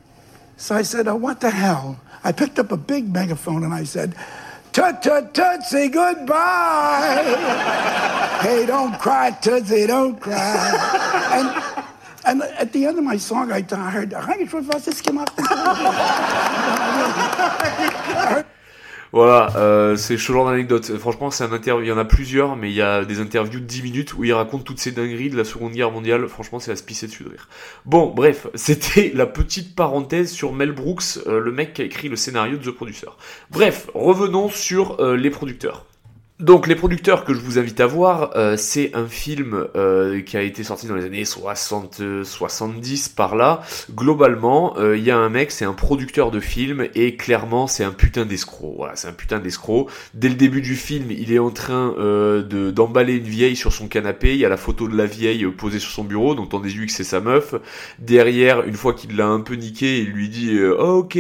So 0.57 0.75
I 0.75 0.83
said, 0.83 1.07
Oh, 1.07 1.15
what 1.15 1.39
the 1.39 1.49
hell? 1.49 1.99
I 2.23 2.31
picked 2.31 2.59
up 2.59 2.71
a 2.71 2.77
big 2.77 3.11
megaphone 3.11 3.63
and 3.63 3.73
I 3.73 3.85
said, 3.85 4.15
Tut, 4.73 5.01
tut, 5.01 5.33
tut, 5.33 5.63
say 5.63 5.87
goodbye. 5.87 7.23
hey, 8.41 8.65
don't 8.65 8.99
cry, 8.99 9.31
Tootsie, 9.31 9.87
don't 9.87 10.19
cry. 10.19 10.71
and, 11.31 11.85
and 12.25 12.41
at 12.57 12.71
the 12.71 12.85
end 12.85 12.97
of 12.97 13.03
my 13.03 13.17
song, 13.17 13.51
I, 13.51 13.63
I 13.71 13.91
heard. 13.91 14.13
Voilà, 19.13 19.55
euh, 19.57 19.95
c'est 19.95 20.17
ce 20.17 20.33
genre 20.33 20.49
d'anecdote. 20.49 20.97
Franchement, 20.97 21.29
c'est 21.29 21.43
un 21.43 21.51
interview. 21.51 21.85
Il 21.85 21.89
y 21.89 21.91
en 21.91 21.99
a 21.99 22.05
plusieurs, 22.05 22.55
mais 22.55 22.71
il 22.71 22.75
y 22.75 22.81
a 22.81 23.05
des 23.05 23.19
interviews 23.19 23.59
de 23.59 23.65
10 23.65 23.83
minutes 23.83 24.13
où 24.15 24.23
il 24.23 24.33
raconte 24.33 24.63
toutes 24.63 24.79
ces 24.79 24.91
dingueries 24.91 25.29
de 25.29 25.37
la 25.37 25.43
Seconde 25.43 25.73
Guerre 25.73 25.91
mondiale. 25.91 26.27
Franchement, 26.27 26.59
c'est 26.59 26.71
à 26.71 26.75
se 26.75 26.81
pisser 26.81 27.05
dessus 27.05 27.23
de 27.23 27.29
rire. 27.29 27.47
Bon, 27.85 28.11
bref, 28.11 28.47
c'était 28.55 29.11
la 29.13 29.27
petite 29.27 29.75
parenthèse 29.75 30.31
sur 30.31 30.51
Mel 30.51 30.71
Brooks, 30.71 31.19
euh, 31.27 31.39
le 31.39 31.51
mec 31.51 31.73
qui 31.73 31.83
a 31.83 31.85
écrit 31.85 32.09
le 32.09 32.15
scénario 32.15 32.57
de 32.57 32.63
The 32.63 32.73
Producer. 32.73 33.09
Bref, 33.51 33.87
revenons 33.93 34.49
sur 34.49 34.99
euh, 34.99 35.15
les 35.15 35.29
producteurs. 35.29 35.85
Donc 36.39 36.65
les 36.65 36.75
producteurs 36.75 37.25
que 37.25 37.33
je 37.35 37.39
vous 37.39 37.59
invite 37.59 37.79
à 37.79 37.85
voir, 37.85 38.31
euh, 38.35 38.57
c'est 38.57 38.95
un 38.95 39.05
film 39.05 39.67
euh, 39.75 40.19
qui 40.21 40.35
a 40.35 40.41
été 40.41 40.63
sorti 40.63 40.87
dans 40.87 40.95
les 40.95 41.05
années 41.05 41.25
60, 41.25 42.01
70 42.23 43.09
par 43.09 43.35
là. 43.35 43.61
Globalement, 43.91 44.75
euh, 44.79 44.97
il 44.97 45.03
y 45.03 45.11
a 45.11 45.17
un 45.17 45.29
mec, 45.29 45.51
c'est 45.51 45.63
un 45.63 45.73
producteur 45.73 46.31
de 46.31 46.39
film 46.39 46.87
et 46.95 47.17
clairement 47.17 47.67
c'est 47.67 47.83
un 47.83 47.91
putain 47.91 48.25
d'escroc. 48.25 48.73
Voilà, 48.77 48.95
c'est 48.95 49.07
un 49.07 49.13
putain 49.13 49.37
d'escroc. 49.37 49.91
Dès 50.15 50.27
le 50.27 50.33
début 50.33 50.61
du 50.61 50.75
film, 50.75 51.11
il 51.11 51.31
est 51.31 51.37
en 51.37 51.51
train 51.51 51.93
de 51.99 52.71
d'emballer 52.71 53.17
une 53.17 53.23
vieille 53.23 53.55
sur 53.55 53.71
son 53.71 53.87
canapé. 53.87 54.33
Il 54.33 54.39
y 54.39 54.45
a 54.45 54.49
la 54.49 54.57
photo 54.57 54.87
de 54.87 54.97
la 54.97 55.05
vieille 55.05 55.45
posée 55.45 55.77
sur 55.77 55.91
son 55.91 56.03
bureau, 56.03 56.33
donc 56.33 56.49
t'en 56.49 56.59
déduis 56.59 56.87
que 56.87 56.93
c'est 56.93 57.03
sa 57.03 57.19
meuf. 57.19 57.53
Derrière, 57.99 58.63
une 58.63 58.73
fois 58.73 58.93
qu'il 58.95 59.15
l'a 59.15 59.27
un 59.27 59.41
peu 59.41 59.53
niqué, 59.53 59.99
il 59.99 60.09
lui 60.09 60.29
dit 60.29 60.59
oh, 60.63 61.03
ok, 61.03 61.19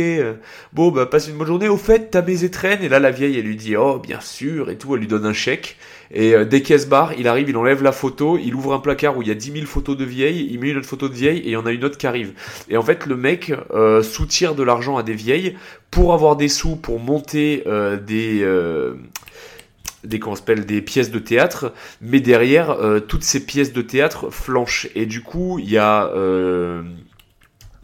bon 0.73 0.89
bah 0.89 1.05
passe 1.05 1.27
une 1.27 1.37
bonne 1.37 1.47
journée. 1.47 1.69
Au 1.69 1.77
fait, 1.77 2.09
t'as 2.09 2.23
mes 2.23 2.43
étrennes 2.43 2.81
Et 2.81 2.89
là 2.89 2.99
la 2.99 3.11
vieille 3.11 3.37
elle 3.37 3.45
lui 3.45 3.55
dit 3.55 3.75
oh 3.75 3.99
bien 3.99 4.19
sûr 4.19 4.71
et 4.71 4.77
tout 4.77 4.95
donne 5.07 5.25
un 5.25 5.33
chèque. 5.33 5.77
Et 6.13 6.35
euh, 6.35 6.45
dès 6.45 6.61
qu'elle 6.61 6.79
se 6.79 6.85
barre, 6.85 7.13
il 7.17 7.27
arrive, 7.27 7.49
il 7.49 7.57
enlève 7.57 7.81
la 7.81 7.91
photo, 7.91 8.37
il 8.37 8.53
ouvre 8.53 8.73
un 8.73 8.79
placard 8.79 9.17
où 9.17 9.21
il 9.21 9.27
y 9.27 9.31
a 9.31 9.35
10 9.35 9.51
000 9.51 9.65
photos 9.65 9.97
de 9.97 10.05
vieilles, 10.05 10.47
il 10.51 10.59
met 10.59 10.69
une 10.69 10.77
autre 10.77 10.87
photo 10.87 11.09
de 11.09 11.13
vieille 11.13 11.39
et 11.39 11.47
il 11.47 11.51
y 11.51 11.57
en 11.57 11.65
a 11.65 11.71
une 11.71 11.83
autre 11.83 11.97
qui 11.97 12.05
arrive. 12.05 12.33
Et 12.69 12.77
en 12.77 12.83
fait, 12.83 13.05
le 13.05 13.15
mec 13.15 13.51
euh, 13.73 14.03
soutire 14.03 14.53
de 14.53 14.63
l'argent 14.63 14.97
à 14.97 15.03
des 15.03 15.15
vieilles 15.15 15.55
pour 15.89 16.13
avoir 16.13 16.35
des 16.35 16.49
sous 16.49 16.75
pour 16.75 16.99
monter 16.99 17.63
euh, 17.65 17.97
des 17.97 18.45
des, 20.03 20.19
comment 20.19 20.35
s'appelle, 20.35 20.65
des 20.65 20.81
pièces 20.81 21.11
de 21.11 21.19
théâtre, 21.19 21.71
mais 22.01 22.19
derrière, 22.19 22.77
toutes 23.07 23.23
ces 23.23 23.45
pièces 23.45 23.71
de 23.71 23.81
théâtre 23.81 24.29
flanchent. 24.31 24.89
Et 24.95 25.05
du 25.05 25.21
coup, 25.21 25.59
il 25.59 25.69
y 25.69 25.77
a 25.77 26.11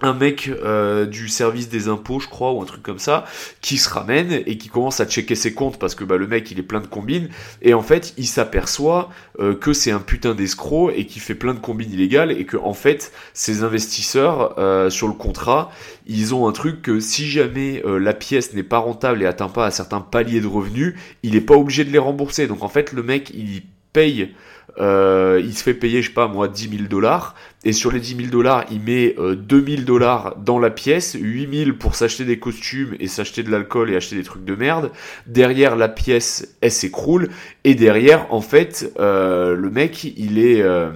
un 0.01 0.13
mec 0.13 0.47
euh, 0.47 1.05
du 1.05 1.27
service 1.27 1.69
des 1.69 1.87
impôts, 1.87 2.19
je 2.19 2.27
crois, 2.27 2.53
ou 2.53 2.61
un 2.61 2.65
truc 2.65 2.83
comme 2.83 2.99
ça, 2.99 3.25
qui 3.61 3.77
se 3.77 3.89
ramène 3.89 4.31
et 4.45 4.57
qui 4.57 4.69
commence 4.69 4.99
à 4.99 5.05
checker 5.05 5.35
ses 5.35 5.53
comptes 5.53 5.77
parce 5.77 5.95
que 5.95 6.03
bah, 6.03 6.17
le 6.17 6.27
mec 6.27 6.49
il 6.51 6.59
est 6.59 6.63
plein 6.63 6.79
de 6.79 6.87
combines 6.87 7.29
et 7.61 7.73
en 7.73 7.81
fait 7.81 8.13
il 8.17 8.27
s'aperçoit 8.27 9.09
euh, 9.39 9.55
que 9.55 9.73
c'est 9.73 9.91
un 9.91 9.99
putain 9.99 10.33
d'escroc 10.33 10.93
et 10.95 11.05
qui 11.05 11.19
fait 11.19 11.35
plein 11.35 11.53
de 11.53 11.59
combines 11.59 11.91
illégales 11.91 12.31
et 12.31 12.45
que 12.45 12.57
en 12.57 12.73
fait 12.73 13.11
ces 13.33 13.63
investisseurs 13.63 14.57
euh, 14.57 14.89
sur 14.89 15.07
le 15.07 15.13
contrat 15.13 15.71
ils 16.07 16.33
ont 16.33 16.47
un 16.47 16.51
truc 16.51 16.81
que 16.81 16.99
si 16.99 17.27
jamais 17.27 17.83
la 17.85 18.13
pièce 18.13 18.53
n'est 18.53 18.63
pas 18.63 18.79
rentable 18.79 19.21
et 19.21 19.27
atteint 19.27 19.47
pas 19.47 19.67
un 19.67 19.71
certain 19.71 20.01
palier 20.01 20.41
de 20.41 20.47
revenus, 20.47 20.95
il 21.21 21.35
est 21.35 21.41
pas 21.41 21.55
obligé 21.55 21.85
de 21.85 21.91
les 21.91 21.99
rembourser. 21.99 22.47
Donc 22.47 22.63
en 22.63 22.67
fait 22.67 22.93
le 22.93 23.03
mec 23.03 23.29
il 23.35 23.61
paye 23.93 24.33
euh, 24.79 25.41
il 25.43 25.53
se 25.53 25.63
fait 25.63 25.73
payer, 25.73 26.01
je 26.01 26.07
sais 26.07 26.13
pas 26.13 26.27
moi, 26.27 26.47
10 26.47 26.69
000 26.69 26.83
dollars, 26.89 27.35
et 27.65 27.73
sur 27.73 27.91
les 27.91 27.99
10 27.99 28.15
000 28.15 28.27
dollars, 28.29 28.65
il 28.71 28.81
met 28.81 29.15
euh, 29.17 29.35
2 29.35 29.65
000 29.65 29.81
dollars 29.83 30.35
dans 30.37 30.59
la 30.59 30.69
pièce, 30.69 31.17
8 31.19 31.65
000 31.65 31.77
pour 31.77 31.95
s'acheter 31.95 32.25
des 32.25 32.39
costumes 32.39 32.95
et 32.99 33.07
s'acheter 33.07 33.43
de 33.43 33.51
l'alcool 33.51 33.89
et 33.89 33.95
acheter 33.95 34.15
des 34.15 34.23
trucs 34.23 34.45
de 34.45 34.55
merde. 34.55 34.91
Derrière, 35.27 35.75
la 35.75 35.89
pièce, 35.89 36.55
elle 36.61 36.71
s'écroule, 36.71 37.29
et 37.63 37.75
derrière, 37.75 38.33
en 38.33 38.41
fait, 38.41 38.93
euh, 38.99 39.55
le 39.55 39.69
mec, 39.69 40.03
il 40.03 40.39
est... 40.39 40.61
euh, 40.61 40.91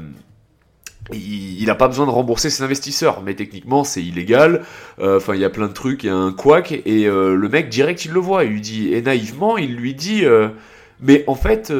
il 1.11 1.61
il 1.61 1.69
a 1.69 1.75
pas 1.75 1.87
besoin 1.87 2.05
de 2.05 2.11
rembourser 2.11 2.49
ses 2.49 2.63
investisseurs, 2.63 3.21
mais 3.23 3.35
techniquement 3.35 3.83
c'est 3.83 4.01
illégal. 4.01 4.63
Enfin, 5.01 5.35
il 5.35 5.41
y 5.41 5.45
a 5.45 5.49
plein 5.49 5.67
de 5.67 5.73
trucs, 5.73 6.03
il 6.03 6.07
y 6.07 6.09
a 6.09 6.15
un 6.15 6.31
couac. 6.31 6.71
Et 6.71 7.05
le 7.05 7.49
mec 7.49 7.69
direct 7.69 8.05
il 8.05 8.11
le 8.11 8.19
voit, 8.19 8.43
il 8.43 8.51
lui 8.51 8.61
dit 8.61 8.93
et 8.93 9.01
naïvement 9.01 9.57
il 9.57 9.75
lui 9.75 9.93
dit, 9.93 10.23
mais 11.01 11.23
en 11.27 11.35
fait 11.35 11.71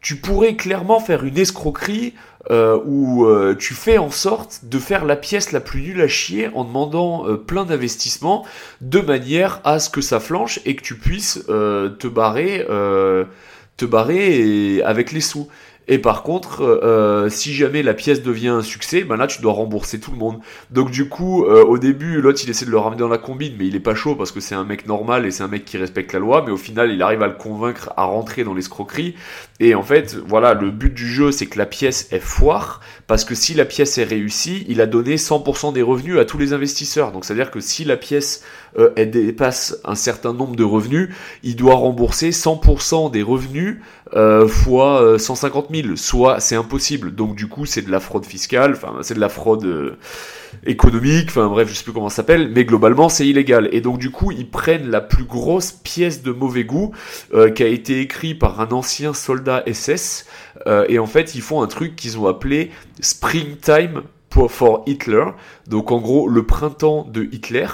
tu 0.00 0.16
pourrais 0.16 0.56
clairement 0.56 1.00
faire 1.00 1.24
une 1.24 1.38
escroquerie 1.38 2.14
euh, 2.50 2.78
où 2.86 3.26
euh, 3.26 3.54
tu 3.54 3.74
fais 3.74 3.98
en 3.98 4.10
sorte 4.10 4.60
de 4.64 4.78
faire 4.78 5.04
la 5.04 5.16
pièce 5.16 5.52
la 5.52 5.60
plus 5.60 5.82
nulle 5.82 6.00
à 6.00 6.08
chier 6.08 6.48
en 6.54 6.64
demandant 6.64 7.28
euh, 7.28 7.36
plein 7.36 7.66
d'investissements 7.66 8.46
de 8.80 9.00
manière 9.00 9.60
à 9.64 9.78
ce 9.78 9.90
que 9.90 10.00
ça 10.00 10.20
flanche 10.20 10.58
et 10.64 10.74
que 10.74 10.82
tu 10.82 10.96
puisses 10.96 11.44
euh, 11.50 11.90
te 11.90 12.06
barrer, 12.06 12.66
te 13.76 13.84
barrer 13.84 14.82
avec 14.82 15.12
les 15.12 15.20
sous. 15.20 15.48
Et 15.88 15.98
par 15.98 16.22
contre, 16.22 17.26
si 17.30 17.52
jamais 17.52 17.82
la 17.82 17.94
pièce 17.94 18.22
devient 18.22 18.48
un 18.48 18.62
succès, 18.62 19.02
ben 19.02 19.16
là 19.16 19.26
tu 19.26 19.42
dois 19.42 19.52
rembourser 19.52 19.98
tout 19.98 20.12
le 20.12 20.18
monde. 20.18 20.38
Donc 20.70 20.90
du 20.90 21.08
coup, 21.08 21.44
au 21.44 21.78
début, 21.78 22.20
l'autre 22.20 22.40
il 22.44 22.50
essaie 22.50 22.64
de 22.64 22.70
le 22.70 22.78
ramener 22.78 23.00
dans 23.00 23.08
la 23.08 23.18
combine, 23.18 23.54
mais 23.58 23.66
il 23.66 23.74
est 23.74 23.80
pas 23.80 23.96
chaud 23.96 24.14
parce 24.14 24.30
que 24.30 24.38
c'est 24.38 24.54
un 24.54 24.64
mec 24.64 24.86
normal 24.86 25.26
et 25.26 25.32
c'est 25.32 25.42
un 25.42 25.48
mec 25.48 25.64
qui 25.64 25.78
respecte 25.78 26.12
la 26.12 26.20
loi. 26.20 26.44
Mais 26.46 26.52
au 26.52 26.56
final, 26.56 26.92
il 26.92 27.02
arrive 27.02 27.22
à 27.22 27.26
le 27.26 27.34
convaincre 27.34 27.92
à 27.96 28.04
rentrer 28.04 28.44
dans 28.44 28.54
l'escroquerie. 28.54 29.16
Et 29.62 29.74
en 29.74 29.82
fait, 29.82 30.16
voilà, 30.26 30.54
le 30.54 30.70
but 30.70 30.92
du 30.92 31.06
jeu, 31.06 31.30
c'est 31.32 31.44
que 31.44 31.58
la 31.58 31.66
pièce 31.66 32.08
est 32.12 32.18
foire 32.18 32.80
parce 33.06 33.26
que 33.26 33.34
si 33.34 33.52
la 33.52 33.66
pièce 33.66 33.98
est 33.98 34.04
réussie, 34.04 34.64
il 34.68 34.80
a 34.80 34.86
donné 34.86 35.16
100% 35.16 35.74
des 35.74 35.82
revenus 35.82 36.18
à 36.18 36.24
tous 36.24 36.38
les 36.38 36.54
investisseurs. 36.54 37.12
Donc 37.12 37.26
c'est 37.26 37.34
à 37.34 37.36
dire 37.36 37.50
que 37.50 37.60
si 37.60 37.84
la 37.84 37.98
pièce 37.98 38.42
euh, 38.78 38.90
dépasse 39.04 39.78
un 39.84 39.94
certain 39.94 40.32
nombre 40.32 40.56
de 40.56 40.64
revenus, 40.64 41.10
il 41.42 41.56
doit 41.56 41.74
rembourser 41.74 42.30
100% 42.30 43.10
des 43.10 43.22
revenus 43.22 43.78
euh, 44.14 44.48
fois 44.48 45.02
euh, 45.02 45.18
150 45.18 45.66
000. 45.70 45.96
Soit 45.96 46.40
c'est 46.40 46.56
impossible. 46.56 47.14
Donc 47.14 47.34
du 47.34 47.46
coup, 47.46 47.66
c'est 47.66 47.82
de 47.82 47.90
la 47.90 48.00
fraude 48.00 48.24
fiscale. 48.24 48.72
Enfin, 48.72 48.98
c'est 49.02 49.14
de 49.14 49.20
la 49.20 49.28
fraude 49.28 49.64
euh, 49.66 49.98
économique. 50.66 51.28
Enfin 51.28 51.48
bref, 51.48 51.68
je 51.68 51.74
sais 51.74 51.84
plus 51.84 51.92
comment 51.92 52.08
ça 52.08 52.16
s'appelle. 52.16 52.50
Mais 52.54 52.64
globalement, 52.64 53.08
c'est 53.08 53.26
illégal. 53.26 53.68
Et 53.72 53.80
donc 53.80 53.98
du 53.98 54.10
coup, 54.10 54.32
ils 54.32 54.48
prennent 54.48 54.90
la 54.90 55.00
plus 55.00 55.24
grosse 55.24 55.72
pièce 55.72 56.22
de 56.22 56.32
mauvais 56.32 56.64
goût 56.64 56.92
euh, 57.34 57.50
qui 57.50 57.62
a 57.62 57.66
été 57.66 58.00
écrit 58.00 58.34
par 58.34 58.60
un 58.60 58.70
ancien 58.70 59.14
soldat 59.14 59.49
SS. 59.66 60.26
euh, 60.66 60.84
et 60.88 60.98
en 60.98 61.06
fait, 61.06 61.34
ils 61.34 61.42
font 61.42 61.62
un 61.62 61.66
truc 61.66 61.96
qu'ils 61.96 62.18
ont 62.18 62.26
appelé 62.26 62.70
Springtime 63.00 64.02
for 64.48 64.84
Hitler. 64.86 65.24
Donc 65.66 65.90
en 65.90 65.98
gros, 65.98 66.28
le 66.28 66.44
printemps 66.44 67.06
de 67.10 67.24
Hitler. 67.24 67.66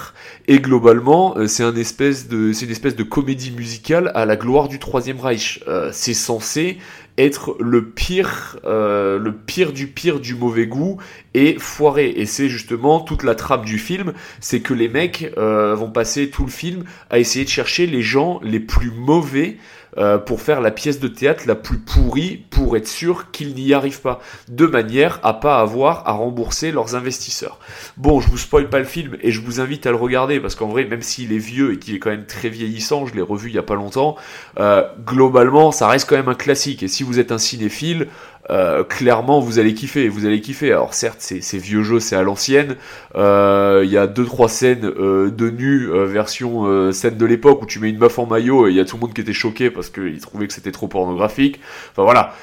Et 0.48 0.58
globalement, 0.58 1.36
euh, 1.36 1.46
c'est 1.46 1.62
un 1.62 1.76
espèce 1.76 2.28
de, 2.28 2.52
c'est 2.52 2.64
une 2.64 2.72
espèce 2.72 2.96
de 2.96 3.02
comédie 3.02 3.50
musicale 3.50 4.10
à 4.14 4.24
la 4.24 4.36
gloire 4.36 4.68
du 4.68 4.78
Troisième 4.78 5.20
Reich. 5.20 5.62
Euh, 5.68 5.90
c'est 5.92 6.14
censé 6.14 6.78
être 7.18 7.56
le 7.60 7.82
pire, 7.88 8.58
le 8.64 9.30
pire 9.30 9.72
du 9.72 9.86
pire 9.86 10.20
du 10.20 10.34
mauvais 10.34 10.66
goût 10.66 10.98
et 11.32 11.56
foiré. 11.58 12.10
Et 12.10 12.26
c'est 12.26 12.50
justement 12.50 13.00
toute 13.00 13.22
la 13.22 13.34
trame 13.34 13.64
du 13.64 13.78
film, 13.78 14.12
c'est 14.40 14.60
que 14.60 14.74
les 14.74 14.90
mecs 14.90 15.32
vont 15.34 15.90
passer 15.90 16.28
tout 16.28 16.44
le 16.44 16.50
film 16.50 16.84
à 17.08 17.18
essayer 17.18 17.46
de 17.46 17.50
chercher 17.50 17.86
les 17.86 18.02
gens 18.02 18.38
les 18.42 18.60
plus 18.60 18.90
mauvais 18.90 19.56
euh, 19.98 20.18
pour 20.18 20.40
faire 20.40 20.60
la 20.60 20.70
pièce 20.70 21.00
de 21.00 21.08
théâtre 21.08 21.44
la 21.46 21.54
plus 21.54 21.78
pourrie 21.78 22.44
pour 22.50 22.76
être 22.76 22.88
sûr 22.88 23.30
qu'ils 23.30 23.54
n'y 23.54 23.72
arrivent 23.72 24.00
pas, 24.00 24.20
de 24.48 24.66
manière 24.66 25.20
à 25.22 25.34
pas 25.34 25.58
avoir 25.58 26.08
à 26.08 26.12
rembourser 26.12 26.72
leurs 26.72 26.94
investisseurs. 26.94 27.58
Bon, 27.96 28.20
je 28.20 28.28
vous 28.28 28.38
spoil 28.38 28.68
pas 28.68 28.78
le 28.78 28.84
film 28.84 29.16
et 29.22 29.32
je 29.32 29.40
vous 29.40 29.60
invite 29.60 29.86
à 29.86 29.90
le 29.90 29.96
regarder 29.96 30.40
parce 30.40 30.54
qu'en 30.54 30.68
vrai, 30.68 30.84
même 30.84 31.02
s'il 31.02 31.32
est 31.32 31.38
vieux 31.38 31.74
et 31.74 31.78
qu'il 31.78 31.94
est 31.94 31.98
quand 31.98 32.10
même 32.10 32.26
très 32.26 32.48
vieillissant, 32.48 33.06
je 33.06 33.14
l'ai 33.14 33.22
revu 33.22 33.48
il 33.48 33.54
y 33.54 33.58
a 33.58 33.62
pas 33.62 33.74
longtemps, 33.74 34.16
euh, 34.58 34.82
globalement, 35.04 35.72
ça 35.72 35.88
reste 35.88 36.08
quand 36.08 36.16
même 36.16 36.28
un 36.28 36.34
classique. 36.34 36.82
Et 36.82 36.88
si 36.88 37.02
vous 37.02 37.18
êtes 37.18 37.32
un 37.32 37.38
cinéphile, 37.38 38.08
euh, 38.50 38.84
clairement, 38.84 39.40
vous 39.40 39.58
allez 39.58 39.74
kiffer. 39.74 40.08
Vous 40.08 40.26
allez 40.26 40.40
kiffer. 40.40 40.72
Alors 40.72 40.94
certes, 40.94 41.18
c'est 41.20 41.58
vieux 41.58 41.82
jeu, 41.82 42.00
c'est 42.00 42.16
à 42.16 42.22
l'ancienne. 42.22 42.76
Euh, 43.16 43.82
Il 43.84 43.90
y 43.90 43.98
a 43.98 44.06
deux 44.06 44.24
trois 44.24 44.48
scènes 44.48 44.84
euh, 44.84 45.30
de 45.30 45.50
nu 45.50 45.88
version 46.06 46.92
scène 46.92 47.16
de 47.16 47.26
l'époque 47.26 47.62
où 47.62 47.66
tu 47.66 47.78
mets 47.78 47.90
une 47.90 47.98
meuf 47.98 48.18
en 48.18 48.26
maillot 48.26 48.68
et 48.68 48.70
il 48.70 48.76
y 48.76 48.80
a 48.80 48.84
tout 48.84 48.96
le 48.96 49.02
monde 49.02 49.14
qui 49.14 49.20
était 49.20 49.32
choqué 49.32 49.70
parce 49.70 49.90
qu'il 49.90 50.18
trouvait 50.20 50.46
que 50.46 50.52
c'était 50.52 50.72
trop 50.72 50.88
pornographique. 50.88 51.60
Enfin 51.92 52.02
voilà, 52.02 52.34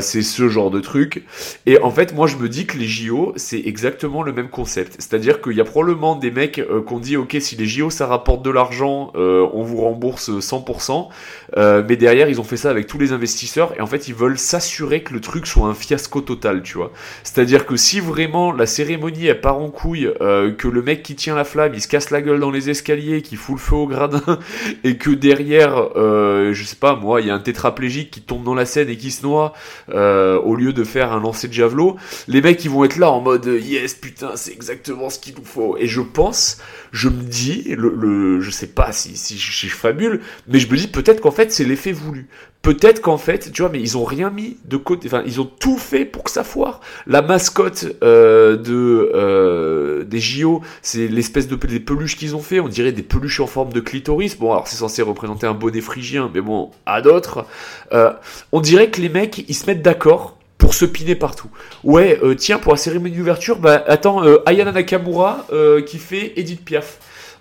c'est 0.00 0.22
ce 0.22 0.48
genre 0.48 0.70
de 0.70 0.80
truc. 0.80 1.24
Et 1.66 1.80
en 1.80 1.90
fait, 1.90 2.14
moi, 2.14 2.26
je 2.26 2.36
me 2.36 2.48
dis 2.48 2.66
que 2.66 2.76
les 2.76 2.86
JO, 2.86 3.32
c'est 3.36 3.60
exactement 3.64 4.22
le 4.22 4.32
même 4.32 4.48
concept. 4.48 4.96
C'est-à-dire 4.98 5.40
qu'il 5.40 5.54
y 5.54 5.60
a 5.60 5.64
probablement 5.64 6.16
des 6.16 6.30
mecs 6.30 6.62
qu'on 6.86 6.98
dit, 6.98 7.16
ok, 7.16 7.36
si 7.40 7.56
les 7.56 7.66
JO 7.66 7.90
ça 7.90 8.06
rapporte 8.06 8.42
de 8.42 8.50
l'argent, 8.50 9.12
on 9.14 9.62
vous 9.62 9.80
rembourse 9.80 10.30
100%. 10.30 11.08
Euh, 11.56 11.82
mais 11.88 11.96
derrière, 11.96 12.28
ils 12.28 12.40
ont 12.40 12.44
fait 12.44 12.56
ça 12.56 12.70
avec 12.70 12.86
tous 12.86 12.98
les 12.98 13.12
investisseurs 13.12 13.74
et 13.76 13.80
en 13.80 13.86
fait, 13.86 14.08
ils 14.08 14.14
veulent 14.14 14.38
s'assurer 14.38 15.02
que 15.02 15.12
le 15.12 15.20
truc 15.20 15.45
soit 15.46 15.66
un 15.68 15.74
fiasco 15.74 16.20
total, 16.20 16.62
tu 16.62 16.78
vois. 16.78 16.92
C'est-à-dire 17.24 17.66
que 17.66 17.76
si 17.76 18.00
vraiment 18.00 18.52
la 18.52 18.66
cérémonie 18.66 19.26
elle 19.26 19.40
part 19.40 19.58
en 19.58 19.70
couille, 19.70 20.10
euh, 20.20 20.52
que 20.52 20.68
le 20.68 20.82
mec 20.82 21.02
qui 21.02 21.14
tient 21.14 21.34
la 21.34 21.44
flamme, 21.44 21.72
il 21.74 21.80
se 21.80 21.88
casse 21.88 22.10
la 22.10 22.22
gueule 22.22 22.40
dans 22.40 22.50
les 22.50 22.70
escaliers, 22.70 23.22
qui 23.22 23.36
fout 23.36 23.56
le 23.56 23.60
feu 23.60 23.76
au 23.76 23.86
gradin, 23.86 24.22
et 24.84 24.96
que 24.96 25.10
derrière, 25.10 25.90
euh, 25.96 26.52
je 26.52 26.64
sais 26.64 26.76
pas 26.76 26.94
moi, 26.96 27.20
il 27.20 27.28
y 27.28 27.30
a 27.30 27.34
un 27.34 27.38
tétraplégique 27.40 28.10
qui 28.10 28.20
tombe 28.22 28.44
dans 28.44 28.54
la 28.54 28.66
scène 28.66 28.88
et 28.88 28.96
qui 28.96 29.10
se 29.10 29.22
noie, 29.24 29.52
euh, 29.90 30.38
au 30.40 30.54
lieu 30.56 30.72
de 30.72 30.84
faire 30.84 31.12
un 31.12 31.20
lancer 31.20 31.48
de 31.48 31.52
javelot, 31.52 31.96
les 32.28 32.40
mecs 32.42 32.64
ils 32.64 32.70
vont 32.70 32.84
être 32.84 32.96
là 32.96 33.10
en 33.10 33.20
mode 33.20 33.46
yes 33.46 33.94
putain 33.94 34.32
c'est 34.36 34.52
exactement 34.52 35.10
ce 35.10 35.18
qu'il 35.18 35.34
nous 35.36 35.44
faut. 35.44 35.76
Et 35.78 35.86
je 35.86 36.00
pense, 36.00 36.58
je 36.92 37.08
me 37.08 37.22
dis, 37.22 37.64
le, 37.76 37.92
le- 37.96 38.40
je 38.40 38.50
sais 38.50 38.66
pas 38.66 38.92
si, 38.92 39.16
si 39.16 39.38
si 39.38 39.68
je 39.68 39.74
fabule, 39.74 40.20
mais 40.48 40.58
je 40.58 40.70
me 40.70 40.76
dis 40.76 40.88
peut-être 40.88 41.20
qu'en 41.20 41.30
fait 41.30 41.52
c'est 41.52 41.64
l'effet 41.64 41.92
voulu. 41.92 42.28
Peut-être 42.62 43.00
qu'en 43.00 43.18
fait, 43.18 43.52
tu 43.52 43.62
vois, 43.62 43.70
mais 43.70 43.80
ils 43.80 43.96
ont 43.96 44.04
rien 44.04 44.30
mis 44.30 44.56
de 44.64 44.76
côté. 44.76 45.06
Enfin, 45.06 45.22
ils 45.24 45.40
ont 45.40 45.44
tout 45.44 45.78
fait 45.78 46.04
pour 46.04 46.24
que 46.24 46.30
ça 46.32 46.42
foire. 46.42 46.80
La 47.06 47.22
mascotte 47.22 47.86
euh, 48.02 48.56
de 48.56 49.10
euh, 49.14 50.04
des 50.04 50.18
JO, 50.18 50.62
c'est 50.82 51.06
l'espèce 51.06 51.46
de 51.46 51.54
des 51.54 51.80
peluches 51.80 52.16
qu'ils 52.16 52.34
ont 52.34 52.40
fait. 52.40 52.58
On 52.58 52.68
dirait 52.68 52.92
des 52.92 53.04
peluches 53.04 53.38
en 53.40 53.46
forme 53.46 53.72
de 53.72 53.80
clitoris. 53.80 54.36
Bon, 54.36 54.50
alors 54.50 54.66
c'est 54.66 54.76
censé 54.76 55.02
représenter 55.02 55.46
un 55.46 55.54
bonnet 55.54 55.80
phrygien, 55.80 56.30
mais 56.34 56.40
bon, 56.40 56.70
à 56.86 57.02
d'autres, 57.02 57.46
euh, 57.92 58.12
on 58.50 58.60
dirait 58.60 58.90
que 58.90 59.00
les 59.00 59.08
mecs 59.08 59.44
ils 59.48 59.54
se 59.54 59.66
mettent 59.66 59.82
d'accord 59.82 60.36
pour 60.58 60.74
se 60.74 60.84
piner 60.84 61.14
partout. 61.14 61.48
Ouais, 61.84 62.18
euh, 62.24 62.34
tiens, 62.34 62.58
pour 62.58 62.72
la 62.72 62.76
cérémonie 62.76 63.16
d'ouverture, 63.16 63.58
bah 63.58 63.84
attends, 63.86 64.24
euh, 64.24 64.38
Ayana 64.46 64.72
Nakamura 64.72 65.46
euh, 65.52 65.80
qui 65.80 65.98
fait 65.98 66.32
Edith 66.36 66.64
Piaf. 66.64 66.98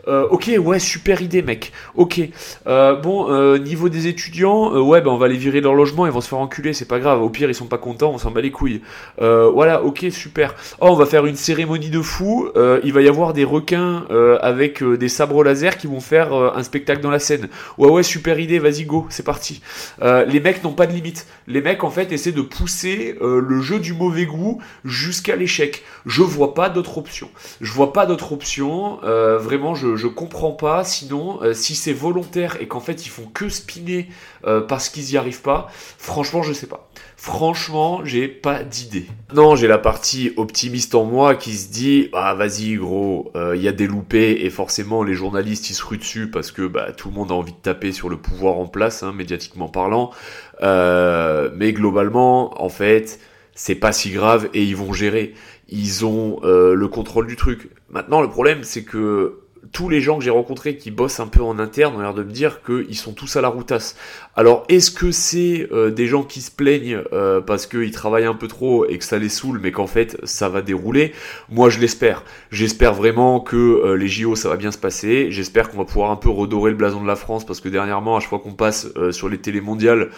Euh, 0.08 0.28
ok, 0.30 0.52
ouais, 0.60 0.80
super 0.80 1.22
idée, 1.22 1.42
mec. 1.42 1.72
Ok. 1.96 2.22
Euh, 2.68 2.96
bon, 2.96 3.32
euh, 3.32 3.58
niveau 3.58 3.90
des 3.90 4.08
étudiants, 4.08 4.74
euh, 4.76 4.80
ouais, 4.80 5.02
ben 5.02 5.10
on 5.10 5.18
va 5.18 5.28
les 5.28 5.38
virer 5.38 5.60
de 5.60 5.66
leur 5.66 5.74
logement, 5.74 6.06
ils 6.06 6.12
vont 6.12 6.22
se 6.22 6.28
faire 6.28 6.40
enculer, 6.40 6.74
c'est 6.74 6.88
pas 6.88 7.00
grave. 7.00 7.22
Au 7.22 7.30
pire, 7.30 7.50
ils 7.50 7.56
sont 7.56 7.66
pas 7.66 7.78
contents, 7.78 8.12
on 8.14 8.18
s'en 8.18 8.32
bat 8.32 8.42
les 8.42 8.52
couilles. 8.52 8.82
Voilà, 9.20 9.84
ok, 9.84 10.06
super. 10.12 10.56
Oh, 10.80 10.88
on 10.90 10.96
va 10.96 11.06
faire 11.06 11.26
une 11.26 11.36
cérémonie 11.36 11.90
de 11.90 12.02
fou. 12.02 12.50
Euh, 12.56 12.80
il 12.84 12.94
va 12.94 13.02
y 13.02 13.08
avoir 13.08 13.34
des 13.34 13.44
requins 13.44 14.06
avec 14.42 14.84
des 14.84 15.10
sabres 15.10 15.44
laser 15.44 15.78
qui 15.78 15.88
vont 15.88 16.00
faire 16.00 16.34
un 16.34 16.64
spectacle 16.64 17.02
dans 17.02 17.12
la 17.12 17.20
scène. 17.20 17.48
Ouais, 17.78 17.90
ouais, 17.90 18.04
super 18.04 18.40
idée, 18.40 18.60
vas-y, 18.60 18.86
go, 18.86 19.08
c'est 19.10 19.26
parti. 19.26 19.62
Les 20.02 20.40
mecs 20.40 20.64
n'ont 20.64 20.74
pas 20.74 20.88
de 20.88 20.94
limite. 20.94 21.26
Les 21.48 21.62
mecs, 21.62 21.84
en 21.84 21.90
fait, 21.90 22.12
essaient 22.12 22.32
de 22.32 22.42
pousser 22.42 23.18
le 23.22 23.62
jeu 23.62 23.80
du 23.80 23.94
mauvais 23.94 24.26
goût 24.26 24.62
jusqu'à 24.84 25.36
l'échec. 25.36 25.84
Je 26.06 26.22
vois 26.22 26.54
pas 26.54 26.70
d'autre 26.70 26.98
option. 26.98 27.30
Je 27.62 27.72
vois 27.72 27.94
pas 27.94 28.06
d'autre 28.06 28.34
option. 28.34 29.00
Vraiment, 29.02 29.74
je 29.76 29.95
je, 29.96 30.08
comprends 30.08 30.52
pas. 30.52 30.84
Sinon, 30.84 31.40
si 31.54 31.76
c'est 31.76 31.94
volontaire 31.94 32.58
et 32.62 32.68
qu'en 32.68 32.80
fait 32.80 33.06
ils 33.06 33.10
font 33.10 33.26
que 33.34 33.50
spinner 33.50 34.10
parce 34.68 34.90
qu'ils 34.90 35.12
y 35.12 35.18
arrivent 35.18 35.42
pas, 35.42 35.68
franchement, 35.98 36.44
je 36.44 36.54
sais 36.54 36.68
pas. 36.68 36.90
Franchement, 37.18 38.02
j'ai 38.04 38.28
pas 38.28 38.62
d'idée. 38.64 39.08
Non, 39.34 39.56
j'ai 39.56 39.68
la 39.68 39.78
partie 39.78 40.32
optimiste 40.38 40.96
en 40.96 41.06
moi 41.06 41.36
qui 41.36 41.54
se 41.54 41.72
dit 41.72 42.10
ah 42.14 42.36
vas-y 42.36 42.76
gros, 42.76 43.32
il 43.34 43.40
euh, 43.40 43.56
y 43.56 43.68
a 43.68 43.72
des 43.72 43.88
loupés 43.88 44.42
et 44.42 44.50
forcément 44.50 45.02
les 45.02 45.14
journalistes 45.14 45.70
ils 45.70 45.74
se 45.74 45.84
ruent 45.84 45.98
dessus 45.98 46.30
parce 46.30 46.52
que 46.52 46.68
bah, 46.68 46.92
tout 46.92 47.10
le 47.10 47.16
monde 47.16 47.32
a 47.32 47.34
envie 47.34 47.54
de 47.54 47.58
taper 47.58 47.92
sur 47.94 48.10
le 48.10 48.18
pouvoir 48.18 48.58
en 48.58 48.68
place, 48.68 49.02
hein, 49.02 49.14
médiatiquement 49.14 49.70
parlant. 49.70 50.12
Euh, 50.62 51.50
mais 51.56 51.74
globalement, 51.74 52.62
en 52.62 52.70
fait, 52.70 53.20
c'est 53.54 53.76
pas 53.76 53.92
si 53.92 54.12
grave 54.12 54.50
et 54.54 54.64
ils 54.64 54.76
vont 54.76 54.94
gérer. 54.94 55.34
Ils 55.70 56.06
ont 56.06 56.42
euh, 56.44 56.76
le 56.76 56.88
contrôle 56.88 57.28
du 57.28 57.38
truc. 57.38 57.70
Maintenant, 57.90 58.22
le 58.22 58.30
problème 58.30 58.64
c'est 58.64 58.84
que 58.84 59.40
tous 59.76 59.90
les 59.90 60.00
gens 60.00 60.18
que 60.18 60.24
j'ai 60.24 60.30
rencontrés 60.30 60.78
qui 60.78 60.90
bossent 60.90 61.20
un 61.20 61.28
peu 61.28 61.42
en 61.42 61.60
interne 61.60 61.98
ont 61.98 62.00
l'air 62.00 62.14
de 62.14 62.24
me 62.24 62.32
dire 62.32 62.62
qu'ils 62.64 62.96
sont 62.96 63.12
tous 63.12 63.36
à 63.36 63.42
la 63.42 63.50
routasse. 63.50 63.98
Alors 64.38 64.64
est-ce 64.70 64.90
que 64.90 65.12
c'est 65.12 65.68
euh, 65.74 65.92
des 65.92 66.08
gens 66.08 66.24
qui 66.24 66.40
se 66.40 66.50
plaignent 66.50 67.02
euh, 67.12 67.42
parce 67.42 67.68
qu'ils 67.68 67.92
travaillent 67.92 68.24
un 68.24 68.36
peu 68.36 68.48
trop 68.48 68.86
et 68.86 68.98
que 68.98 69.04
ça 69.04 69.18
les 69.18 69.28
saoule 69.28 69.60
mais 69.62 69.74
qu'en 69.74 69.86
fait 69.86 70.18
ça 70.24 70.48
va 70.48 70.62
dérouler? 70.62 71.12
Moi 71.50 71.70
je 71.70 71.80
l'espère. 71.80 72.24
J'espère 72.52 72.94
vraiment 72.94 73.42
que 73.42 73.58
euh, 73.58 73.98
les 73.98 74.08
JO 74.08 74.38
ça 74.38 74.48
va 74.48 74.56
bien 74.56 74.72
se 74.72 74.78
passer. 74.78 75.28
J'espère 75.30 75.70
qu'on 75.70 75.80
va 75.80 75.86
pouvoir 75.86 76.10
un 76.10 76.16
peu 76.16 76.30
redorer 76.30 76.72
le 76.72 76.78
blason 76.78 77.02
de 77.02 77.08
la 77.08 77.18
France 77.18 77.46
parce 77.46 77.60
que 77.60 77.68
dernièrement 77.68 78.16
à 78.16 78.22
chaque 78.22 78.30
fois 78.30 78.40
qu'on 78.40 78.54
passe 78.54 78.88
sur 79.12 79.28
les 79.28 79.40
télé 79.40 79.60
mondiales 79.60 80.10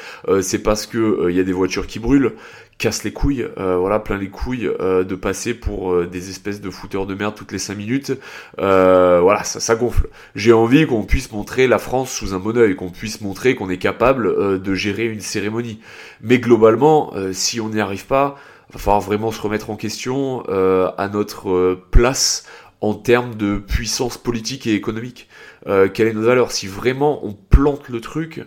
c'est 0.42 0.62
parce 0.62 0.86
que 0.86 1.30
il 1.30 1.36
y 1.36 1.40
a 1.40 1.44
des 1.44 1.52
voitures 1.52 1.88
qui 1.88 1.98
brûlent 1.98 2.34
casse 2.78 3.04
les 3.04 3.12
couilles, 3.12 3.48
euh, 3.58 3.78
voilà, 3.78 4.00
plein 4.00 4.18
les 4.18 4.30
couilles 4.30 4.68
euh, 4.68 5.04
de 5.04 5.16
passer 5.16 5.54
pour 5.54 5.94
euh, 5.94 6.06
des 6.06 6.30
espèces 6.30 6.62
de 6.62 6.70
fouteurs 6.70 7.08
de 7.08 7.16
merde 7.16 7.34
toutes 7.36 7.52
les 7.52 7.60
5 7.60 7.76
minutes. 7.76 8.12
voilà, 8.58 9.44
ça, 9.44 9.60
ça 9.60 9.76
gonfle. 9.76 10.10
J'ai 10.36 10.54
envie 10.54 10.86
qu'on 10.86 11.04
puisse 11.04 11.32
montrer 11.32 11.68
la 11.68 11.80
France 11.80 12.12
sous 12.12 12.34
un 12.34 12.40
bon 12.40 12.58
oeil, 12.58 12.76
qu'on 12.76 12.90
puisse 12.90 13.22
montrer 13.22 13.56
qu'on 13.56 13.70
est 13.70 13.78
capable 13.78 14.62
de 14.62 14.76
gérer 14.76 15.06
une 15.06 15.22
cérémonie. 15.22 15.80
Mais 16.22 16.40
globalement, 16.40 17.14
si 17.32 17.60
on 17.60 17.70
n'y 17.70 17.80
arrive 17.80 18.06
pas, 18.06 18.38
va 18.72 18.80
falloir 18.80 19.02
vraiment 19.02 19.32
se 19.32 19.42
remettre 19.42 19.70
en 19.70 19.76
question 19.76 20.44
à 20.48 21.10
notre 21.12 21.80
place 21.92 22.46
en 22.82 22.94
termes 22.94 23.36
de 23.36 23.58
puissance 23.58 24.18
politique 24.18 24.68
et 24.68 24.76
économique. 24.76 25.28
quelle 25.66 26.08
est 26.08 26.14
notre 26.14 26.28
valeur? 26.28 26.52
Si 26.52 26.68
vraiment 26.68 27.26
on 27.26 27.34
plante 27.34 27.90
le 27.90 28.02
truc, 28.02 28.46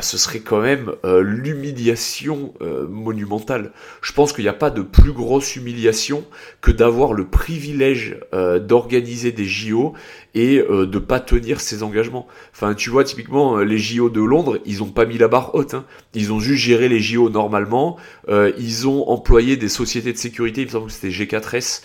ce 0.00 0.18
serait 0.18 0.40
quand 0.40 0.60
même 0.60 0.92
euh, 1.04 1.22
l'humiliation 1.22 2.54
euh, 2.60 2.86
monumentale. 2.86 3.72
Je 4.02 4.12
pense 4.12 4.32
qu'il 4.32 4.44
n'y 4.44 4.48
a 4.48 4.54
pas 4.54 4.70
de 4.70 4.82
plus 4.82 5.12
grosse 5.12 5.56
humiliation 5.56 6.24
que 6.60 6.70
d'avoir 6.70 7.12
le 7.12 7.26
privilège 7.26 8.18
euh, 8.32 8.58
d'organiser 8.58 9.32
des 9.32 9.46
JO 9.46 9.94
et 10.34 10.62
de 10.68 10.98
pas 10.98 11.20
tenir 11.20 11.60
ses 11.60 11.82
engagements. 11.82 12.26
Enfin, 12.52 12.74
tu 12.74 12.90
vois, 12.90 13.04
typiquement, 13.04 13.58
les 13.58 13.78
JO 13.78 14.10
de 14.10 14.20
Londres, 14.20 14.58
ils 14.64 14.82
ont 14.82 14.90
pas 14.90 15.04
mis 15.04 15.18
la 15.18 15.28
barre 15.28 15.54
haute. 15.54 15.74
Hein. 15.74 15.84
Ils 16.14 16.32
ont 16.32 16.40
juste 16.40 16.62
géré 16.62 16.88
les 16.88 17.00
JO 17.00 17.30
normalement. 17.30 17.96
ils 18.28 18.88
ont 18.88 19.08
employé 19.08 19.56
des 19.56 19.68
sociétés 19.68 20.12
de 20.12 20.18
sécurité, 20.18 20.62
il 20.62 20.66
me 20.66 20.70
semble 20.70 20.86
que 20.86 20.92
c'était 20.92 21.10
G4S. 21.10 21.82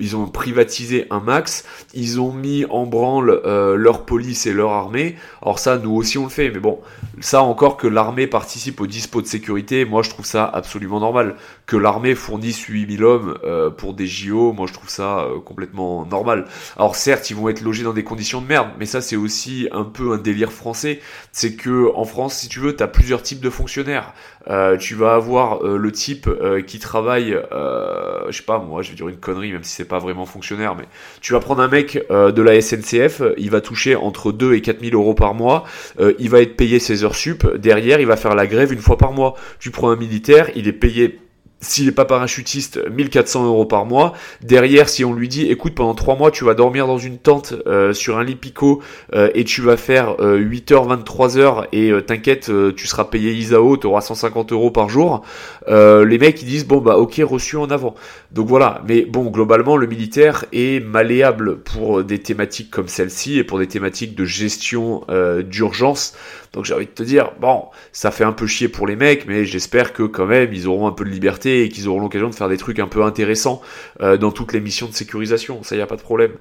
ils 0.00 0.16
ont 0.16 0.26
privatisé 0.26 1.06
un 1.10 1.20
max. 1.20 1.64
Ils 1.94 2.20
ont 2.20 2.32
mis 2.32 2.64
en 2.66 2.86
branle 2.86 3.40
leur 3.44 4.04
police 4.04 4.46
et 4.46 4.52
leur 4.52 4.70
armée. 4.72 5.16
Alors 5.42 5.58
ça, 5.58 5.78
nous 5.78 5.94
aussi 5.94 6.18
on 6.18 6.24
le 6.24 6.30
fait, 6.30 6.50
mais 6.50 6.60
bon, 6.60 6.78
ça 7.20 7.42
encore 7.42 7.76
que 7.76 7.86
l'armée 7.86 8.26
participe 8.26 8.80
au 8.80 8.86
dispo 8.86 9.22
de 9.22 9.26
sécurité, 9.26 9.84
moi 9.84 10.02
je 10.02 10.10
trouve 10.10 10.26
ça 10.26 10.44
absolument 10.44 11.00
normal. 11.00 11.36
Que 11.68 11.76
l'armée 11.76 12.14
fournisse 12.14 12.64
8000 12.64 13.04
hommes 13.04 13.38
euh, 13.44 13.68
pour 13.68 13.92
des 13.92 14.06
JO, 14.06 14.54
moi 14.54 14.66
je 14.66 14.72
trouve 14.72 14.88
ça 14.88 15.18
euh, 15.18 15.38
complètement 15.38 16.06
normal. 16.06 16.46
Alors 16.78 16.96
certes, 16.96 17.28
ils 17.28 17.36
vont 17.36 17.50
être 17.50 17.60
logés 17.60 17.84
dans 17.84 17.92
des 17.92 18.04
conditions 18.04 18.40
de 18.40 18.46
merde, 18.46 18.70
mais 18.78 18.86
ça 18.86 19.02
c'est 19.02 19.16
aussi 19.16 19.68
un 19.70 19.84
peu 19.84 20.12
un 20.12 20.16
délire 20.16 20.50
français. 20.50 21.00
C'est 21.30 21.56
que 21.56 21.94
en 21.94 22.06
France, 22.06 22.36
si 22.36 22.48
tu 22.48 22.60
veux, 22.60 22.74
tu 22.74 22.82
as 22.82 22.88
plusieurs 22.88 23.22
types 23.22 23.40
de 23.40 23.50
fonctionnaires. 23.50 24.14
Euh, 24.48 24.78
tu 24.78 24.94
vas 24.94 25.14
avoir 25.14 25.62
le 25.62 25.92
type 25.92 26.30
qui 26.66 26.78
travaille, 26.78 27.38
je 27.52 28.32
sais 28.34 28.44
pas, 28.44 28.58
moi 28.60 28.80
je 28.80 28.88
vais 28.88 28.96
dire 28.96 29.08
une 29.08 29.18
connerie, 29.18 29.52
même 29.52 29.62
si 29.62 29.72
c'est 29.72 29.84
pas 29.84 29.98
vraiment 29.98 30.24
fonctionnaire, 30.24 30.74
mais 30.74 30.84
tu 31.20 31.34
vas 31.34 31.40
prendre 31.40 31.60
un 31.60 31.68
mec 31.68 32.02
de 32.08 32.42
la 32.42 32.58
SNCF, 32.62 33.20
il 33.36 33.50
va 33.50 33.60
toucher 33.60 33.94
entre 33.94 34.32
2 34.32 34.54
et 34.54 34.62
4000 34.62 34.94
euros 34.94 35.12
par 35.12 35.34
mois, 35.34 35.64
il 36.18 36.30
va 36.30 36.40
être 36.40 36.56
payé 36.56 36.78
ses 36.78 37.04
heures 37.04 37.14
sup, 37.14 37.46
derrière 37.56 38.00
il 38.00 38.06
va 38.06 38.16
faire 38.16 38.34
la 38.34 38.46
grève 38.46 38.72
une 38.72 38.80
fois 38.80 38.96
par 38.96 39.12
mois. 39.12 39.34
Tu 39.58 39.70
prends 39.70 39.90
un 39.90 39.96
militaire, 39.96 40.50
il 40.54 40.66
est 40.66 40.72
payé 40.72 41.18
s'il 41.60 41.86
n'est 41.86 41.92
pas 41.92 42.04
parachutiste, 42.04 42.80
1400 42.88 43.46
euros 43.46 43.64
par 43.64 43.84
mois. 43.84 44.12
Derrière, 44.42 44.88
si 44.88 45.04
on 45.04 45.12
lui 45.12 45.28
dit, 45.28 45.46
écoute, 45.46 45.74
pendant 45.74 45.94
3 45.94 46.16
mois, 46.16 46.30
tu 46.30 46.44
vas 46.44 46.54
dormir 46.54 46.86
dans 46.86 46.98
une 46.98 47.18
tente 47.18 47.54
euh, 47.66 47.92
sur 47.92 48.18
un 48.18 48.24
lit 48.24 48.36
picot 48.36 48.80
euh, 49.14 49.30
et 49.34 49.44
tu 49.44 49.60
vas 49.62 49.76
faire 49.76 50.16
8h, 50.18 51.02
23h 51.04 51.66
et 51.72 51.90
euh, 51.90 52.00
t'inquiète, 52.00 52.50
tu 52.76 52.86
seras 52.86 53.04
payé 53.04 53.32
ISAO, 53.32 53.76
tu 53.76 53.86
auras 53.88 54.02
150 54.02 54.52
euros 54.52 54.70
par 54.70 54.88
jour. 54.88 55.24
les 55.66 56.18
mecs, 56.18 56.40
ils 56.42 56.48
disent, 56.48 56.66
bon, 56.66 56.78
bah 56.78 56.96
ok, 56.96 57.20
reçu 57.24 57.56
en 57.56 57.70
avant. 57.70 57.94
Donc 58.30 58.46
voilà, 58.46 58.82
mais 58.86 59.02
bon, 59.02 59.24
globalement, 59.24 59.76
le 59.76 59.86
militaire 59.86 60.44
est 60.52 60.84
malléable 60.84 61.58
pour 61.58 62.04
des 62.04 62.20
thématiques 62.20 62.70
comme 62.70 62.88
celle-ci 62.88 63.38
et 63.38 63.44
pour 63.44 63.58
des 63.58 63.66
thématiques 63.66 64.14
de 64.14 64.24
gestion 64.24 65.04
d'urgence. 65.44 66.14
Donc 66.52 66.64
j'ai 66.64 66.74
envie 66.74 66.86
de 66.86 66.90
te 66.90 67.02
dire, 67.02 67.32
bon, 67.40 67.64
ça 67.92 68.10
fait 68.10 68.24
un 68.24 68.32
peu 68.32 68.46
chier 68.46 68.68
pour 68.68 68.86
les 68.86 68.96
mecs, 68.96 69.26
mais 69.26 69.44
j'espère 69.44 69.92
que 69.92 70.04
quand 70.04 70.26
même, 70.26 70.52
ils 70.52 70.66
auront 70.66 70.86
un 70.86 70.92
peu 70.92 71.04
de 71.04 71.10
liberté 71.10 71.47
et 71.48 71.68
qu'ils 71.68 71.88
auront 71.88 72.00
l'occasion 72.00 72.28
de 72.30 72.34
faire 72.34 72.48
des 72.48 72.56
trucs 72.56 72.78
un 72.78 72.88
peu 72.88 73.02
intéressants 73.02 73.60
euh, 74.00 74.16
dans 74.16 74.30
toutes 74.30 74.52
les 74.52 74.60
missions 74.60 74.86
de 74.86 74.94
sécurisation. 74.94 75.62
Ça, 75.62 75.76
y 75.76 75.80
a 75.80 75.86
pas 75.86 75.96
de 75.96 76.02
problème. 76.02 76.32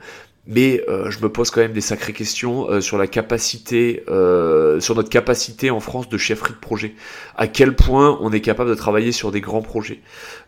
Mais 0.50 0.82
euh, 0.88 1.12
je 1.12 1.20
me 1.20 1.30
pose 1.30 1.52
quand 1.52 1.60
même 1.60 1.74
des 1.74 1.82
sacrées 1.82 2.14
questions 2.14 2.70
euh, 2.70 2.80
sur 2.80 2.98
la 2.98 3.08
capacité, 3.08 4.04
sur 4.08 4.96
notre 4.96 5.10
capacité 5.10 5.72
en 5.72 5.80
France 5.80 6.08
de 6.08 6.18
chefferie 6.18 6.54
de 6.54 6.60
projet. 6.60 6.96
À 7.36 7.48
quel 7.48 7.76
point 7.76 8.18
on 8.22 8.32
est 8.32 8.42
capable 8.42 8.70
de 8.70 8.76
travailler 8.76 9.12
sur 9.12 9.32
des 9.32 9.42
grands 9.42 9.62
projets. 9.62 10.00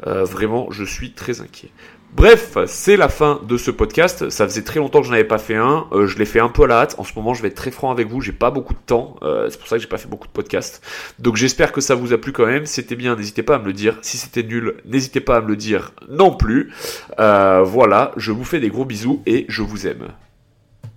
vraiment, 0.06 0.72
je 0.72 0.84
suis 0.84 1.12
très 1.12 1.42
inquiet. 1.42 1.70
Bref, 2.14 2.58
c'est 2.66 2.98
la 2.98 3.08
fin 3.08 3.40
de 3.48 3.56
ce 3.56 3.72
podcast. 3.72 4.30
Ça 4.30 4.46
faisait 4.48 4.64
très 4.64 4.80
longtemps 4.80 5.00
que 5.00 5.06
je 5.06 5.12
n'avais 5.12 5.24
pas 5.24 5.38
fait 5.38 5.56
un. 5.56 5.88
Euh, 5.92 6.08
je 6.08 6.18
l'ai 6.18 6.26
fait 6.26 6.40
un 6.40 6.50
peu 6.50 6.64
à 6.64 6.68
la 6.68 6.80
hâte. 6.82 6.96
En 6.98 7.04
ce 7.04 7.14
moment, 7.16 7.34
je 7.34 7.42
vais 7.42 7.50
être 7.50 7.56
très 7.56 7.72
franc 7.72 7.92
avec 7.92 8.08
vous. 8.08 8.20
J'ai 8.20 8.32
pas 8.32 8.52
beaucoup 8.52 8.74
de 8.74 8.80
temps. 8.80 9.16
Euh, 9.22 9.48
c'est 9.50 9.60
pour 9.60 9.68
ça 9.68 9.76
que 9.76 9.82
j'ai 9.82 9.88
pas 9.88 9.98
fait 9.98 10.10
beaucoup 10.10 10.28
de 10.28 10.34
podcasts. 10.34 10.82
Donc 11.20 11.36
j'espère 11.36 11.72
que 11.72 11.82
ça 11.82 11.96
vous 11.96 12.12
a 12.12 12.18
plu 12.18 12.32
quand 12.34 12.48
même. 12.48 12.66
C'était 12.66 12.96
bien. 12.96 13.16
N'hésitez 13.16 13.44
pas 13.44 13.56
à 13.56 13.60
me 13.60 13.66
le 13.66 13.74
dire. 13.74 14.00
Si 14.02 14.18
c'était 14.18 14.44
nul, 14.44 14.76
n'hésitez 14.86 15.22
pas 15.22 15.38
à 15.38 15.42
me 15.42 15.48
le 15.48 15.56
dire 15.56 15.92
non 16.10 16.36
plus. 16.36 16.74
Euh, 17.20 17.62
voilà. 17.64 18.12
Je 18.18 18.32
vous 18.32 18.44
fais 18.44 18.60
des 18.60 18.70
gros 18.70 18.86
bisous 18.86 19.22
et 19.26 19.46
je 19.48 19.62
vous 19.62 19.88
aime. 19.88 20.08